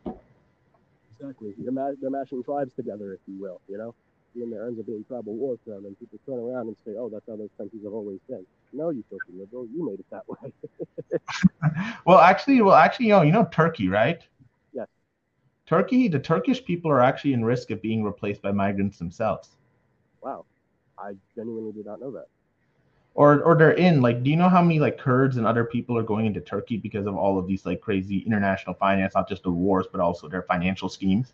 Exactly. 1.19 1.53
They're, 1.57 1.71
ma- 1.71 1.91
they're 2.01 2.09
mashing 2.09 2.43
tribes 2.43 2.73
together, 2.73 3.13
if 3.13 3.19
you 3.27 3.39
will. 3.39 3.61
You 3.67 3.77
know 3.77 3.95
and 4.41 4.51
there 4.51 4.65
ends 4.65 4.79
up 4.79 4.85
being 4.85 5.03
tribal 5.07 5.35
warfare, 5.35 5.75
and 5.75 5.99
people 5.99 6.19
turn 6.25 6.39
around 6.39 6.67
and 6.67 6.75
say, 6.85 6.93
"Oh, 6.97 7.09
that's 7.09 7.25
how 7.27 7.35
those 7.35 7.49
countries 7.57 7.83
have 7.83 7.93
always 7.93 8.19
been." 8.27 8.45
No, 8.71 8.89
you 8.89 9.03
social 9.09 9.39
liberal, 9.39 9.67
you 9.67 9.85
made 9.85 9.99
it 9.99 10.05
that 10.09 10.27
way. 10.27 10.53
well, 12.05 12.19
actually, 12.19 12.61
well, 12.61 12.75
actually, 12.75 13.07
you 13.07 13.11
know, 13.11 13.21
you 13.21 13.31
know 13.31 13.47
Turkey, 13.51 13.87
right? 13.87 14.21
Turkey, 15.65 16.07
the 16.07 16.19
Turkish 16.19 16.63
people 16.63 16.91
are 16.91 17.01
actually 17.01 17.33
in 17.33 17.43
risk 17.43 17.71
of 17.71 17.81
being 17.81 18.03
replaced 18.03 18.41
by 18.41 18.51
migrants 18.51 18.97
themselves. 18.97 19.49
Wow, 20.21 20.45
I 20.97 21.13
genuinely 21.35 21.71
did 21.71 21.85
not 21.85 22.01
know 22.01 22.11
that. 22.11 22.27
Or, 23.15 23.43
or 23.43 23.55
they're 23.55 23.71
in 23.71 24.01
like, 24.01 24.23
do 24.23 24.31
you 24.31 24.35
know 24.35 24.49
how 24.49 24.61
many 24.61 24.79
like 24.79 24.97
Kurds 24.97 25.37
and 25.37 25.45
other 25.45 25.63
people 25.63 25.97
are 25.97 26.03
going 26.03 26.25
into 26.25 26.41
Turkey 26.41 26.77
because 26.77 27.05
of 27.05 27.15
all 27.15 27.37
of 27.37 27.47
these 27.47 27.65
like 27.65 27.79
crazy 27.79 28.19
international 28.19 28.73
finance, 28.73 29.13
not 29.13 29.29
just 29.29 29.43
the 29.43 29.51
wars, 29.51 29.85
but 29.91 30.01
also 30.01 30.27
their 30.27 30.41
financial 30.41 30.89
schemes? 30.89 31.33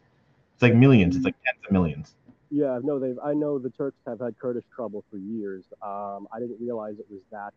It's 0.53 0.61
like 0.61 0.75
millions. 0.75 1.15
It's 1.15 1.23
like 1.23 1.35
tens 1.45 1.65
of 1.65 1.71
millions. 1.71 2.15
Yeah, 2.51 2.79
no, 2.83 2.99
they've. 2.99 3.17
I 3.23 3.33
know 3.33 3.59
the 3.59 3.69
Turks 3.69 3.97
have 4.05 4.19
had 4.19 4.37
Kurdish 4.37 4.65
trouble 4.75 5.05
for 5.09 5.17
years. 5.17 5.63
Um, 5.81 6.27
I 6.33 6.39
didn't 6.39 6.57
realize 6.59 6.99
it 6.99 7.05
was 7.09 7.21
that, 7.31 7.53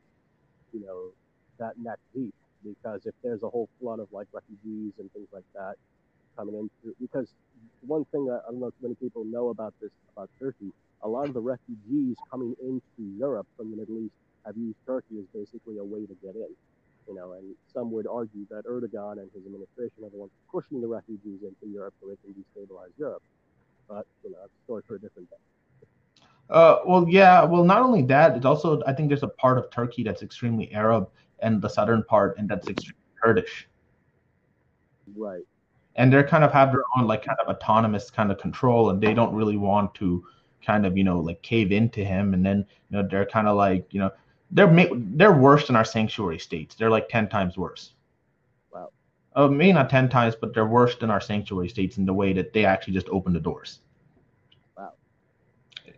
you 0.73 0.81
know, 0.81 1.11
that 1.59 1.79
neck 1.79 1.99
deep. 2.15 2.35
Because 2.63 3.01
if 3.07 3.15
there's 3.25 3.43
a 3.43 3.49
whole 3.49 3.69
flood 3.81 3.99
of 3.99 4.07
like 4.13 4.29
refugees 4.33 4.93
and 5.01 5.13
things 5.13 5.27
like 5.33 5.45
that 5.55 5.75
coming 6.37 6.55
in, 6.55 6.95
because 7.01 7.29
one 7.87 8.05
thing 8.07 8.27
that 8.27 8.43
I 8.47 8.51
don't 8.51 8.61
know 8.61 8.69
if 8.69 8.75
many 8.81 8.95
people 8.95 9.25
know 9.25 9.49
about 9.49 9.75
this 9.81 9.91
about 10.17 10.31
Turkey. 10.39 10.73
A 11.05 11.09
lot 11.09 11.27
of 11.27 11.35
the 11.35 11.41
refugees 11.41 12.17
coming 12.31 12.55
into 12.63 13.19
Europe 13.19 13.47
from 13.57 13.71
the 13.71 13.77
Middle 13.77 13.99
East 13.99 14.15
have 14.47 14.57
used 14.57 14.77
Turkey 14.87 15.19
as 15.19 15.25
basically 15.35 15.79
a 15.79 15.85
way 15.85 16.07
to 16.07 16.15
get 16.23 16.37
in. 16.37 16.49
You 17.09 17.15
know, 17.17 17.33
and 17.33 17.57
some 17.75 17.91
would 17.91 18.07
argue 18.07 18.47
that 18.51 18.65
Erdogan 18.67 19.19
and 19.19 19.29
his 19.35 19.45
administration 19.45 20.05
are 20.05 20.11
the 20.11 20.17
ones 20.17 20.31
pushing 20.51 20.81
the 20.81 20.87
refugees 20.87 21.41
into 21.43 21.73
Europe 21.73 21.95
so 22.01 22.09
they 22.09 22.17
can 22.23 22.33
destabilize 22.33 22.93
Europe. 22.97 23.23
But 23.89 24.07
you 24.23 24.31
know, 24.31 24.37
that's 24.41 24.53
a 24.53 24.65
story 24.65 24.83
for 24.87 24.95
a 24.95 25.01
different 25.01 25.29
day. 25.29 25.37
Uh, 26.49 26.79
well, 26.87 27.07
yeah. 27.09 27.43
Well, 27.43 27.65
not 27.65 27.83
only 27.83 28.03
that, 28.03 28.37
it's 28.37 28.47
also 28.47 28.81
I 28.87 28.93
think 28.93 29.09
there's 29.09 29.25
a 29.25 29.29
part 29.29 29.59
of 29.59 29.71
Turkey 29.71 30.05
that's 30.05 30.23
extremely 30.23 30.73
Arab, 30.73 31.09
and 31.41 31.61
the 31.61 31.69
southern 31.69 32.05
part, 32.05 32.39
and 32.39 32.49
that's 32.49 32.69
extremely 32.69 33.03
Kurdish. 33.21 33.69
Right. 35.17 35.43
And 35.97 36.13
they're 36.13 36.27
kind 36.27 36.43
of 36.43 36.53
have 36.53 36.73
their 36.73 36.83
own 36.97 37.07
like 37.07 37.25
kind 37.25 37.39
of 37.41 37.55
autonomous 37.55 38.11
kind 38.11 38.33
of 38.33 38.39
control, 38.39 38.91
and 38.91 39.01
they 39.01 39.15
don't 39.15 39.35
really 39.35 39.57
want 39.57 39.95
to 39.97 40.25
kind 40.65 40.87
of 40.87 40.97
you 40.97 41.05
know 41.05 41.21
like 41.21 41.43
cave 41.43 41.73
into 41.73 42.05
him. 42.05 42.35
And 42.35 42.45
then 42.45 42.67
you 42.91 42.97
know 42.97 43.09
they're 43.09 43.27
kind 43.27 43.47
of 43.47 43.57
like 43.57 43.87
you 43.93 44.01
know 44.01 44.11
they're 44.51 44.89
they're 44.95 45.33
worse 45.33 45.67
than 45.67 45.77
our 45.77 45.85
sanctuary 45.85 46.39
states. 46.39 46.75
They're 46.75 46.91
like 46.91 47.09
ten 47.09 47.29
times 47.29 47.57
worse. 47.57 47.93
Wow. 48.73 48.91
Uh, 49.35 49.49
maybe 49.49 49.73
not 49.73 49.91
ten 49.91 50.09
times, 50.09 50.35
but 50.35 50.55
they're 50.55 50.67
worse 50.67 50.97
than 50.97 51.11
our 51.11 51.21
sanctuary 51.21 51.69
states 51.69 51.99
in 51.99 52.07
the 52.07 52.15
way 52.15 52.33
that 52.33 52.53
they 52.53 52.65
actually 52.65 52.95
just 52.95 53.09
open 53.11 53.33
the 53.33 53.41
doors. 53.41 53.81
Wow. 54.77 54.93
Yeah, 55.85 55.93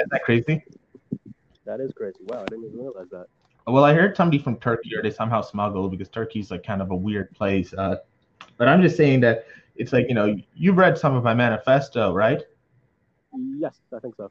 is 0.00 0.08
that 0.10 0.24
crazy? 0.24 0.64
That 1.64 1.80
is 1.80 1.92
crazy. 1.92 2.18
Wow, 2.22 2.42
I 2.42 2.46
didn't 2.46 2.66
even 2.66 2.78
realize 2.78 3.08
that. 3.10 3.26
Well, 3.66 3.84
I 3.84 3.92
heard 3.92 4.16
somebody 4.16 4.40
from 4.40 4.56
Turkey 4.58 4.94
or 4.94 5.02
they 5.02 5.10
somehow 5.10 5.40
smuggled 5.40 5.90
because 5.90 6.08
Turkey's 6.08 6.52
like 6.52 6.64
kind 6.64 6.80
of 6.80 6.92
a 6.92 6.96
weird 6.96 7.32
place. 7.32 7.74
Uh, 7.74 7.96
but 8.56 8.68
I'm 8.68 8.82
just 8.82 8.96
saying 8.96 9.20
that 9.20 9.46
it's 9.76 9.92
like 9.92 10.06
you 10.08 10.14
know 10.14 10.36
you've 10.54 10.76
read 10.76 10.98
some 10.98 11.14
of 11.14 11.24
my 11.24 11.34
manifesto, 11.34 12.12
right? 12.12 12.42
Yes, 13.58 13.78
I 13.94 13.98
think 13.98 14.16
so. 14.16 14.30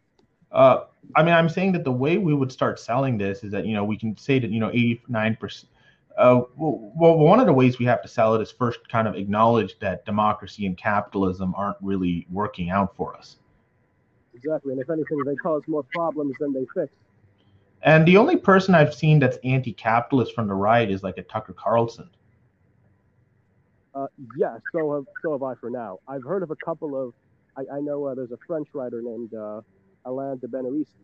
Uh, 0.52 0.86
I 1.16 1.24
mean, 1.24 1.34
I'm 1.34 1.50
saying 1.50 1.74
that 1.74 1.84
the 1.84 1.92
way 1.92 2.18
we 2.18 2.34
would 2.34 2.52
start 2.52 2.80
selling 2.80 3.18
this 3.18 3.44
is 3.44 3.52
that 3.52 3.66
you 3.66 3.74
know 3.74 3.84
we 3.84 3.98
can 3.98 4.18
say 4.18 4.40
that 4.40 4.50
you 4.50 4.60
know 4.60 4.70
89 4.70 5.36
percent. 5.38 5.72
Uh, 6.18 6.42
well, 6.56 7.18
one 7.18 7.42
of 7.42 7.46
the 7.46 7.54
ways 7.54 7.78
we 7.78 7.84
have 7.86 8.02
to 8.02 8.08
sell 8.08 8.36
it 8.36 8.42
is 8.42 8.50
first 8.50 8.88
kind 8.88 9.06
of 9.06 9.16
acknowledge 9.16 9.78
that 9.80 10.06
democracy 10.06 10.66
and 10.66 10.78
capitalism 10.78 11.54
aren't 11.58 11.76
really 11.82 12.26
working 12.32 12.70
out 12.70 12.96
for 12.96 13.18
us. 13.18 13.36
Exactly, 14.34 14.72
and 14.72 14.82
if 14.82 14.90
anything, 14.90 15.22
they 15.26 15.36
cause 15.36 15.62
more 15.68 15.84
problems 15.94 16.34
than 16.40 16.54
they 16.54 16.66
fix. 16.74 16.92
And 17.82 18.06
the 18.08 18.18
only 18.18 18.38
person 18.38 18.74
I've 18.74 18.96
seen 18.96 19.20
that's 19.20 19.38
anti-capitalist 19.44 20.34
from 20.34 20.48
the 20.48 20.54
right 20.54 20.90
is 20.90 21.04
like 21.04 21.18
a 21.18 21.24
Tucker 21.24 21.54
Carlson. 21.54 22.10
Uh, 23.96 24.08
yeah, 24.38 24.58
so 24.74 24.94
have 24.96 25.06
so 25.22 25.34
have 25.34 25.44
I 25.44 25.56
for 25.62 25.72
now. 25.72 26.00
I've 26.08 26.24
heard 26.24 26.44
of 26.44 26.52
a 26.52 26.58
couple 26.66 26.96
of. 27.02 27.14
I, 27.58 27.78
I 27.78 27.82
know 27.82 28.06
uh, 28.08 28.16
there's 28.16 28.32
a 28.32 28.40
French 28.48 28.70
writer 28.74 29.02
named 29.04 29.34
uh, 29.36 29.62
Alain 30.06 30.40
de 30.40 30.50
Benoist, 30.50 30.96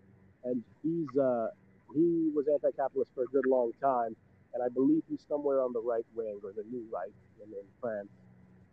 and 0.45 0.63
he's 0.83 1.09
uh, 1.17 1.49
he 1.93 2.31
was 2.33 2.47
anti-capitalist 2.53 3.11
for 3.15 3.25
a 3.25 3.27
good 3.27 3.45
long 3.45 3.73
time, 3.83 4.15
and 4.53 4.63
I 4.63 4.69
believe 4.69 5.03
he's 5.09 5.25
somewhere 5.27 5.61
on 5.61 5.73
the 5.73 5.81
right 5.81 6.05
wing 6.15 6.41
or 6.43 6.53
the 6.55 6.63
new 6.63 6.89
right 6.93 7.13
in, 7.43 7.53
in 7.53 7.67
France. 7.81 8.11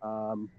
Um, 0.01 0.51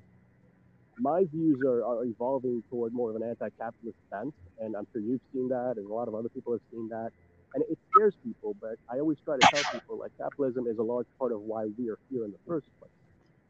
my 0.99 1.25
views 1.33 1.63
are, 1.67 1.85
are 1.85 2.05
evolving 2.05 2.63
toward 2.71 2.93
more 2.95 3.11
of 3.11 3.17
an 3.17 3.25
anti-capitalist 3.25 3.99
bent, 4.11 4.35
and 4.59 4.77
I'm 4.77 4.87
sure 4.93 5.03
you've 5.03 5.23
seen 5.33 5.49
that, 5.51 5.75
and 5.79 5.87
a 5.91 5.95
lot 5.95 6.09
of 6.09 6.15
other 6.15 6.31
people 6.31 6.53
have 6.55 6.63
seen 6.73 6.89
that 6.91 7.11
and 7.55 7.65
it 7.71 7.79
scares 7.91 8.15
people. 8.25 8.55
But 8.61 8.77
I 8.91 9.01
always 9.01 9.19
try 9.25 9.37
to 9.39 9.47
tell 9.53 9.65
people 9.73 9.99
like 9.99 10.13
capitalism 10.19 10.67
is 10.69 10.79
a 10.79 10.85
large 10.85 11.09
part 11.19 11.33
of 11.33 11.43
why 11.43 11.67
we 11.79 11.91
are 11.91 11.99
here 12.11 12.25
in 12.25 12.33
the 12.33 12.39
first 12.47 12.69
place. 12.81 13.00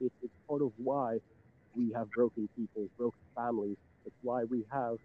It, 0.00 0.12
it's 0.22 0.32
part 0.48 0.62
of 0.62 0.72
why 0.76 1.18
we 1.76 1.92
have 1.92 2.10
broken 2.10 2.48
people, 2.56 2.88
broken 2.96 3.18
families. 3.34 3.76
It's 4.06 4.16
why 4.22 4.44
we 4.44 4.64
have 4.72 4.96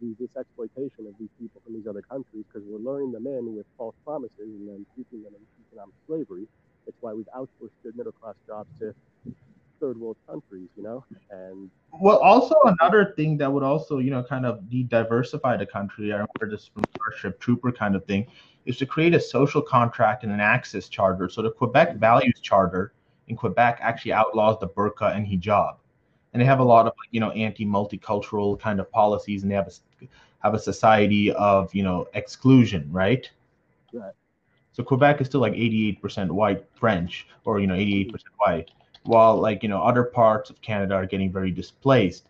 the, 0.00 0.14
this 0.18 0.30
exploitation 0.38 1.06
of 1.06 1.14
these 1.18 1.30
people 1.40 1.60
from 1.64 1.74
these 1.74 1.86
other 1.86 2.02
countries 2.02 2.44
because 2.52 2.66
we're 2.68 2.78
luring 2.78 3.12
them 3.12 3.26
in 3.26 3.56
with 3.56 3.66
false 3.76 3.94
promises 4.04 4.32
and 4.38 4.68
then 4.68 4.86
keeping 4.96 5.22
them 5.22 5.32
in 5.34 5.40
economic 5.70 5.94
slavery. 6.06 6.46
It's 6.86 6.96
why 7.00 7.14
we've 7.14 7.28
outsourced 7.34 7.72
good 7.82 7.96
middle 7.96 8.12
class 8.12 8.34
jobs 8.46 8.68
to 8.80 8.94
third 9.80 9.98
world 9.98 10.16
countries, 10.28 10.68
you 10.76 10.82
know, 10.82 11.04
and 11.30 11.70
well, 12.00 12.18
also 12.18 12.54
another 12.64 13.12
thing 13.16 13.36
that 13.38 13.52
would 13.52 13.62
also, 13.62 13.98
you 13.98 14.10
know, 14.10 14.22
kind 14.22 14.46
of 14.46 14.68
de-diversify 14.70 15.56
the 15.56 15.66
country. 15.66 16.12
I 16.12 16.16
remember 16.16 16.50
this 16.50 16.66
from 16.66 16.84
Starship 16.96 17.40
Trooper 17.40 17.72
kind 17.72 17.94
of 17.94 18.04
thing, 18.04 18.26
is 18.66 18.76
to 18.78 18.86
create 18.86 19.14
a 19.14 19.20
social 19.20 19.60
contract 19.60 20.22
and 20.22 20.32
an 20.32 20.40
access 20.40 20.88
charter. 20.88 21.28
So 21.28 21.42
the 21.42 21.50
Quebec 21.50 21.96
Values 21.96 22.40
Charter 22.40 22.92
in 23.28 23.36
Quebec 23.36 23.78
actually 23.80 24.12
outlaws 24.12 24.58
the 24.60 24.68
burqa 24.68 25.14
and 25.16 25.26
hijab, 25.26 25.76
and 26.32 26.40
they 26.40 26.46
have 26.46 26.60
a 26.60 26.64
lot 26.64 26.86
of, 26.86 26.92
you 27.10 27.20
know, 27.20 27.30
anti-multicultural 27.30 28.58
kind 28.58 28.80
of 28.80 28.90
policies, 28.90 29.42
and 29.42 29.50
they 29.50 29.56
have 29.56 29.68
a 29.68 30.06
have 30.42 30.54
a 30.54 30.58
society 30.58 31.32
of, 31.32 31.74
you 31.74 31.82
know, 31.82 32.06
exclusion, 32.12 32.86
right? 32.92 33.30
Right. 33.94 34.12
So 34.72 34.82
Quebec 34.82 35.20
is 35.20 35.28
still 35.28 35.40
like 35.40 35.54
88% 35.54 36.30
white 36.30 36.64
French, 36.74 37.26
or 37.44 37.60
you 37.60 37.66
know, 37.66 37.74
88% 37.74 38.12
white 38.38 38.70
while 39.04 39.36
like 39.36 39.62
you 39.62 39.68
know 39.68 39.82
other 39.82 40.02
parts 40.02 40.50
of 40.50 40.60
Canada 40.60 40.94
are 40.94 41.06
getting 41.06 41.32
very 41.32 41.50
displaced. 41.50 42.28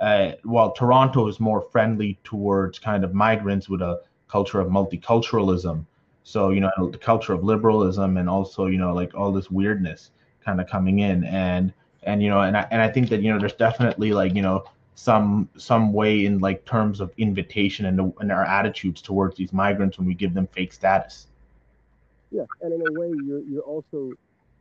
Uh, 0.00 0.32
while 0.42 0.72
Toronto 0.72 1.28
is 1.28 1.38
more 1.38 1.60
friendly 1.70 2.18
towards 2.24 2.80
kind 2.80 3.04
of 3.04 3.14
migrants 3.14 3.68
with 3.68 3.80
a 3.80 4.00
culture 4.26 4.58
of 4.58 4.68
multiculturalism. 4.68 5.86
So 6.24 6.50
you 6.50 6.60
know 6.60 6.70
the 6.90 6.98
culture 6.98 7.32
of 7.32 7.44
liberalism 7.44 8.16
and 8.16 8.28
also 8.28 8.66
you 8.66 8.78
know 8.78 8.92
like 8.94 9.14
all 9.14 9.32
this 9.32 9.50
weirdness 9.50 10.10
kind 10.44 10.60
of 10.60 10.68
coming 10.68 11.00
in 11.00 11.24
and 11.24 11.72
and 12.02 12.22
you 12.22 12.28
know 12.28 12.40
and 12.40 12.56
I, 12.56 12.66
and 12.70 12.80
I 12.82 12.88
think 12.88 13.08
that 13.10 13.22
you 13.22 13.32
know 13.32 13.38
there's 13.38 13.54
definitely 13.54 14.12
like 14.12 14.34
you 14.34 14.42
know 14.42 14.64
some 14.94 15.48
some 15.56 15.92
way 15.92 16.24
in 16.24 16.38
like 16.38 16.64
terms 16.64 17.00
of 17.00 17.12
invitation 17.16 17.86
and, 17.86 17.98
the, 17.98 18.12
and 18.20 18.30
our 18.30 18.44
attitudes 18.44 19.02
towards 19.02 19.36
these 19.36 19.52
migrants 19.52 19.98
when 19.98 20.06
we 20.06 20.14
give 20.14 20.34
them 20.34 20.46
fake 20.46 20.72
status. 20.72 21.26
Yeah, 22.30 22.44
and 22.62 22.72
in 22.72 22.80
a 22.86 23.00
way 23.00 23.12
you're 23.26 23.42
you're 23.42 23.62
also 23.62 24.12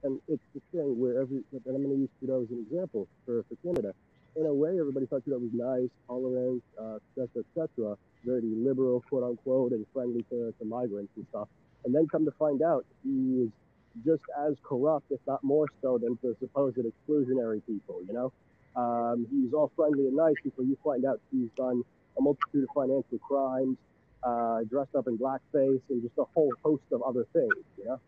and 0.03 0.19
it's 0.27 0.43
the 0.53 0.61
thing 0.71 0.99
where 0.99 1.21
every, 1.21 1.43
and 1.51 1.61
I'm 1.65 1.83
going 1.83 1.95
to 1.95 2.01
use 2.01 2.09
Trudeau 2.19 2.43
as 2.43 2.49
an 2.51 2.65
example 2.69 3.07
for, 3.25 3.43
for 3.43 3.55
Canada. 3.63 3.93
In 4.35 4.45
a 4.45 4.53
way, 4.53 4.79
everybody 4.79 5.05
thought 5.05 5.23
Trudeau 5.23 5.39
was 5.39 5.53
nice, 5.53 5.89
tolerant, 6.07 6.63
uh, 6.79 6.97
etc 7.15 7.29
cetera, 7.29 7.43
et 7.43 7.69
cetera, 7.77 7.97
very 8.25 8.41
liberal, 8.43 9.03
quote 9.09 9.23
unquote, 9.23 9.71
and 9.71 9.85
friendly 9.93 10.23
to, 10.29 10.53
to 10.59 10.65
migrants 10.65 11.11
and 11.15 11.25
stuff. 11.29 11.47
And 11.85 11.93
then 11.93 12.07
come 12.07 12.25
to 12.25 12.31
find 12.31 12.61
out, 12.61 12.85
he 13.03 13.43
is 13.43 13.49
just 14.05 14.23
as 14.47 14.55
corrupt, 14.63 15.11
if 15.11 15.19
not 15.27 15.43
more 15.43 15.67
so, 15.81 15.97
than 15.97 16.17
the 16.21 16.35
supposed 16.39 16.77
exclusionary 16.77 17.61
people, 17.65 18.01
you 18.07 18.13
know? 18.13 18.31
Um, 18.75 19.27
he's 19.29 19.53
all 19.53 19.71
friendly 19.75 20.07
and 20.07 20.15
nice 20.15 20.35
before 20.43 20.65
you 20.65 20.77
find 20.83 21.05
out 21.05 21.19
he's 21.31 21.49
done 21.55 21.83
a 22.17 22.21
multitude 22.21 22.63
of 22.63 22.69
financial 22.73 23.19
crimes, 23.19 23.77
uh, 24.23 24.63
dressed 24.63 24.95
up 24.95 25.07
in 25.07 25.17
blackface, 25.17 25.81
and 25.89 26.01
just 26.01 26.17
a 26.17 26.23
whole 26.33 26.51
host 26.63 26.83
of 26.91 27.01
other 27.03 27.25
things, 27.33 27.53
you 27.77 27.85
know? 27.85 27.99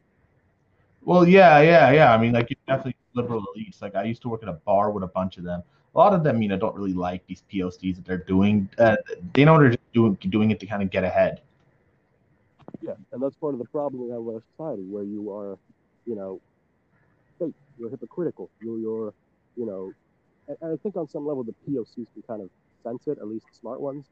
Well, 1.04 1.28
yeah, 1.28 1.62
yeah, 1.62 1.92
yeah. 1.92 2.14
I 2.14 2.18
mean, 2.18 2.34
like 2.34 2.50
you 2.50 2.56
definitely 2.68 2.96
liberal 3.14 3.46
elites. 3.56 3.82
Like 3.82 3.96
I 3.96 4.04
used 4.04 4.24
to 4.24 4.30
work 4.30 4.42
at 4.42 4.50
a 4.50 4.54
bar 4.54 4.92
with 4.92 5.04
a 5.04 5.08
bunch 5.08 5.38
of 5.38 5.44
them. 5.44 5.62
A 5.94 5.98
lot 5.98 6.14
of 6.14 6.24
them, 6.24 6.42
you 6.42 6.50
know, 6.50 6.58
don't 6.58 6.76
really 6.76 6.94
like 6.94 7.26
these 7.28 7.44
POCs 7.52 7.96
that 7.96 8.06
they're 8.06 8.18
doing. 8.18 8.68
Uh, 8.78 8.98
they 9.34 9.46
know 9.46 9.58
they're 9.60 9.70
just 9.70 9.94
doing 9.94 10.16
doing 10.16 10.52
it 10.52 10.60
to 10.60 10.66
kind 10.66 10.82
of 10.82 10.90
get 10.90 11.04
ahead. 11.04 11.42
Yeah, 12.82 12.96
and 13.12 13.22
that's 13.22 13.36
part 13.36 13.54
of 13.54 13.60
the 13.60 13.66
problem 13.66 14.04
we 14.04 14.12
have 14.12 14.22
with 14.22 14.36
our 14.36 14.44
society, 14.58 14.84
where 14.84 15.04
you 15.04 15.32
are, 15.32 15.58
you 16.06 16.16
know, 16.16 16.40
fake. 17.40 17.54
You're 17.78 17.90
hypocritical. 17.90 18.50
You're, 18.62 18.80
you're, 18.80 19.14
you 19.56 19.66
know, 19.66 19.94
and, 20.48 20.58
and 20.62 20.74
I 20.74 20.78
think 20.82 20.96
on 20.96 21.10
some 21.10 21.26
level 21.26 21.44
the 21.44 21.56
POCs 21.68 22.08
can 22.14 22.24
kind 22.28 22.42
of 22.42 22.50
sense 22.84 23.08
it, 23.08 23.18
at 23.20 23.28
least 23.28 23.46
the 23.52 23.58
smart 23.60 23.82
ones. 23.82 24.06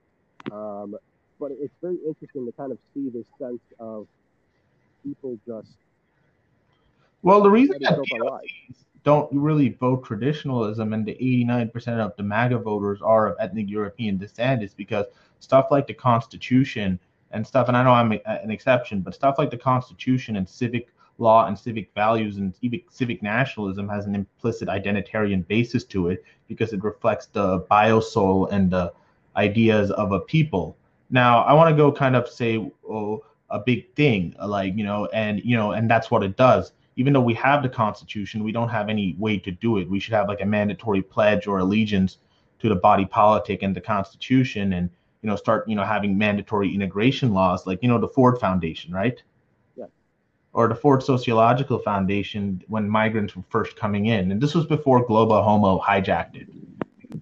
Um, 0.52 0.96
but 1.40 1.52
it's 1.52 1.74
very 1.82 1.98
interesting 2.08 2.46
to 2.46 2.52
kind 2.52 2.72
of 2.72 2.78
see 2.94 3.10
this 3.10 3.28
sense 3.40 3.62
of 3.80 4.08
people 5.04 5.38
just 5.46 5.76
well, 7.24 7.42
the 7.42 7.50
reason 7.50 7.78
that 7.82 7.98
POCs 7.98 8.76
don't 9.06 9.30
really 9.32 9.70
vote 9.70 10.06
traditionalism 10.06 10.94
and 10.94 11.06
the 11.06 11.16
89% 11.16 12.00
of 12.00 12.16
the 12.18 12.24
MAGA 12.24 12.58
voters 12.58 13.02
are 13.02 13.28
of 13.28 13.38
ethnic 13.40 13.70
European 13.70 14.18
descent 14.18 14.62
is 14.62 14.74
because 14.74 15.06
stuff 15.40 15.68
like 15.72 15.88
the 15.88 15.94
Constitution 15.94 17.00
and 17.32 17.48
stuff, 17.48 17.70
and 17.70 17.78
I 17.78 17.84
know 17.84 17.92
I'm 17.92 18.12
an 18.12 18.52
exception, 18.52 19.02
but 19.02 19.16
stuff 19.16 19.36
like 19.38 19.50
the 19.50 19.58
Constitution 19.58 20.36
and 20.36 20.48
civic 20.48 20.90
law 21.18 21.46
and 21.48 21.58
civic 21.58 21.94
values 21.94 22.38
and 22.38 22.54
civic, 22.90 23.24
nationalism 23.24 23.88
has 23.88 24.06
an 24.06 24.16
implicit 24.16 24.68
identitarian 24.68 25.48
basis 25.48 25.84
to 25.86 26.10
it 26.10 26.24
because 26.48 26.74
it 26.74 26.84
reflects 26.84 27.28
the 27.28 27.62
biosoul 27.72 28.52
and 28.52 28.72
the 28.72 28.92
ideas 29.36 29.92
of 29.92 30.12
a 30.12 30.20
people. 30.20 30.76
Now, 31.10 31.44
I 31.44 31.54
want 31.54 31.70
to 31.70 31.76
go 31.76 31.92
kind 31.92 32.16
of 32.16 32.28
say 32.28 32.58
oh, 32.90 33.24
a 33.50 33.60
big 33.60 33.94
thing, 33.94 34.36
uh, 34.40 34.48
like, 34.48 34.76
you 34.76 34.84
know, 34.84 35.06
and, 35.14 35.40
you 35.44 35.56
know, 35.56 35.74
and 35.74 35.90
that's 35.90 36.10
what 36.10 36.24
it 36.24 36.36
does 36.38 36.74
even 36.96 37.14
though 37.14 37.22
we 37.22 37.34
have 37.34 37.64
the 37.64 37.70
Constitution, 37.70 38.44
we 38.44 38.52
don't 38.52 38.70
have 38.70 38.90
any 38.90 39.16
way 39.18 39.38
to 39.40 39.52
do 39.52 39.78
it. 39.78 39.90
We 39.90 40.00
should 40.00 40.14
have 40.14 40.28
like 40.28 40.42
a 40.42 40.46
mandatory 40.46 41.02
pledge 41.02 41.48
or 41.48 41.60
allegiance 41.60 42.18
to 42.60 42.70
the 42.70 42.76
body 42.76 43.06
politic 43.06 43.64
and 43.64 43.76
the 43.76 43.82
Constitution, 43.82 44.74
and 44.74 44.90
you 45.22 45.30
know 45.30 45.36
start 45.36 45.68
you 45.68 45.76
know 45.76 45.84
having 45.84 46.18
mandatory 46.18 46.74
integration 46.74 47.34
laws, 47.34 47.66
like 47.66 47.82
you 47.82 47.90
know 47.90 48.00
the 48.00 48.08
Ford 48.08 48.40
Foundation, 48.40 48.94
right? 48.94 49.22
Or 50.54 50.68
the 50.68 50.76
Ford 50.76 51.02
Sociological 51.02 51.80
Foundation 51.80 52.64
when 52.68 52.88
migrants 52.88 53.36
were 53.36 53.44
first 53.50 53.76
coming 53.76 54.06
in, 54.06 54.32
and 54.32 54.40
this 54.40 54.54
was 54.54 54.68
before 54.68 55.06
Global 55.06 55.42
Homo 55.42 55.80
hijacked 55.80 56.36
it. 56.36 56.48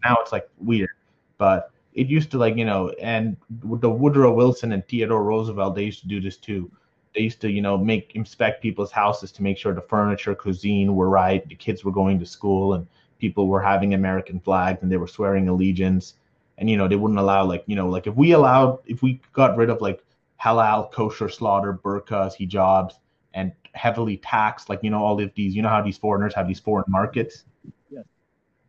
now 0.04 0.18
it's 0.20 0.34
like 0.34 0.50
weird, 0.60 0.90
but 1.38 1.72
it 1.94 2.08
used 2.08 2.30
to 2.32 2.38
like 2.38 2.58
you 2.58 2.66
know, 2.66 2.90
and 3.02 3.38
the 3.50 3.90
Woodrow 3.90 4.34
Wilson 4.34 4.74
and 4.74 4.86
Theodore 4.88 5.24
Roosevelt 5.24 5.76
they 5.76 5.84
used 5.84 6.02
to 6.02 6.08
do 6.08 6.20
this 6.20 6.38
too. 6.38 6.70
They 7.16 7.22
used 7.22 7.42
to 7.42 7.50
you 7.50 7.62
know 7.62 7.78
make 7.78 8.12
inspect 8.16 8.62
people's 8.62 8.92
houses 8.92 9.32
to 9.34 9.44
make 9.44 9.58
sure 9.58 9.74
the 9.74 9.82
furniture, 9.82 10.36
cuisine 10.36 10.94
were 10.96 11.10
right, 11.10 11.48
the 11.48 11.56
kids 11.56 11.84
were 11.86 11.92
going 11.92 12.20
to 12.20 12.26
school, 12.26 12.74
and 12.74 12.86
people 13.18 13.48
were 13.48 13.62
having 13.62 13.94
American 13.94 14.40
flags 14.40 14.82
and 14.82 14.92
they 14.92 14.98
were 14.98 15.08
swearing 15.08 15.48
allegiance. 15.48 16.16
And 16.58 16.70
you 16.70 16.78
know 16.78 16.88
they 16.88 16.98
wouldn't 16.98 17.20
allow 17.20 17.46
like 17.46 17.64
you 17.66 17.76
know 17.76 17.88
like 17.88 18.08
if 18.08 18.16
we 18.16 18.34
allowed 18.34 18.80
if 18.86 19.02
we 19.02 19.22
got 19.34 19.56
rid 19.58 19.70
of 19.70 19.82
like 19.82 20.04
halal 20.40 20.92
kosher 20.92 21.30
slaughter 21.30 21.74
burqas 21.74 22.36
hijabs 22.38 22.94
and 23.34 23.52
heavily 23.74 24.18
taxed 24.18 24.70
like 24.70 24.80
you 24.84 24.90
know 24.90 25.04
all 25.04 25.22
of 25.22 25.32
these 25.36 25.56
you 25.56 25.62
know 25.62 25.70
how 25.70 25.82
these 25.82 25.98
foreigners 25.98 26.34
have 26.36 26.48
these 26.48 26.60
foreign 26.60 26.86
markets? 26.88 27.46
Yes. 27.90 28.06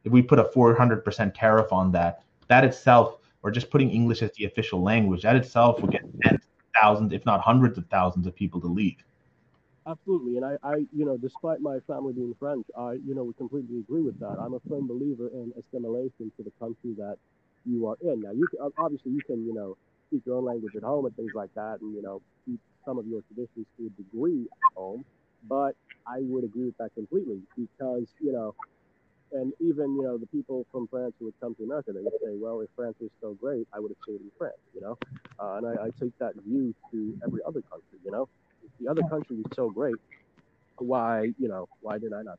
if 0.04 0.12
we 0.12 0.22
put 0.22 0.38
a 0.38 0.44
400% 0.44 1.32
tariff 1.34 1.72
on 1.72 1.92
that 1.92 2.24
that 2.48 2.64
itself 2.64 3.18
or 3.42 3.50
just 3.50 3.70
putting 3.70 3.90
english 3.90 4.22
as 4.22 4.32
the 4.32 4.44
official 4.44 4.82
language 4.82 5.22
that 5.22 5.36
itself 5.36 5.80
would 5.80 5.90
get 5.90 6.02
tens 6.22 6.40
thousands 6.80 7.12
if 7.12 7.24
not 7.26 7.40
hundreds 7.40 7.78
of 7.78 7.86
thousands 7.86 8.26
of 8.26 8.34
people 8.34 8.60
to 8.60 8.66
leave. 8.66 8.96
Absolutely 9.86 10.36
and 10.36 10.44
I, 10.44 10.56
I 10.62 10.74
you 10.94 11.04
know 11.04 11.16
despite 11.16 11.60
my 11.60 11.80
family 11.88 12.12
being 12.12 12.34
french 12.38 12.64
i 12.78 12.92
you 12.92 13.14
know 13.16 13.24
would 13.24 13.36
completely 13.36 13.80
agree 13.80 14.02
with 14.02 14.18
that. 14.20 14.36
I'm 14.40 14.54
a 14.54 14.60
firm 14.68 14.86
believer 14.86 15.28
in 15.28 15.52
assimilation 15.58 16.30
to 16.36 16.42
the 16.44 16.52
country 16.60 16.94
that 16.98 17.16
you 17.64 17.86
are 17.88 17.96
in. 18.00 18.20
Now 18.20 18.30
you 18.32 18.46
can, 18.46 18.70
obviously 18.78 19.12
you 19.12 19.20
can 19.26 19.44
you 19.44 19.54
know 19.54 19.76
speak 20.12 20.22
your 20.26 20.36
own 20.36 20.44
language 20.44 20.76
at 20.76 20.82
home 20.82 21.06
and 21.06 21.16
things 21.16 21.32
like 21.34 21.52
that 21.54 21.78
and 21.80 21.94
you 21.94 22.02
know 22.02 22.20
keep 22.44 22.60
some 22.84 22.98
of 22.98 23.06
your 23.06 23.22
traditions 23.22 23.66
to 23.78 23.86
a 23.86 23.90
degree 24.02 24.42
at 24.42 24.76
home, 24.76 25.04
but 25.48 25.74
I 26.06 26.18
would 26.20 26.44
agree 26.44 26.66
with 26.66 26.78
that 26.78 26.94
completely 26.94 27.40
because, 27.56 28.06
you 28.20 28.32
know, 28.32 28.54
and 29.32 29.52
even, 29.60 29.94
you 29.96 30.02
know, 30.02 30.18
the 30.18 30.26
people 30.26 30.66
from 30.70 30.86
France 30.88 31.14
who 31.18 31.26
would 31.26 31.40
come 31.40 31.54
to 31.54 31.64
America, 31.64 31.92
they 31.92 32.00
would 32.00 32.12
say, 32.22 32.34
well, 32.34 32.60
if 32.60 32.68
France 32.76 32.96
was 33.00 33.10
so 33.20 33.34
great, 33.34 33.66
I 33.72 33.80
would 33.80 33.90
have 33.90 33.96
stayed 34.02 34.20
in 34.20 34.30
France, 34.36 34.56
you 34.74 34.82
know? 34.82 34.98
Uh, 35.38 35.54
and 35.56 35.66
I, 35.66 35.84
I 35.84 35.90
take 35.98 36.16
that 36.18 36.34
view 36.46 36.74
to 36.90 37.18
every 37.24 37.40
other 37.46 37.62
country, 37.62 37.98
you 38.04 38.10
know? 38.10 38.28
If 38.62 38.70
the 38.78 38.90
other 38.90 39.02
country 39.08 39.36
was 39.36 39.46
so 39.54 39.70
great, 39.70 39.96
why, 40.76 41.30
you 41.38 41.48
know, 41.48 41.68
why 41.80 41.98
did 41.98 42.12
I 42.12 42.22
not? 42.22 42.38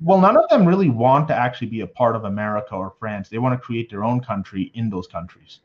Well, 0.00 0.20
none 0.20 0.36
of 0.36 0.48
them 0.50 0.66
really 0.66 0.90
want 0.90 1.26
to 1.28 1.34
actually 1.34 1.68
be 1.68 1.80
a 1.80 1.86
part 1.86 2.14
of 2.16 2.24
America 2.24 2.74
or 2.74 2.94
France. 2.98 3.28
They 3.28 3.38
want 3.38 3.58
to 3.58 3.64
create 3.64 3.90
their 3.90 4.04
own 4.04 4.20
country 4.20 4.70
in 4.74 4.90
those 4.90 5.06
countries. 5.06 5.60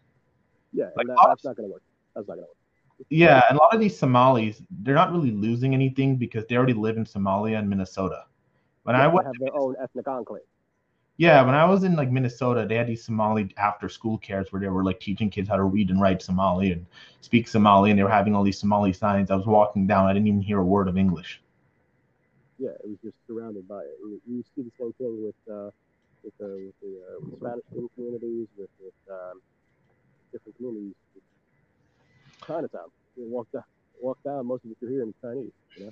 Yeah, 0.76 0.90
like, 0.98 1.08
that, 1.08 1.18
that's 1.28 1.46
not 1.46 1.56
going 1.56 1.70
to 1.70 1.74
work. 1.74 1.84
That's 2.16 2.28
not 2.28 2.36
going 2.36 2.46
to 2.46 2.50
work. 2.50 3.08
Yeah, 3.10 3.44
and 3.50 3.58
a 3.58 3.62
lot 3.62 3.74
of 3.74 3.80
these 3.80 3.98
Somalis, 3.98 4.62
they're 4.70 4.96
not 4.96 5.12
really 5.12 5.32
losing 5.32 5.74
anything 5.74 6.16
because 6.16 6.46
they 6.48 6.56
already 6.56 6.74
live 6.74 6.98
in 6.98 7.06
Somalia 7.06 7.60
and 7.60 7.70
Minnesota. 7.70 8.26
When 8.84 8.96
yeah, 8.96 9.04
I 9.04 9.08
went, 9.08 9.26
have 9.26 9.36
their 9.40 9.56
own 9.56 9.76
ethnic 9.82 10.08
enclave. 10.08 10.44
Yeah, 11.18 11.42
when 11.44 11.56
I 11.56 11.64
was 11.64 11.84
in 11.86 11.96
like 11.96 12.12
Minnesota, 12.12 12.66
they 12.68 12.76
had 12.76 12.88
these 12.88 13.06
Somali 13.06 13.54
after 13.58 13.88
school 13.88 14.18
cares 14.18 14.52
where 14.52 14.60
they 14.60 14.68
were 14.68 14.84
like 14.84 15.00
teaching 15.00 15.30
kids 15.30 15.48
how 15.48 15.56
to 15.56 15.64
read 15.64 15.90
and 15.90 16.02
write 16.02 16.22
Somali 16.22 16.72
and 16.72 16.86
speak 17.22 17.48
Somali, 17.48 17.90
and 17.90 17.98
they 17.98 18.04
were 18.04 18.10
having 18.10 18.36
all 18.36 18.44
these 18.44 18.60
Somali 18.60 18.92
signs. 18.92 19.32
I 19.32 19.36
was 19.36 19.46
walking 19.46 19.88
down, 19.88 20.08
I 20.08 20.14
didn't 20.14 20.28
even 20.28 20.42
hear 20.42 20.60
a 20.60 20.66
word 20.66 20.90
of 20.90 20.98
English. 20.98 21.42
Yeah, 22.60 22.70
it 22.70 22.88
was 22.88 22.98
just 23.04 23.18
surrounded 23.28 23.68
by 23.68 23.82
it. 23.82 23.98
You, 24.28 24.44
see 24.56 24.64
the 24.64 24.72
same 24.80 24.94
thing 24.94 25.24
with 25.24 25.54
uh, 25.54 25.72
with, 26.24 26.34
uh, 26.42 26.48
with 26.48 26.80
the 26.82 27.02
uh, 27.08 27.20
with 27.22 27.40
Spanish 27.40 27.90
communities, 27.96 28.48
with, 28.58 28.70
with 28.82 28.94
um, 29.10 29.42
different 30.36 30.58
communities 30.58 30.94
Chinatown. 32.46 32.90
You 33.16 33.26
walk 33.30 33.52
down, 33.52 33.64
walk 34.02 34.18
down. 34.24 34.46
Most 34.46 34.64
of 34.66 34.72
what 34.72 34.78
you're 34.82 34.92
hearing 34.92 35.10
is 35.10 35.16
Chinese. 35.22 35.52
You 35.78 35.86
know. 35.86 35.92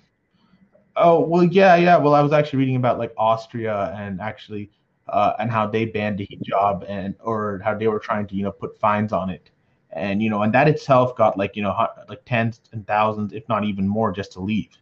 Oh 0.95 1.19
well, 1.21 1.43
yeah, 1.43 1.75
yeah. 1.75 1.97
Well, 1.97 2.13
I 2.13 2.21
was 2.21 2.33
actually 2.33 2.59
reading 2.59 2.75
about 2.75 2.99
like 2.99 3.13
Austria 3.17 3.93
and 3.97 4.21
actually 4.21 4.69
uh, 5.09 5.33
and 5.39 5.49
how 5.49 5.67
they 5.67 5.85
banned 5.85 6.19
the 6.19 6.27
hijab 6.27 6.85
and 6.87 7.15
or 7.21 7.61
how 7.63 7.73
they 7.73 7.87
were 7.87 7.99
trying 7.99 8.27
to 8.27 8.35
you 8.35 8.43
know 8.43 8.51
put 8.51 8.77
fines 8.79 9.11
on 9.11 9.29
it, 9.29 9.49
and 9.91 10.21
you 10.21 10.29
know 10.29 10.43
and 10.43 10.53
that 10.53 10.67
itself 10.67 11.15
got 11.15 11.37
like 11.37 11.55
you 11.55 11.63
know 11.63 11.87
like 12.09 12.23
tens 12.25 12.61
and 12.71 12.85
thousands, 12.85 13.33
if 13.33 13.47
not 13.49 13.63
even 13.63 13.87
more, 13.87 14.11
just 14.11 14.31
to 14.33 14.39
leave. 14.39 14.77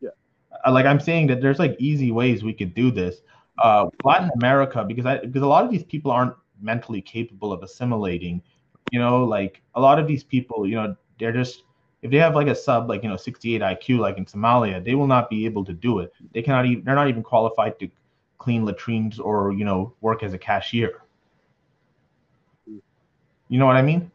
Yeah. 0.00 0.10
Uh, 0.66 0.72
like 0.72 0.86
I'm 0.86 1.00
saying 1.00 1.28
that 1.28 1.40
there's 1.40 1.58
like 1.58 1.76
easy 1.78 2.10
ways 2.10 2.44
we 2.44 2.52
could 2.52 2.74
do 2.74 2.90
this. 2.90 3.16
Uh, 3.58 3.86
Latin 4.04 4.30
America 4.34 4.84
because 4.84 5.06
I 5.06 5.18
because 5.18 5.42
a 5.42 5.46
lot 5.46 5.64
of 5.64 5.70
these 5.70 5.84
people 5.84 6.10
aren't 6.10 6.34
mentally 6.60 7.00
capable 7.00 7.52
of 7.52 7.62
assimilating 7.62 8.42
you 8.92 8.98
know, 8.98 9.24
like 9.24 9.62
a 9.74 9.80
lot 9.80 9.98
of 9.98 10.06
these 10.06 10.24
people, 10.24 10.66
you 10.66 10.76
know, 10.76 10.96
they're 11.18 11.32
just 11.32 11.64
if 12.02 12.10
they 12.10 12.18
have 12.18 12.34
like 12.34 12.46
a 12.46 12.54
sub 12.54 12.88
like 12.88 13.02
you 13.02 13.08
know 13.08 13.16
68 13.16 13.60
IQ 13.60 13.98
like 13.98 14.18
in 14.18 14.26
Somalia, 14.26 14.84
they 14.84 14.94
will 14.94 15.06
not 15.06 15.28
be 15.28 15.44
able 15.46 15.64
to 15.64 15.72
do 15.72 16.00
it. 16.00 16.12
They 16.32 16.42
cannot 16.42 16.66
even 16.66 16.84
they're 16.84 16.94
not 16.94 17.08
even 17.08 17.22
qualified 17.22 17.78
to 17.80 17.88
clean 18.38 18.64
latrines 18.64 19.18
or 19.18 19.52
you 19.52 19.64
know 19.64 19.94
work 20.00 20.22
as 20.22 20.34
a 20.34 20.38
cashier. 20.38 21.02
You 23.48 23.60
know 23.60 23.66
what 23.66 23.76
I 23.76 23.82
mean? 23.82 24.10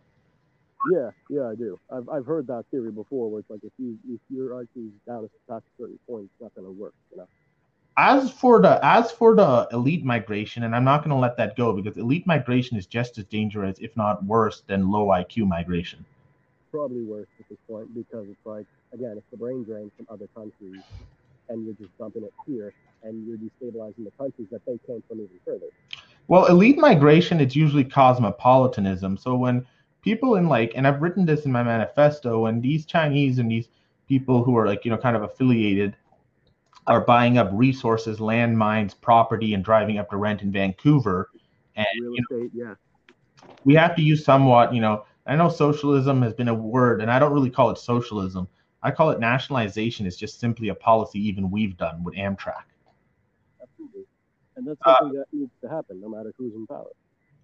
Yeah, 0.91 1.11
yeah, 1.29 1.47
I 1.47 1.55
do. 1.55 1.79
I've, 1.89 2.09
I've 2.09 2.25
heard 2.25 2.47
that 2.47 2.65
theory 2.69 2.91
before, 2.91 3.29
where 3.29 3.39
it's 3.39 3.49
like 3.49 3.61
if 3.63 3.71
you 3.77 3.97
if 4.07 4.19
your 4.29 4.49
IQ 4.49 4.87
is 4.87 4.91
down 5.07 5.29
past 5.47 5.63
a 5.77 5.81
certain 5.81 5.99
point, 6.07 6.25
it's 6.25 6.41
not 6.41 6.53
going 6.55 6.65
to 6.65 6.71
work. 6.71 6.93
You 7.11 7.17
know 7.17 7.27
as 8.02 8.32
for 8.32 8.60
the 8.60 8.84
as 8.84 9.12
for 9.12 9.36
the 9.36 9.68
elite 9.72 10.04
migration, 10.04 10.64
and 10.64 10.76
I'm 10.76 10.84
not 10.84 11.02
going 11.02 11.12
to 11.12 11.22
let 11.22 11.38
that 11.38 11.56
go 11.56 11.72
because 11.72 11.97
elite 11.97 12.26
migration 12.26 12.76
is 12.76 12.88
just 12.88 13.20
as 13.20 13.26
dangerous, 13.26 13.78
if 13.80 13.95
not 13.95 14.26
worse, 14.26 14.64
than 14.66 14.89
low 14.89 15.08
IQ 15.08 15.47
migration. 15.47 16.04
Probably 16.72 17.04
worse 17.04 17.28
at 17.39 17.47
this 17.47 17.60
point 17.70 17.93
because 17.93 18.28
it's 18.28 18.45
like 18.45 18.66
again, 18.91 19.14
it's 19.18 19.30
the 19.30 19.38
brain 19.38 19.64
drain 19.64 19.91
from 19.95 20.08
other 20.10 20.28
countries, 20.36 20.82
and 21.49 21.64
you're 21.64 21.76
just 21.76 21.95
dumping 21.99 22.24
it 22.24 22.34
here, 22.47 22.74
and 23.04 23.28
you're 23.28 23.38
destabilizing 23.38 24.04
the 24.04 24.12
countries 24.18 24.47
that 24.52 24.66
they 24.66 24.80
came 24.88 25.04
from 25.08 25.20
even 25.20 25.39
further. 25.45 25.68
Well, 26.28 26.47
elite 26.47 26.80
migration 26.80 27.39
it's 27.39 27.56
usually 27.56 27.84
cosmopolitanism. 27.84 29.16
So 29.18 29.36
when 29.36 29.64
people 30.02 30.38
in 30.38 30.47
like, 30.47 30.72
and 30.76 30.88
I've 30.88 31.04
written 31.04 31.24
this 31.24 31.45
in 31.45 31.52
my 31.52 31.62
manifesto, 31.62 32.39
when 32.41 32.62
these 32.62 32.86
Chinese 32.88 33.38
and 33.38 33.52
these 33.52 33.70
people 34.08 34.43
who 34.43 34.58
are 34.58 34.66
like 34.66 34.86
you 34.86 34.89
know 34.89 34.97
kind 34.97 35.16
of 35.16 35.22
affiliated 35.22 35.95
are 36.91 37.01
buying 37.01 37.37
up 37.37 37.49
resources, 37.53 38.19
land 38.19 38.57
mines, 38.57 38.93
property, 38.93 39.53
and 39.53 39.63
driving 39.63 39.97
up 39.97 40.09
to 40.09 40.17
rent 40.17 40.41
in 40.41 40.51
Vancouver. 40.51 41.29
And 41.77 41.87
real 42.01 42.13
estate, 42.13 42.51
you 42.53 42.65
know, 42.65 42.69
yeah. 42.69 43.49
We 43.63 43.75
have 43.75 43.95
to 43.95 44.01
use 44.01 44.25
somewhat, 44.25 44.73
you 44.73 44.81
know, 44.81 45.05
I 45.25 45.35
know 45.37 45.47
socialism 45.47 46.21
has 46.21 46.33
been 46.33 46.49
a 46.49 46.53
word, 46.53 47.01
and 47.01 47.09
I 47.09 47.17
don't 47.17 47.31
really 47.31 47.49
call 47.49 47.69
it 47.69 47.77
socialism. 47.77 48.47
I 48.83 48.91
call 48.91 49.11
it 49.11 49.19
nationalization. 49.19 50.05
It's 50.05 50.17
just 50.17 50.39
simply 50.39 50.67
a 50.67 50.75
policy 50.75 51.19
even 51.25 51.49
we've 51.49 51.77
done 51.77 52.03
with 52.03 52.15
Amtrak. 52.15 52.63
Absolutely. 53.61 54.03
And 54.57 54.67
that's 54.67 54.79
something 54.83 55.17
uh, 55.17 55.21
that 55.21 55.25
needs 55.31 55.51
to 55.61 55.69
happen 55.69 56.01
no 56.01 56.09
matter 56.09 56.33
who's 56.37 56.53
in 56.53 56.67
power. 56.67 56.89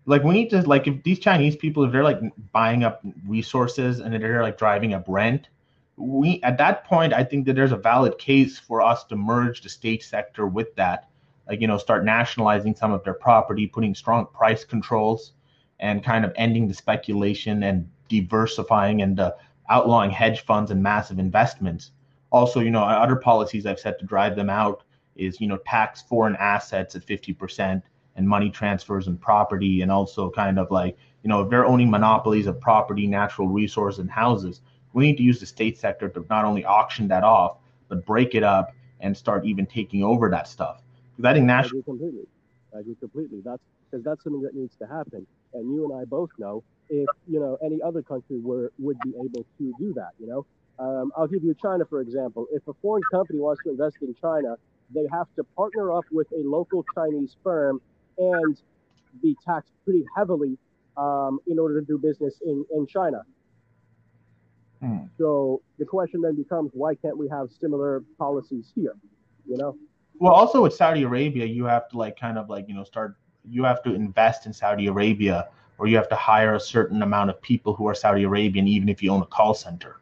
Like 0.06 0.24
we 0.24 0.34
need 0.34 0.50
to 0.50 0.62
like 0.64 0.88
if 0.88 1.04
these 1.04 1.20
Chinese 1.20 1.56
people 1.56 1.84
if 1.84 1.92
they're 1.92 2.04
like 2.04 2.20
buying 2.52 2.84
up 2.84 3.02
resources 3.26 4.00
and 4.00 4.14
they're 4.14 4.42
like 4.42 4.58
driving 4.58 4.94
up 4.94 5.06
rent, 5.08 5.50
we 5.98 6.40
at 6.44 6.58
that 6.58 6.86
point 6.86 7.12
i 7.12 7.24
think 7.24 7.46
that 7.46 7.54
there's 7.54 7.72
a 7.72 7.78
valid 7.78 8.18
case 8.20 8.60
for 8.60 8.82
us 8.82 9.04
to 9.04 9.16
merge 9.16 9.62
the 9.62 9.70
state 9.70 10.04
sector 10.04 10.46
with 10.46 10.74
that 10.76 11.10
like 11.48 11.60
you 11.62 11.68
know 11.68 11.78
start 11.78 12.06
nationalizing 12.06 12.76
some 12.76 12.92
of 12.92 13.04
their 13.04 13.14
property 13.14 13.68
putting 13.68 13.96
strong 13.96 14.28
price 14.34 14.64
controls 14.64 15.34
and 15.80 16.04
kind 16.04 16.26
of 16.26 16.34
ending 16.36 16.68
the 16.68 16.74
speculation 16.74 17.64
and 17.64 17.88
diversifying 18.10 19.02
and 19.02 19.20
uh, 19.20 19.32
outlawing 19.70 20.10
hedge 20.10 20.44
funds 20.46 20.72
and 20.72 20.82
massive 20.82 21.20
investments. 21.20 21.92
Also 22.32 22.60
you 22.60 22.72
know 22.72 22.84
other 22.84 23.16
policies 23.16 23.66
i've 23.66 23.80
set 23.80 23.98
to 24.00 24.06
drive 24.06 24.36
them 24.36 24.50
out 24.50 24.84
is 25.16 25.40
you 25.42 25.48
know 25.48 25.58
tax 25.66 26.02
foreign 26.02 26.36
assets 26.36 26.96
at 26.96 27.06
50% 27.06 27.82
and 28.16 28.28
money 28.28 28.50
transfers 28.50 29.08
and 29.08 29.20
property 29.20 29.82
and 29.82 29.92
also 29.92 30.30
kind 30.30 30.60
of 30.60 30.70
like 30.70 30.98
you 31.24 31.30
know 31.30 31.42
if 31.42 31.50
they're 31.50 31.66
owning 31.66 31.90
monopolies 31.90 32.48
of 32.48 32.60
property 32.60 33.08
natural 33.08 33.48
resources 33.48 34.00
and 34.00 34.12
houses 34.12 34.62
we 34.94 35.06
need 35.08 35.18
to 35.18 35.24
use 35.24 35.40
the 35.40 35.46
state 35.46 35.78
sector 35.78 36.10
to 36.10 36.26
not 36.30 36.46
only 36.46 36.66
auction 36.66 37.08
that 37.10 37.24
off, 37.24 37.58
but 37.90 38.06
break 38.06 38.36
it 38.36 38.44
up 38.44 38.74
and 39.00 39.16
start 39.16 39.46
even 39.46 39.66
taking 39.66 40.04
over 40.04 40.30
that 40.30 40.48
stuff. 40.48 40.82
Because 41.16 41.30
I 41.30 41.34
think 41.34 41.46
national. 41.46 41.78
I 41.78 41.80
agree 41.80 41.84
completely. 41.84 42.28
I 42.76 42.80
agree 42.80 42.96
completely. 43.00 43.42
That's 43.44 43.62
because 43.90 44.04
that's 44.04 44.24
something 44.24 44.42
that 44.42 44.56
needs 44.56 44.76
to 44.78 44.88
happen. 44.88 45.26
And 45.54 45.74
you 45.74 45.86
and 45.90 46.02
I 46.02 46.06
both 46.06 46.30
know 46.38 46.64
if 46.90 47.08
you 47.28 47.40
know 47.40 47.58
any 47.64 47.82
other 47.82 48.02
country 48.02 48.40
were 48.40 48.72
would 48.80 48.98
be 49.04 49.10
able 49.12 49.46
to 49.58 49.74
do 49.80 49.94
that. 49.94 50.12
You 50.20 50.28
know, 50.28 50.46
um, 50.80 51.12
I'll 51.16 51.28
give 51.28 51.44
you 51.44 51.56
China 51.62 51.86
for 51.86 52.02
example. 52.02 52.48
If 52.52 52.68
a 52.68 52.74
foreign 52.82 53.04
company 53.12 53.40
wants 53.40 53.64
to 53.64 53.72
invest 53.72 53.98
in 54.02 54.16
China, 54.22 54.56
they 54.94 55.08
have 55.12 55.28
to 55.36 55.44
partner 55.44 55.92
up 55.92 56.06
with 56.12 56.28
a 56.32 56.48
local 56.48 56.84
Chinese 56.96 57.36
firm 57.44 57.82
and 58.18 58.58
be 59.22 59.36
taxed 59.46 59.72
pretty 59.84 60.06
heavily 60.16 60.58
um, 60.96 61.40
in 61.48 61.60
order 61.60 61.80
to 61.80 61.86
do 61.86 61.98
business 61.98 62.36
in, 62.46 62.66
in 62.74 62.88
China. 62.88 63.24
Hmm. 64.82 65.06
So 65.18 65.62
the 65.80 65.86
question 65.86 66.22
then 66.22 66.36
becomes, 66.36 66.72
why 66.74 66.96
can't 66.96 67.18
we 67.18 67.28
have 67.30 67.50
similar 67.60 68.04
policies 68.18 68.72
here? 68.76 68.96
You 69.48 69.58
know. 69.58 69.78
Well, 70.20 70.34
also 70.34 70.64
with 70.64 70.74
Saudi 70.74 71.04
Arabia, 71.04 71.46
you 71.46 71.66
have 71.66 71.90
to 71.90 71.98
like 71.98 72.20
kind 72.20 72.38
of 72.38 72.50
like 72.50 72.68
you 72.68 72.76
know 72.76 72.84
start. 72.84 73.16
You 73.50 73.64
have 73.64 73.82
to 73.84 73.94
invest 73.94 74.46
in 74.46 74.54
Saudi 74.54 74.88
Arabia, 74.88 75.48
or 75.78 75.88
you 75.88 75.96
have 75.96 76.10
to 76.10 76.16
hire 76.16 76.56
a 76.56 76.60
certain 76.60 77.02
amount 77.02 77.30
of 77.30 77.42
people 77.42 77.74
who 77.74 77.88
are 77.88 77.96
Saudi 77.96 78.24
Arabian, 78.24 78.68
even 78.68 78.90
if 78.90 79.02
you 79.02 79.12
own 79.12 79.22
a 79.22 79.26
call 79.26 79.54
center. 79.54 80.00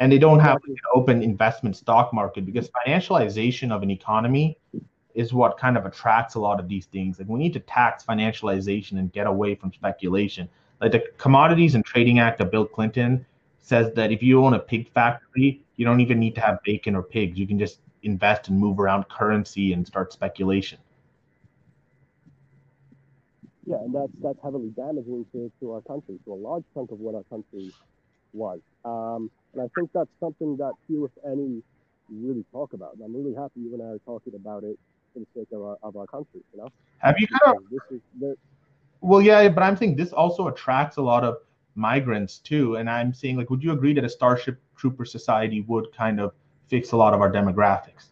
And 0.00 0.10
they 0.10 0.18
don't 0.18 0.40
have 0.40 0.58
an 0.66 0.76
open 0.92 1.22
investment 1.22 1.76
stock 1.76 2.12
market 2.12 2.44
because 2.44 2.68
financialization 2.84 3.70
of 3.70 3.82
an 3.82 3.90
economy 3.90 4.58
is 5.14 5.32
what 5.32 5.56
kind 5.56 5.76
of 5.76 5.86
attracts 5.86 6.34
a 6.34 6.40
lot 6.40 6.58
of 6.58 6.68
these 6.68 6.86
things. 6.86 7.18
Like 7.18 7.28
we 7.28 7.38
need 7.38 7.52
to 7.52 7.60
tax 7.60 8.04
financialization 8.04 8.98
and 8.98 9.12
get 9.12 9.28
away 9.28 9.54
from 9.54 9.72
speculation. 9.72 10.48
Like 10.80 10.92
the 10.92 11.04
Commodities 11.18 11.76
and 11.76 11.84
Trading 11.84 12.18
Act 12.18 12.40
of 12.40 12.50
Bill 12.50 12.66
Clinton 12.66 13.24
says 13.64 13.92
that 13.94 14.12
if 14.12 14.22
you 14.22 14.44
own 14.44 14.52
a 14.52 14.58
pig 14.58 14.92
factory, 14.92 15.62
you 15.76 15.84
don't 15.86 16.00
even 16.00 16.20
need 16.20 16.34
to 16.34 16.40
have 16.40 16.58
bacon 16.64 16.94
or 16.94 17.02
pigs. 17.02 17.38
You 17.38 17.46
can 17.46 17.58
just 17.58 17.80
invest 18.02 18.48
and 18.48 18.58
move 18.58 18.78
around 18.78 19.08
currency 19.08 19.72
and 19.72 19.86
start 19.86 20.12
speculation. 20.12 20.78
Yeah, 23.66 23.76
and 23.76 23.94
that's 23.94 24.12
that's 24.22 24.38
heavily 24.42 24.68
damaging 24.76 25.24
to, 25.32 25.50
to 25.60 25.72
our 25.72 25.80
country, 25.80 26.18
to 26.26 26.34
a 26.34 26.34
large 26.34 26.64
chunk 26.74 26.90
of 26.90 27.00
what 27.00 27.14
our 27.14 27.22
country 27.24 27.72
was. 28.34 28.60
Um, 28.84 29.30
and 29.54 29.62
I 29.62 29.68
think 29.74 29.88
that's 29.94 30.10
something 30.20 30.58
that 30.58 30.72
few, 30.86 31.06
if 31.06 31.12
any, 31.24 31.62
really 32.12 32.44
talk 32.52 32.74
about. 32.74 32.92
And 32.96 33.02
I'm 33.02 33.16
really 33.16 33.34
happy 33.34 33.60
you 33.60 33.72
and 33.72 33.82
I 33.82 33.86
are 33.94 33.98
talking 34.04 34.34
about 34.34 34.64
it 34.64 34.78
for 35.14 35.20
the 35.20 35.26
sake 35.34 35.48
of 35.52 35.62
our, 35.62 35.78
of 35.82 35.96
our 35.96 36.06
country. 36.06 36.42
You 36.52 36.60
know, 36.60 36.68
have 36.98 37.14
you 37.18 37.26
kind 37.26 37.56
of? 37.56 37.62
This 37.70 37.80
is 37.90 38.36
well, 39.00 39.22
yeah, 39.22 39.48
but 39.48 39.62
I'm 39.62 39.78
saying 39.78 39.96
this 39.96 40.12
also 40.12 40.48
attracts 40.48 40.98
a 40.98 41.02
lot 41.02 41.24
of 41.24 41.38
migrants 41.74 42.38
too. 42.38 42.76
And 42.76 42.88
I'm 42.88 43.12
saying, 43.12 43.36
like, 43.36 43.50
would 43.50 43.62
you 43.62 43.72
agree 43.72 43.94
that 43.94 44.04
a 44.04 44.08
Starship 44.08 44.60
Trooper 44.76 45.04
society 45.04 45.62
would 45.62 45.92
kind 45.92 46.20
of 46.20 46.32
fix 46.68 46.92
a 46.92 46.96
lot 46.96 47.14
of 47.14 47.20
our 47.20 47.30
demographics? 47.30 48.06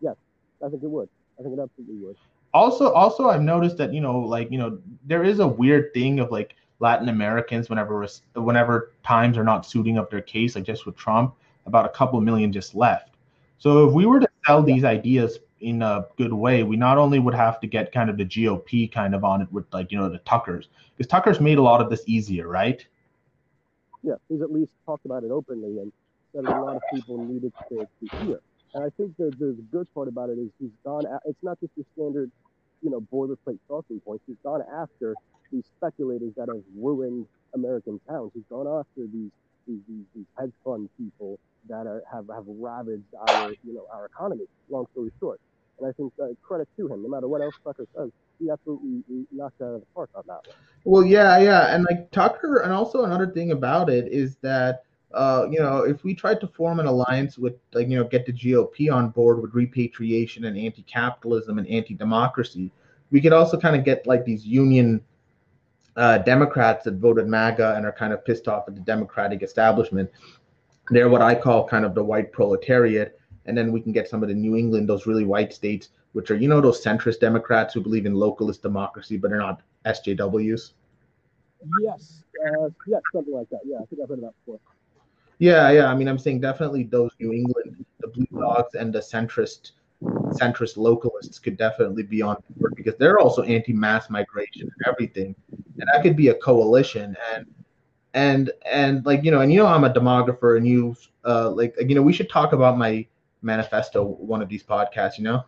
Yes, 0.00 0.16
I 0.64 0.68
think 0.68 0.82
it 0.82 0.88
would. 0.88 1.08
I 1.38 1.42
think 1.42 1.58
it 1.58 1.60
absolutely 1.60 1.96
would. 2.06 2.16
Also, 2.52 2.92
also, 2.92 3.28
I've 3.28 3.42
noticed 3.42 3.76
that 3.78 3.92
you 3.92 4.00
know, 4.00 4.20
like, 4.20 4.50
you 4.50 4.58
know, 4.58 4.78
there 5.04 5.24
is 5.24 5.40
a 5.40 5.46
weird 5.46 5.92
thing 5.92 6.20
of 6.20 6.30
like 6.30 6.54
Latin 6.78 7.08
Americans 7.08 7.68
whenever 7.68 8.06
whenever 8.34 8.92
times 9.04 9.36
are 9.36 9.44
not 9.44 9.66
suiting 9.66 9.98
up 9.98 10.10
their 10.10 10.20
case, 10.20 10.54
like 10.54 10.64
just 10.64 10.86
with 10.86 10.96
Trump, 10.96 11.34
about 11.66 11.84
a 11.84 11.88
couple 11.88 12.20
million 12.20 12.52
just 12.52 12.74
left. 12.74 13.10
So 13.58 13.88
if 13.88 13.94
we 13.94 14.06
were 14.06 14.20
to 14.20 14.28
sell 14.46 14.62
these 14.62 14.84
ideas 14.84 15.38
in 15.60 15.82
a 15.82 16.06
good 16.16 16.32
way, 16.32 16.62
we 16.62 16.76
not 16.76 16.98
only 16.98 17.18
would 17.18 17.34
have 17.34 17.60
to 17.60 17.66
get 17.66 17.92
kind 17.92 18.10
of 18.10 18.16
the 18.16 18.24
GOP 18.24 18.90
kind 18.90 19.14
of 19.14 19.24
on 19.24 19.42
it 19.42 19.52
with 19.52 19.66
like 19.72 19.90
you 19.92 19.98
know 19.98 20.08
the 20.08 20.18
Tuckers, 20.18 20.68
because 20.96 21.08
Tucker's 21.08 21.40
made 21.40 21.58
a 21.58 21.62
lot 21.62 21.80
of 21.80 21.90
this 21.90 22.02
easier, 22.06 22.48
right? 22.48 22.86
Yeah, 24.02 24.14
he's 24.28 24.42
at 24.42 24.52
least 24.52 24.72
talked 24.84 25.06
about 25.06 25.24
it 25.24 25.30
openly 25.30 25.78
and 25.78 25.92
that 26.34 26.44
a 26.44 26.60
lot 26.60 26.76
of 26.76 26.82
people 26.92 27.24
needed 27.24 27.52
to, 27.68 27.86
to 27.86 28.16
hear. 28.18 28.40
And 28.74 28.84
I 28.84 28.90
think 28.96 29.16
the, 29.16 29.30
the 29.38 29.56
good 29.70 29.92
part 29.94 30.08
about 30.08 30.30
it 30.30 30.38
is 30.38 30.50
he's 30.58 30.72
gone. 30.84 31.04
it's 31.24 31.42
not 31.42 31.58
just 31.60 31.72
your 31.76 31.86
standard, 31.94 32.30
you 32.82 32.90
know, 32.90 33.00
boilerplate 33.00 33.58
talking 33.68 34.00
points. 34.00 34.24
He's 34.26 34.36
gone 34.42 34.62
after 34.74 35.14
these 35.52 35.64
speculators 35.78 36.32
that 36.36 36.48
have 36.48 36.62
ruined 36.76 37.26
American 37.54 38.00
towns. 38.08 38.32
He's 38.34 38.44
gone 38.50 38.66
after 38.66 39.06
these 39.06 39.30
these, 39.66 39.80
these, 39.88 40.04
these 40.14 40.26
hedge 40.38 40.52
fund 40.64 40.90
people 40.98 41.38
that 41.68 41.86
are, 41.86 42.02
have 42.10 42.28
have 42.28 42.44
ravaged 42.46 43.14
our 43.28 43.50
you 43.64 43.74
know 43.74 43.86
our 43.92 44.06
economy. 44.06 44.44
Long 44.68 44.86
story 44.92 45.10
short, 45.20 45.40
and 45.78 45.88
I 45.88 45.92
think 45.92 46.12
uh, 46.22 46.28
credit 46.42 46.68
to 46.76 46.88
him. 46.88 47.02
No 47.02 47.08
matter 47.08 47.28
what 47.28 47.42
else 47.42 47.54
Tucker 47.62 47.86
says, 47.96 48.10
he 48.38 48.50
absolutely 48.50 49.02
knocked 49.30 49.60
out 49.60 49.74
of 49.74 49.80
the 49.80 49.86
park 49.94 50.10
on 50.14 50.24
that 50.26 50.46
one. 50.46 50.56
Well, 50.84 51.04
yeah, 51.04 51.38
yeah, 51.38 51.74
and 51.74 51.84
like 51.84 52.10
Tucker, 52.10 52.58
and 52.58 52.72
also 52.72 53.04
another 53.04 53.26
thing 53.26 53.52
about 53.52 53.90
it 53.90 54.12
is 54.12 54.36
that. 54.42 54.82
Uh, 55.12 55.46
you 55.48 55.60
know, 55.60 55.84
if 55.84 56.02
we 56.02 56.12
tried 56.12 56.40
to 56.40 56.48
form 56.48 56.80
an 56.80 56.86
alliance 56.86 57.38
with, 57.38 57.54
like, 57.72 57.86
you 57.88 57.96
know, 57.96 58.02
get 58.02 58.26
the 58.26 58.32
GOP 58.32 58.92
on 58.92 59.10
board 59.10 59.40
with 59.40 59.54
repatriation 59.54 60.46
and 60.46 60.58
anti-capitalism 60.58 61.56
and 61.56 61.68
anti-democracy, 61.68 62.72
we 63.12 63.20
could 63.20 63.32
also 63.32 63.56
kind 63.56 63.76
of 63.76 63.84
get 63.84 64.08
like 64.08 64.24
these 64.24 64.44
union 64.44 65.00
uh, 65.96 66.18
Democrats 66.18 66.84
that 66.84 66.94
voted 66.94 67.28
MAGA 67.28 67.76
and 67.76 67.86
are 67.86 67.92
kind 67.92 68.12
of 68.12 68.24
pissed 68.24 68.48
off 68.48 68.64
at 68.66 68.74
the 68.74 68.80
Democratic 68.80 69.42
establishment. 69.42 70.10
They're 70.90 71.08
what 71.08 71.22
I 71.22 71.34
call 71.34 71.66
kind 71.66 71.84
of 71.84 71.94
the 71.94 72.04
white 72.04 72.32
proletariat, 72.32 73.18
and 73.46 73.56
then 73.56 73.72
we 73.72 73.80
can 73.80 73.92
get 73.92 74.08
some 74.08 74.22
of 74.22 74.28
the 74.28 74.34
New 74.34 74.56
England, 74.56 74.88
those 74.88 75.06
really 75.06 75.24
white 75.24 75.52
states, 75.52 75.90
which 76.12 76.30
are 76.30 76.36
you 76.36 76.48
know 76.48 76.60
those 76.60 76.82
centrist 76.82 77.20
Democrats 77.20 77.74
who 77.74 77.80
believe 77.80 78.06
in 78.06 78.14
localist 78.14 78.62
democracy, 78.62 79.16
but 79.16 79.32
are 79.32 79.38
not 79.38 79.62
SJWs. 79.86 80.72
Yes, 81.82 82.22
uh, 82.46 82.68
yes, 82.86 83.00
something 83.12 83.34
like 83.34 83.48
that. 83.50 83.60
Yeah, 83.64 83.78
I 83.78 83.84
think 83.86 84.02
I've 84.02 84.08
heard 84.08 84.18
of 84.18 84.24
that 84.24 84.34
before. 84.44 84.60
Yeah, 85.38 85.70
yeah. 85.70 85.86
I 85.86 85.94
mean, 85.94 86.08
I'm 86.08 86.18
saying 86.18 86.40
definitely 86.40 86.84
those 86.84 87.10
New 87.18 87.32
England, 87.32 87.84
the 88.00 88.08
Blue 88.08 88.26
Dogs, 88.40 88.74
and 88.74 88.92
the 88.92 89.00
centrist 89.00 89.72
centrist 90.02 90.76
localists 90.76 91.42
could 91.42 91.56
definitely 91.56 92.02
be 92.02 92.20
on 92.20 92.36
board 92.56 92.74
because 92.76 92.94
they're 92.96 93.18
also 93.18 93.42
anti-mass 93.42 94.10
migration 94.10 94.62
and 94.62 94.86
everything, 94.86 95.34
and 95.78 95.88
that 95.92 96.02
could 96.02 96.16
be 96.16 96.28
a 96.28 96.34
coalition. 96.34 97.16
And 97.34 97.46
and 98.14 98.50
and 98.64 99.04
like 99.04 99.24
you 99.24 99.30
know, 99.30 99.40
and 99.40 99.52
you 99.52 99.58
know, 99.58 99.66
I'm 99.66 99.84
a 99.84 99.92
demographer, 99.92 100.56
and 100.56 100.66
you 100.66 100.96
uh 101.24 101.50
like 101.50 101.74
you 101.78 101.94
know, 101.94 102.02
we 102.02 102.12
should 102.12 102.30
talk 102.30 102.52
about 102.52 102.78
my 102.78 103.06
manifesto 103.42 104.02
one 104.04 104.40
of 104.40 104.48
these 104.48 104.62
podcasts. 104.62 105.18
You 105.18 105.24
know. 105.24 105.44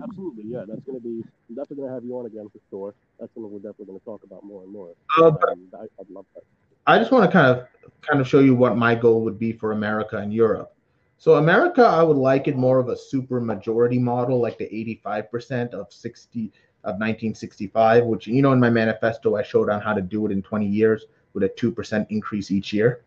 Absolutely, 0.00 0.44
yeah. 0.46 0.62
That's 0.66 0.80
going 0.82 1.00
to 1.00 1.02
be 1.02 1.24
I'm 1.48 1.56
definitely 1.56 1.76
going 1.78 1.88
to 1.88 1.94
have 1.94 2.04
you 2.04 2.16
on 2.16 2.26
again 2.26 2.48
for 2.48 2.60
sure. 2.70 2.94
That's 3.18 3.34
something 3.34 3.50
we're 3.50 3.58
definitely 3.58 3.86
going 3.86 3.98
to 3.98 4.04
talk 4.04 4.22
about 4.22 4.44
more 4.44 4.62
and 4.62 4.72
more. 4.72 4.90
Uh, 5.18 5.26
um, 5.26 5.68
I, 5.74 5.82
I'd 6.00 6.08
love 6.08 6.24
that. 6.34 6.44
I 6.86 6.98
just 7.00 7.10
want 7.10 7.24
to 7.24 7.32
kind 7.32 7.46
of 7.46 7.66
kind 8.00 8.20
of 8.20 8.28
show 8.28 8.38
you 8.38 8.54
what 8.54 8.76
my 8.76 8.94
goal 8.94 9.22
would 9.22 9.38
be 9.38 9.52
for 9.52 9.72
America 9.72 10.18
and 10.18 10.32
Europe. 10.32 10.72
So 11.18 11.34
America, 11.34 11.82
I 11.82 12.02
would 12.02 12.16
like 12.16 12.46
it 12.46 12.56
more 12.56 12.78
of 12.78 12.88
a 12.88 12.96
super 12.96 13.40
majority 13.40 13.98
model, 13.98 14.40
like 14.40 14.58
the 14.58 14.66
85% 15.04 15.70
of 15.70 15.92
60 15.92 16.52
of 16.84 16.92
1965, 16.94 18.04
which 18.04 18.28
you 18.28 18.40
know 18.40 18.52
in 18.52 18.60
my 18.60 18.70
manifesto 18.70 19.34
I 19.34 19.42
showed 19.42 19.68
on 19.68 19.80
how 19.80 19.94
to 19.94 20.02
do 20.02 20.26
it 20.26 20.32
in 20.32 20.42
20 20.42 20.66
years 20.66 21.06
with 21.36 21.44
a 21.44 21.48
two 21.50 21.70
percent 21.70 22.08
increase 22.10 22.50
each 22.50 22.72
year. 22.72 23.02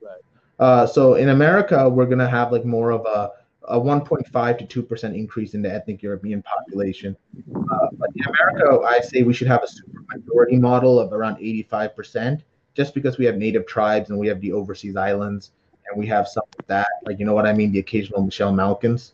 Right. 0.00 0.22
Uh, 0.60 0.86
so 0.86 1.14
in 1.14 1.30
America, 1.30 1.88
we're 1.88 2.06
gonna 2.06 2.30
have 2.30 2.52
like 2.52 2.64
more 2.64 2.92
of 2.92 3.04
a 3.04 3.32
a 3.64 3.78
1.5 3.78 4.58
to 4.58 4.64
2 4.64 4.82
percent 4.82 5.14
increase 5.14 5.54
in 5.54 5.62
the 5.62 5.72
ethnic 5.72 6.02
European 6.02 6.42
population. 6.42 7.16
Uh, 7.54 7.88
but 7.92 8.08
in 8.14 8.24
America, 8.24 8.80
I 8.86 9.00
say 9.00 9.22
we 9.22 9.34
should 9.34 9.48
have 9.48 9.62
a 9.62 9.68
super 9.68 10.00
majority 10.14 10.56
model 10.56 10.98
of 10.98 11.12
around 11.12 11.36
85 11.38 11.96
percent, 11.96 12.44
just 12.74 12.94
because 12.94 13.18
we 13.18 13.24
have 13.26 13.36
native 13.36 13.66
tribes 13.66 14.10
and 14.10 14.18
we 14.18 14.28
have 14.28 14.40
the 14.40 14.52
overseas 14.52 14.96
islands 14.96 15.50
and 15.88 15.98
we 15.98 16.06
have 16.06 16.28
some 16.28 16.44
of 16.58 16.66
that, 16.68 16.88
like 17.04 17.18
you 17.18 17.26
know 17.26 17.34
what 17.34 17.46
I 17.46 17.52
mean, 17.52 17.72
the 17.72 17.80
occasional 17.80 18.22
Michelle 18.22 18.52
Malkins. 18.52 19.12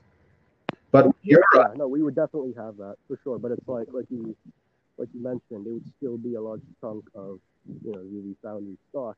But 0.92 1.06
yeah, 1.22 1.38
yeah, 1.54 1.68
no, 1.74 1.88
we 1.88 2.02
would 2.02 2.14
definitely 2.14 2.52
have 2.56 2.76
that 2.76 2.96
for 3.08 3.18
sure. 3.24 3.38
But 3.38 3.52
it's 3.52 3.66
like 3.66 3.88
like 3.92 4.06
you 4.10 4.36
like 4.98 5.08
you 5.12 5.22
mentioned, 5.22 5.66
it 5.66 5.72
would 5.72 5.92
still 5.98 6.16
be 6.16 6.34
a 6.34 6.40
large 6.40 6.62
chunk 6.80 7.04
of 7.14 7.38
you 7.84 7.92
know 7.92 8.00
really 8.00 8.36
founding 8.42 8.76
stock. 8.90 9.16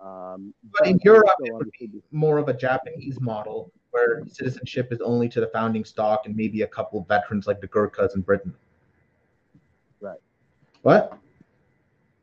Um, 0.00 0.52
but 0.78 0.86
in 0.86 0.98
Europe, 1.04 1.30
it 1.40 1.54
would 1.54 1.70
be 1.78 1.90
more 2.10 2.38
of 2.38 2.48
a 2.48 2.54
Japanese 2.54 3.20
model 3.20 3.70
where 3.90 4.22
citizenship 4.26 4.92
is 4.92 5.00
only 5.00 5.28
to 5.28 5.40
the 5.40 5.46
founding 5.48 5.84
stock 5.84 6.26
and 6.26 6.36
maybe 6.36 6.62
a 6.62 6.66
couple 6.66 7.00
of 7.00 7.08
veterans 7.08 7.46
like 7.46 7.60
the 7.60 7.68
Gurkhas 7.68 8.14
in 8.16 8.22
Britain. 8.22 8.52
Right. 10.00 10.18
What? 10.82 11.16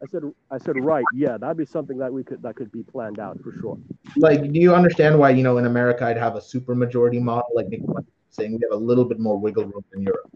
I 0.04 0.08
said, 0.08 0.24
I 0.50 0.58
said, 0.58 0.84
right, 0.84 1.06
yeah, 1.14 1.38
that'd 1.38 1.58
be 1.58 1.66
something 1.66 1.98
that 2.00 2.12
we 2.12 2.24
could 2.24 2.42
that 2.42 2.56
could 2.56 2.72
be 2.72 2.84
planned 2.84 3.20
out 3.20 3.40
for 3.42 3.54
sure. 3.54 3.78
Like, 4.18 4.52
do 4.52 4.60
you 4.60 4.76
understand 4.76 5.18
why 5.18 5.30
you 5.30 5.44
know 5.44 5.58
in 5.58 5.66
America 5.66 6.06
I'd 6.06 6.18
have 6.18 6.36
a 6.36 6.42
super 6.42 6.76
majority 6.76 7.20
model, 7.20 7.50
like 7.56 7.70
Nick 7.70 7.82
saying 8.32 8.54
we 8.54 8.60
have 8.64 8.80
a 8.80 8.84
little 8.84 9.06
bit 9.06 9.20
more 9.20 9.38
wiggle 9.38 9.66
room 9.66 9.84
than 9.92 10.02
Europe. 10.02 10.32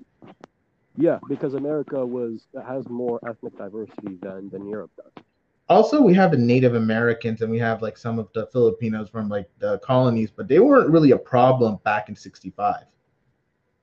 Yeah, 0.97 1.19
because 1.27 1.53
America 1.53 2.05
was 2.05 2.47
has 2.65 2.87
more 2.87 3.19
ethnic 3.27 3.57
diversity 3.57 4.17
than 4.21 4.49
than 4.49 4.67
Europe 4.67 4.91
does. 4.97 5.23
Also, 5.67 6.01
we 6.01 6.13
have 6.13 6.31
the 6.31 6.37
Native 6.37 6.75
Americans 6.75 7.41
and 7.41 7.51
we 7.51 7.59
have 7.59 7.81
like 7.81 7.97
some 7.97 8.19
of 8.19 8.29
the 8.33 8.47
Filipinos 8.47 9.09
from 9.09 9.29
like 9.29 9.49
the 9.59 9.79
colonies, 9.79 10.31
but 10.31 10.47
they 10.47 10.59
weren't 10.59 10.89
really 10.89 11.11
a 11.11 11.17
problem 11.17 11.79
back 11.83 12.07
in 12.09 12.15
'65. 12.15 12.85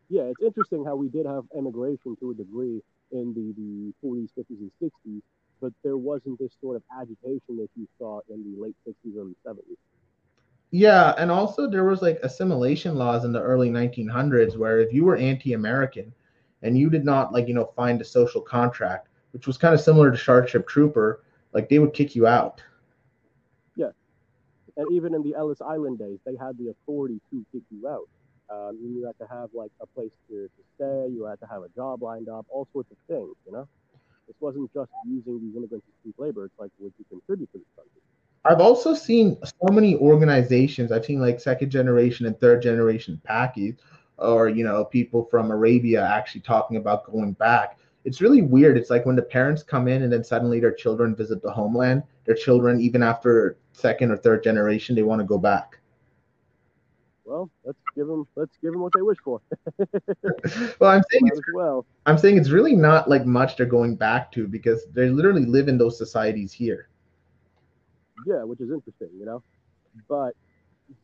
Yeah, 0.09 0.23
it's 0.25 0.43
interesting 0.43 0.85
how 0.85 0.97
we 0.97 1.09
did 1.09 1.27
have 1.27 1.45
immigration 1.57 2.17
to 2.21 2.31
a 2.31 2.35
degree 2.35 2.83
in 3.13 3.33
the, 3.35 3.53
the 3.57 3.93
40s, 4.07 4.31
50s, 4.37 4.61
and 4.61 4.71
60s, 4.79 5.23
but 5.61 5.73
there 5.83 5.97
wasn't 5.97 6.39
this 6.39 6.53
sort 6.61 6.77
of 6.77 6.83
agitation 7.01 7.57
that 7.57 7.69
you 7.77 7.89
saw 7.99 8.21
in 8.29 8.45
the 8.45 8.61
late 8.61 8.77
60s, 8.87 9.17
early 9.17 9.35
70s. 9.45 9.79
Yeah, 10.73 11.15
and 11.19 11.31
also 11.31 11.69
there 11.69 11.85
was 11.85 12.03
like 12.03 12.19
assimilation 12.23 12.97
laws 12.97 13.25
in 13.25 13.33
the 13.33 13.41
early 13.43 13.71
1900s 13.71 14.57
where 14.57 14.81
if 14.81 14.93
you 14.93 15.05
were 15.05 15.17
anti-American 15.17 16.13
and 16.63 16.79
you 16.79 16.91
did 16.91 17.05
not 17.05 17.33
like 17.33 17.49
you 17.49 17.55
know 17.55 17.73
find 17.77 18.01
a 18.01 18.05
social 18.05 18.41
contract, 18.41 19.09
which 19.33 19.47
was 19.47 19.57
kind 19.57 19.75
of 19.75 19.81
similar 19.81 20.11
to 20.11 20.17
Starship 20.17 20.67
Trooper, 20.67 21.23
like 21.53 21.69
they 21.69 21.79
would 21.79 21.95
kick 21.95 22.15
you 22.15 22.27
out. 22.27 22.63
Yeah, 23.77 23.91
and 24.77 24.87
even 24.93 25.15
in 25.15 25.23
the 25.23 25.35
Ellis 25.35 25.61
Island 25.61 25.99
days, 25.99 26.19
they 26.25 26.37
had 26.37 26.59
the 26.59 26.69
authority 26.71 27.21
to 27.31 27.45
kick 27.53 27.63
you 27.71 27.89
out. 27.89 28.09
Um, 28.51 28.79
you 28.83 29.07
had 29.07 29.19
to 29.19 29.33
have 29.33 29.51
like 29.55 29.71
a 29.81 29.87
place 29.87 30.13
to, 30.29 30.49
to 30.49 30.63
stay. 30.77 31.13
You 31.13 31.25
had 31.25 31.41
to 31.41 31.47
have 31.47 31.63
a 31.63 31.69
job 31.71 32.03
lined 32.03 32.29
up, 32.29 32.47
all 32.49 32.69
sorts 32.73 32.91
of 32.91 32.99
things. 33.09 33.35
You 33.47 33.53
know. 33.53 33.69
This 34.27 34.37
wasn't 34.41 34.73
just 34.73 34.91
using 35.07 35.41
these 35.41 35.57
immigrants 35.57 35.87
as 35.89 35.95
cheap 36.05 36.15
labor. 36.17 36.45
It's 36.45 36.59
like, 36.59 36.71
would 36.79 36.93
you 36.99 37.05
contribute 37.11 37.51
to 37.53 37.59
this 37.59 37.67
country? 37.77 38.01
I've 38.45 38.61
also 38.61 38.95
seen 38.95 39.37
so 39.45 39.73
many 39.73 39.97
organizations. 39.97 40.91
I've 40.91 41.05
seen 41.05 41.21
like 41.21 41.41
second 41.41 41.71
generation 41.71 42.27
and 42.27 42.39
third 42.41 42.63
generation 42.63 43.21
Pakis, 43.29 43.77
or 44.19 44.49
you 44.49 44.65
know, 44.65 44.85
people 44.85 45.25
from 45.31 45.51
Arabia 45.51 46.05
actually 46.07 46.43
talking 46.43 46.77
about 46.77 47.11
going 47.11 47.33
back. 47.33 47.79
It's 48.05 48.21
really 48.21 48.43
weird. 48.43 48.77
It's 48.77 48.91
like 48.91 49.07
when 49.07 49.17
the 49.17 49.23
parents 49.23 49.63
come 49.63 49.87
in 49.87 50.03
and 50.03 50.13
then 50.13 50.25
suddenly 50.25 50.59
their 50.61 50.73
children 50.73 51.15
visit 51.15 51.41
the 51.43 51.53
homeland. 51.53 52.03
Their 52.25 52.35
children, 52.35 52.81
even 52.81 53.03
after 53.03 53.57
second 53.73 54.11
or 54.11 54.17
third 54.17 54.43
generation, 54.43 54.95
they 54.97 55.03
want 55.03 55.21
to 55.21 55.27
go 55.27 55.39
back. 55.39 55.79
well, 57.25 57.51
let's 57.65 57.79
give 57.95 58.07
them 58.07 58.27
let's 58.37 58.57
give 58.61 58.73
them 58.73 58.83
what 58.83 58.93
they 58.95 59.03
wish 59.03 59.19
for. 59.25 59.41
well, 60.81 60.91
I'm 60.91 61.03
saying 61.11 61.23
Might 61.23 61.33
as 61.33 61.41
well. 61.55 61.87
I'm 62.07 62.19
saying 62.19 62.37
it's 62.39 62.51
really 62.51 62.75
not 62.77 63.09
like 63.09 63.25
much 63.25 63.57
they're 63.57 63.67
going 63.67 63.97
back 63.97 64.31
to 64.33 64.47
because 64.47 64.85
they 64.93 65.09
literally 65.09 65.45
live 65.47 65.69
in 65.69 65.79
those 65.79 65.97
societies 65.97 66.53
here. 66.53 66.89
Yeah, 68.27 68.43
which 68.45 68.61
is 68.61 68.71
interesting, 68.71 69.09
you 69.19 69.25
know. 69.25 69.43
But 70.09 70.35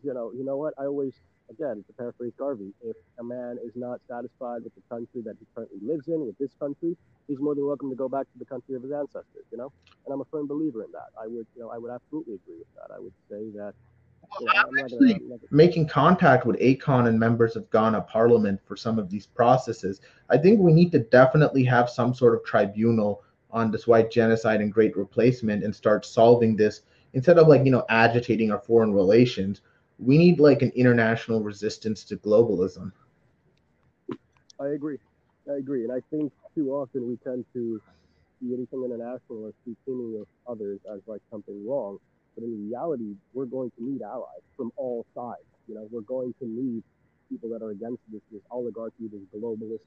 you 0.02 0.12
know, 0.14 0.32
you 0.34 0.44
know 0.44 0.56
what? 0.56 0.74
I 0.78 0.84
always, 0.84 1.14
again, 1.50 1.84
to 1.86 1.92
paraphrase 1.94 2.32
Garvey, 2.38 2.72
if 2.82 2.96
a 3.18 3.24
man 3.24 3.58
is 3.64 3.72
not 3.74 4.00
satisfied 4.08 4.64
with 4.64 4.74
the 4.74 4.82
country 4.88 5.22
that 5.22 5.36
he 5.38 5.46
currently 5.54 5.78
lives 5.82 6.08
in, 6.08 6.26
with 6.26 6.38
this 6.38 6.50
country, 6.60 6.96
he's 7.26 7.38
more 7.38 7.54
than 7.54 7.66
welcome 7.66 7.90
to 7.90 7.96
go 7.96 8.08
back 8.08 8.26
to 8.32 8.38
the 8.38 8.44
country 8.44 8.74
of 8.74 8.82
his 8.82 8.92
ancestors. 8.92 9.44
You 9.50 9.58
know, 9.58 9.72
and 10.04 10.14
I'm 10.14 10.20
a 10.20 10.24
firm 10.26 10.46
believer 10.46 10.82
in 10.84 10.92
that. 10.92 11.08
I 11.20 11.26
would, 11.26 11.46
you 11.56 11.62
know, 11.62 11.70
I 11.70 11.78
would 11.78 11.90
absolutely 11.90 12.34
agree 12.34 12.56
with 12.58 12.68
that. 12.76 12.94
I 12.94 12.98
would 12.98 13.12
say 13.30 13.50
that. 13.58 13.74
You 14.40 14.46
know, 14.46 14.52
I'm 14.56 14.70
gonna, 14.74 14.94
I'm 14.94 15.28
gonna- 15.28 15.40
Making 15.50 15.86
contact 15.86 16.44
with 16.44 16.56
ACON 16.60 17.06
and 17.06 17.18
members 17.18 17.56
of 17.56 17.70
Ghana 17.70 18.02
Parliament 18.02 18.60
for 18.66 18.76
some 18.76 18.98
of 18.98 19.08
these 19.08 19.26
processes, 19.26 20.00
I 20.28 20.36
think 20.36 20.60
we 20.60 20.72
need 20.72 20.92
to 20.92 20.98
definitely 20.98 21.64
have 21.64 21.88
some 21.88 22.12
sort 22.14 22.34
of 22.34 22.44
tribunal 22.44 23.22
on 23.50 23.70
this 23.70 23.86
white 23.86 24.10
genocide 24.10 24.60
and 24.60 24.72
great 24.72 24.96
replacement 24.96 25.64
and 25.64 25.74
start 25.74 26.04
solving 26.04 26.56
this 26.56 26.82
instead 27.14 27.38
of 27.38 27.48
like 27.48 27.64
you 27.64 27.70
know 27.70 27.84
agitating 27.88 28.50
our 28.50 28.58
foreign 28.58 28.92
relations. 28.92 29.62
We 29.98 30.18
need 30.18 30.38
like 30.40 30.62
an 30.62 30.70
international 30.74 31.42
resistance 31.42 32.04
to 32.04 32.16
globalism. 32.16 32.92
I 34.60 34.68
agree. 34.68 34.98
I 35.50 35.54
agree. 35.54 35.84
And 35.84 35.92
I 35.92 36.00
think 36.10 36.32
too 36.54 36.70
often 36.72 37.08
we 37.08 37.16
tend 37.16 37.44
to 37.54 37.80
see 38.40 38.54
anything 38.54 38.84
international 38.84 39.44
or 39.44 39.52
see 39.64 39.76
teaming 39.84 40.18
with 40.18 40.28
others 40.46 40.78
as 40.92 41.00
like 41.06 41.20
something 41.30 41.66
wrong. 41.66 41.98
But 42.34 42.44
in 42.44 42.68
reality, 42.68 43.14
we're 43.34 43.46
going 43.46 43.70
to 43.78 43.84
need 43.84 44.02
allies 44.02 44.42
from 44.56 44.70
all 44.76 45.04
sides. 45.14 45.42
You 45.66 45.74
know, 45.74 45.88
we're 45.90 46.02
going 46.02 46.34
to 46.40 46.46
need 46.46 46.82
people 47.28 47.48
that 47.50 47.62
are 47.62 47.70
against 47.70 48.00
this, 48.12 48.22
this 48.30 48.40
oligarchy, 48.50 49.08
this 49.10 49.20
globalist 49.34 49.80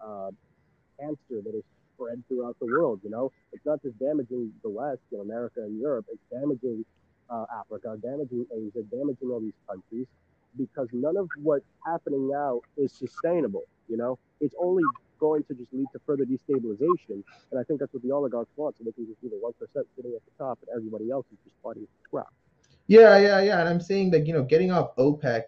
uh, 0.00 0.30
cancer 0.98 1.42
that 1.42 1.54
is 1.54 1.62
spread 1.94 2.22
throughout 2.28 2.56
the 2.60 2.66
world. 2.66 3.00
You 3.04 3.10
know, 3.10 3.32
it's 3.52 3.64
not 3.64 3.82
just 3.82 3.98
damaging 3.98 4.52
the 4.62 4.70
West, 4.70 5.00
know, 5.12 5.20
America 5.22 5.60
and 5.60 5.80
Europe. 5.80 6.06
It's 6.10 6.22
damaging 6.30 6.84
uh, 7.32 7.46
Africa, 7.58 7.96
damaging 8.02 8.46
Asia, 8.54 8.84
damaging 8.90 9.30
all 9.30 9.40
these 9.40 9.58
countries 9.68 10.06
because 10.58 10.88
none 10.92 11.16
of 11.16 11.28
what's 11.42 11.64
happening 11.86 12.28
now 12.28 12.60
is 12.76 12.92
sustainable. 12.92 13.64
You 13.88 13.96
know, 13.96 14.18
it's 14.40 14.54
only 14.60 14.82
going 15.18 15.44
to 15.44 15.54
just 15.54 15.72
lead 15.72 15.86
to 15.92 16.00
further 16.06 16.24
destabilization, 16.24 17.22
and 17.50 17.58
I 17.58 17.62
think 17.64 17.80
that's 17.80 17.92
what 17.92 18.02
the 18.02 18.10
oligarchs 18.10 18.50
want, 18.56 18.76
so 18.76 18.84
they 18.84 18.92
can 18.92 19.06
just 19.06 19.20
be 19.22 19.28
the 19.28 19.36
one 19.36 19.52
percent 19.54 19.86
sitting 19.96 20.12
at 20.14 20.20
the 20.24 20.44
top, 20.44 20.58
and 20.62 20.76
everybody 20.76 21.10
else 21.10 21.26
is 21.32 21.38
just 21.44 21.56
fighting 21.62 21.86
crap. 22.10 22.26
Yeah, 22.86 23.16
yeah, 23.18 23.40
yeah. 23.40 23.60
And 23.60 23.68
I'm 23.68 23.80
saying 23.80 24.10
that, 24.10 24.26
you 24.26 24.34
know, 24.34 24.42
getting 24.42 24.72
off 24.72 24.94
OPEC 24.96 25.44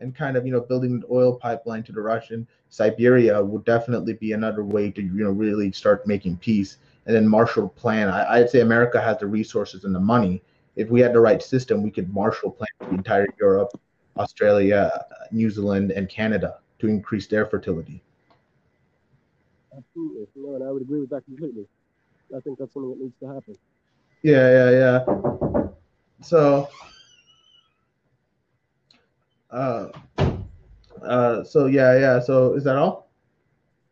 and 0.00 0.14
kind 0.14 0.36
of, 0.36 0.46
you 0.46 0.52
know, 0.52 0.60
building 0.60 0.92
an 0.92 1.04
oil 1.10 1.36
pipeline 1.36 1.82
to 1.84 1.92
the 1.92 2.00
Russian 2.00 2.46
Siberia 2.70 3.44
would 3.44 3.64
definitely 3.64 4.14
be 4.14 4.32
another 4.32 4.64
way 4.64 4.90
to, 4.90 5.02
you 5.02 5.24
know, 5.24 5.30
really 5.30 5.70
start 5.72 6.06
making 6.06 6.38
peace. 6.38 6.78
And 7.06 7.14
then 7.14 7.28
Marshall 7.28 7.68
Plan, 7.68 8.08
I, 8.08 8.38
I'd 8.38 8.50
say 8.50 8.60
America 8.60 9.00
has 9.00 9.18
the 9.18 9.26
resources 9.26 9.84
and 9.84 9.94
the 9.94 10.00
money. 10.00 10.42
If 10.78 10.88
we 10.90 11.00
had 11.00 11.12
the 11.12 11.20
right 11.20 11.42
system, 11.42 11.82
we 11.82 11.90
could 11.90 12.08
marshal 12.14 12.52
Plan 12.52 12.68
the 12.78 12.90
entire 12.90 13.26
Europe, 13.40 13.70
Australia, 14.16 15.04
New 15.32 15.50
Zealand, 15.50 15.90
and 15.90 16.08
Canada 16.08 16.60
to 16.78 16.86
increase 16.86 17.26
their 17.26 17.46
fertility. 17.46 18.00
Absolutely, 19.76 20.26
no, 20.36 20.54
and 20.54 20.62
I 20.62 20.70
would 20.70 20.82
agree 20.82 21.00
with 21.00 21.10
that 21.10 21.24
completely. 21.24 21.66
I 22.34 22.38
think 22.40 22.60
that's 22.60 22.72
something 22.72 22.90
that 22.90 23.00
needs 23.00 23.14
to 23.18 23.26
happen. 23.26 23.58
Yeah, 24.22 24.70
yeah, 24.70 24.70
yeah. 24.70 25.66
So, 26.20 26.68
uh, 29.50 29.88
uh, 31.02 31.42
so 31.42 31.66
yeah, 31.66 31.98
yeah. 31.98 32.20
So 32.20 32.54
is 32.54 32.62
that 32.64 32.76
all? 32.76 33.10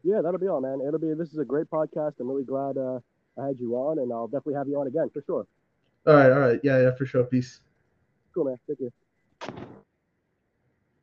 Yeah, 0.04 0.20
that'll 0.22 0.38
be 0.38 0.46
all, 0.46 0.60
man. 0.60 0.80
It'll 0.86 1.00
be. 1.00 1.14
This 1.14 1.32
is 1.32 1.38
a 1.38 1.44
great 1.44 1.68
podcast. 1.68 2.20
I'm 2.20 2.28
really 2.28 2.44
glad 2.44 2.78
uh, 2.78 3.00
I 3.40 3.48
had 3.48 3.58
you 3.58 3.74
on, 3.74 3.98
and 3.98 4.12
I'll 4.12 4.28
definitely 4.28 4.54
have 4.54 4.68
you 4.68 4.78
on 4.78 4.86
again 4.86 5.10
for 5.12 5.22
sure. 5.26 5.46
All 6.06 6.14
right, 6.14 6.30
all 6.30 6.38
right. 6.38 6.60
Yeah, 6.62 6.80
yeah, 6.82 6.94
for 6.94 7.06
sure. 7.06 7.24
Peace. 7.24 7.60
Cool, 8.34 8.44
man. 8.46 8.56
Thank 8.66 8.80
you. 8.80 8.90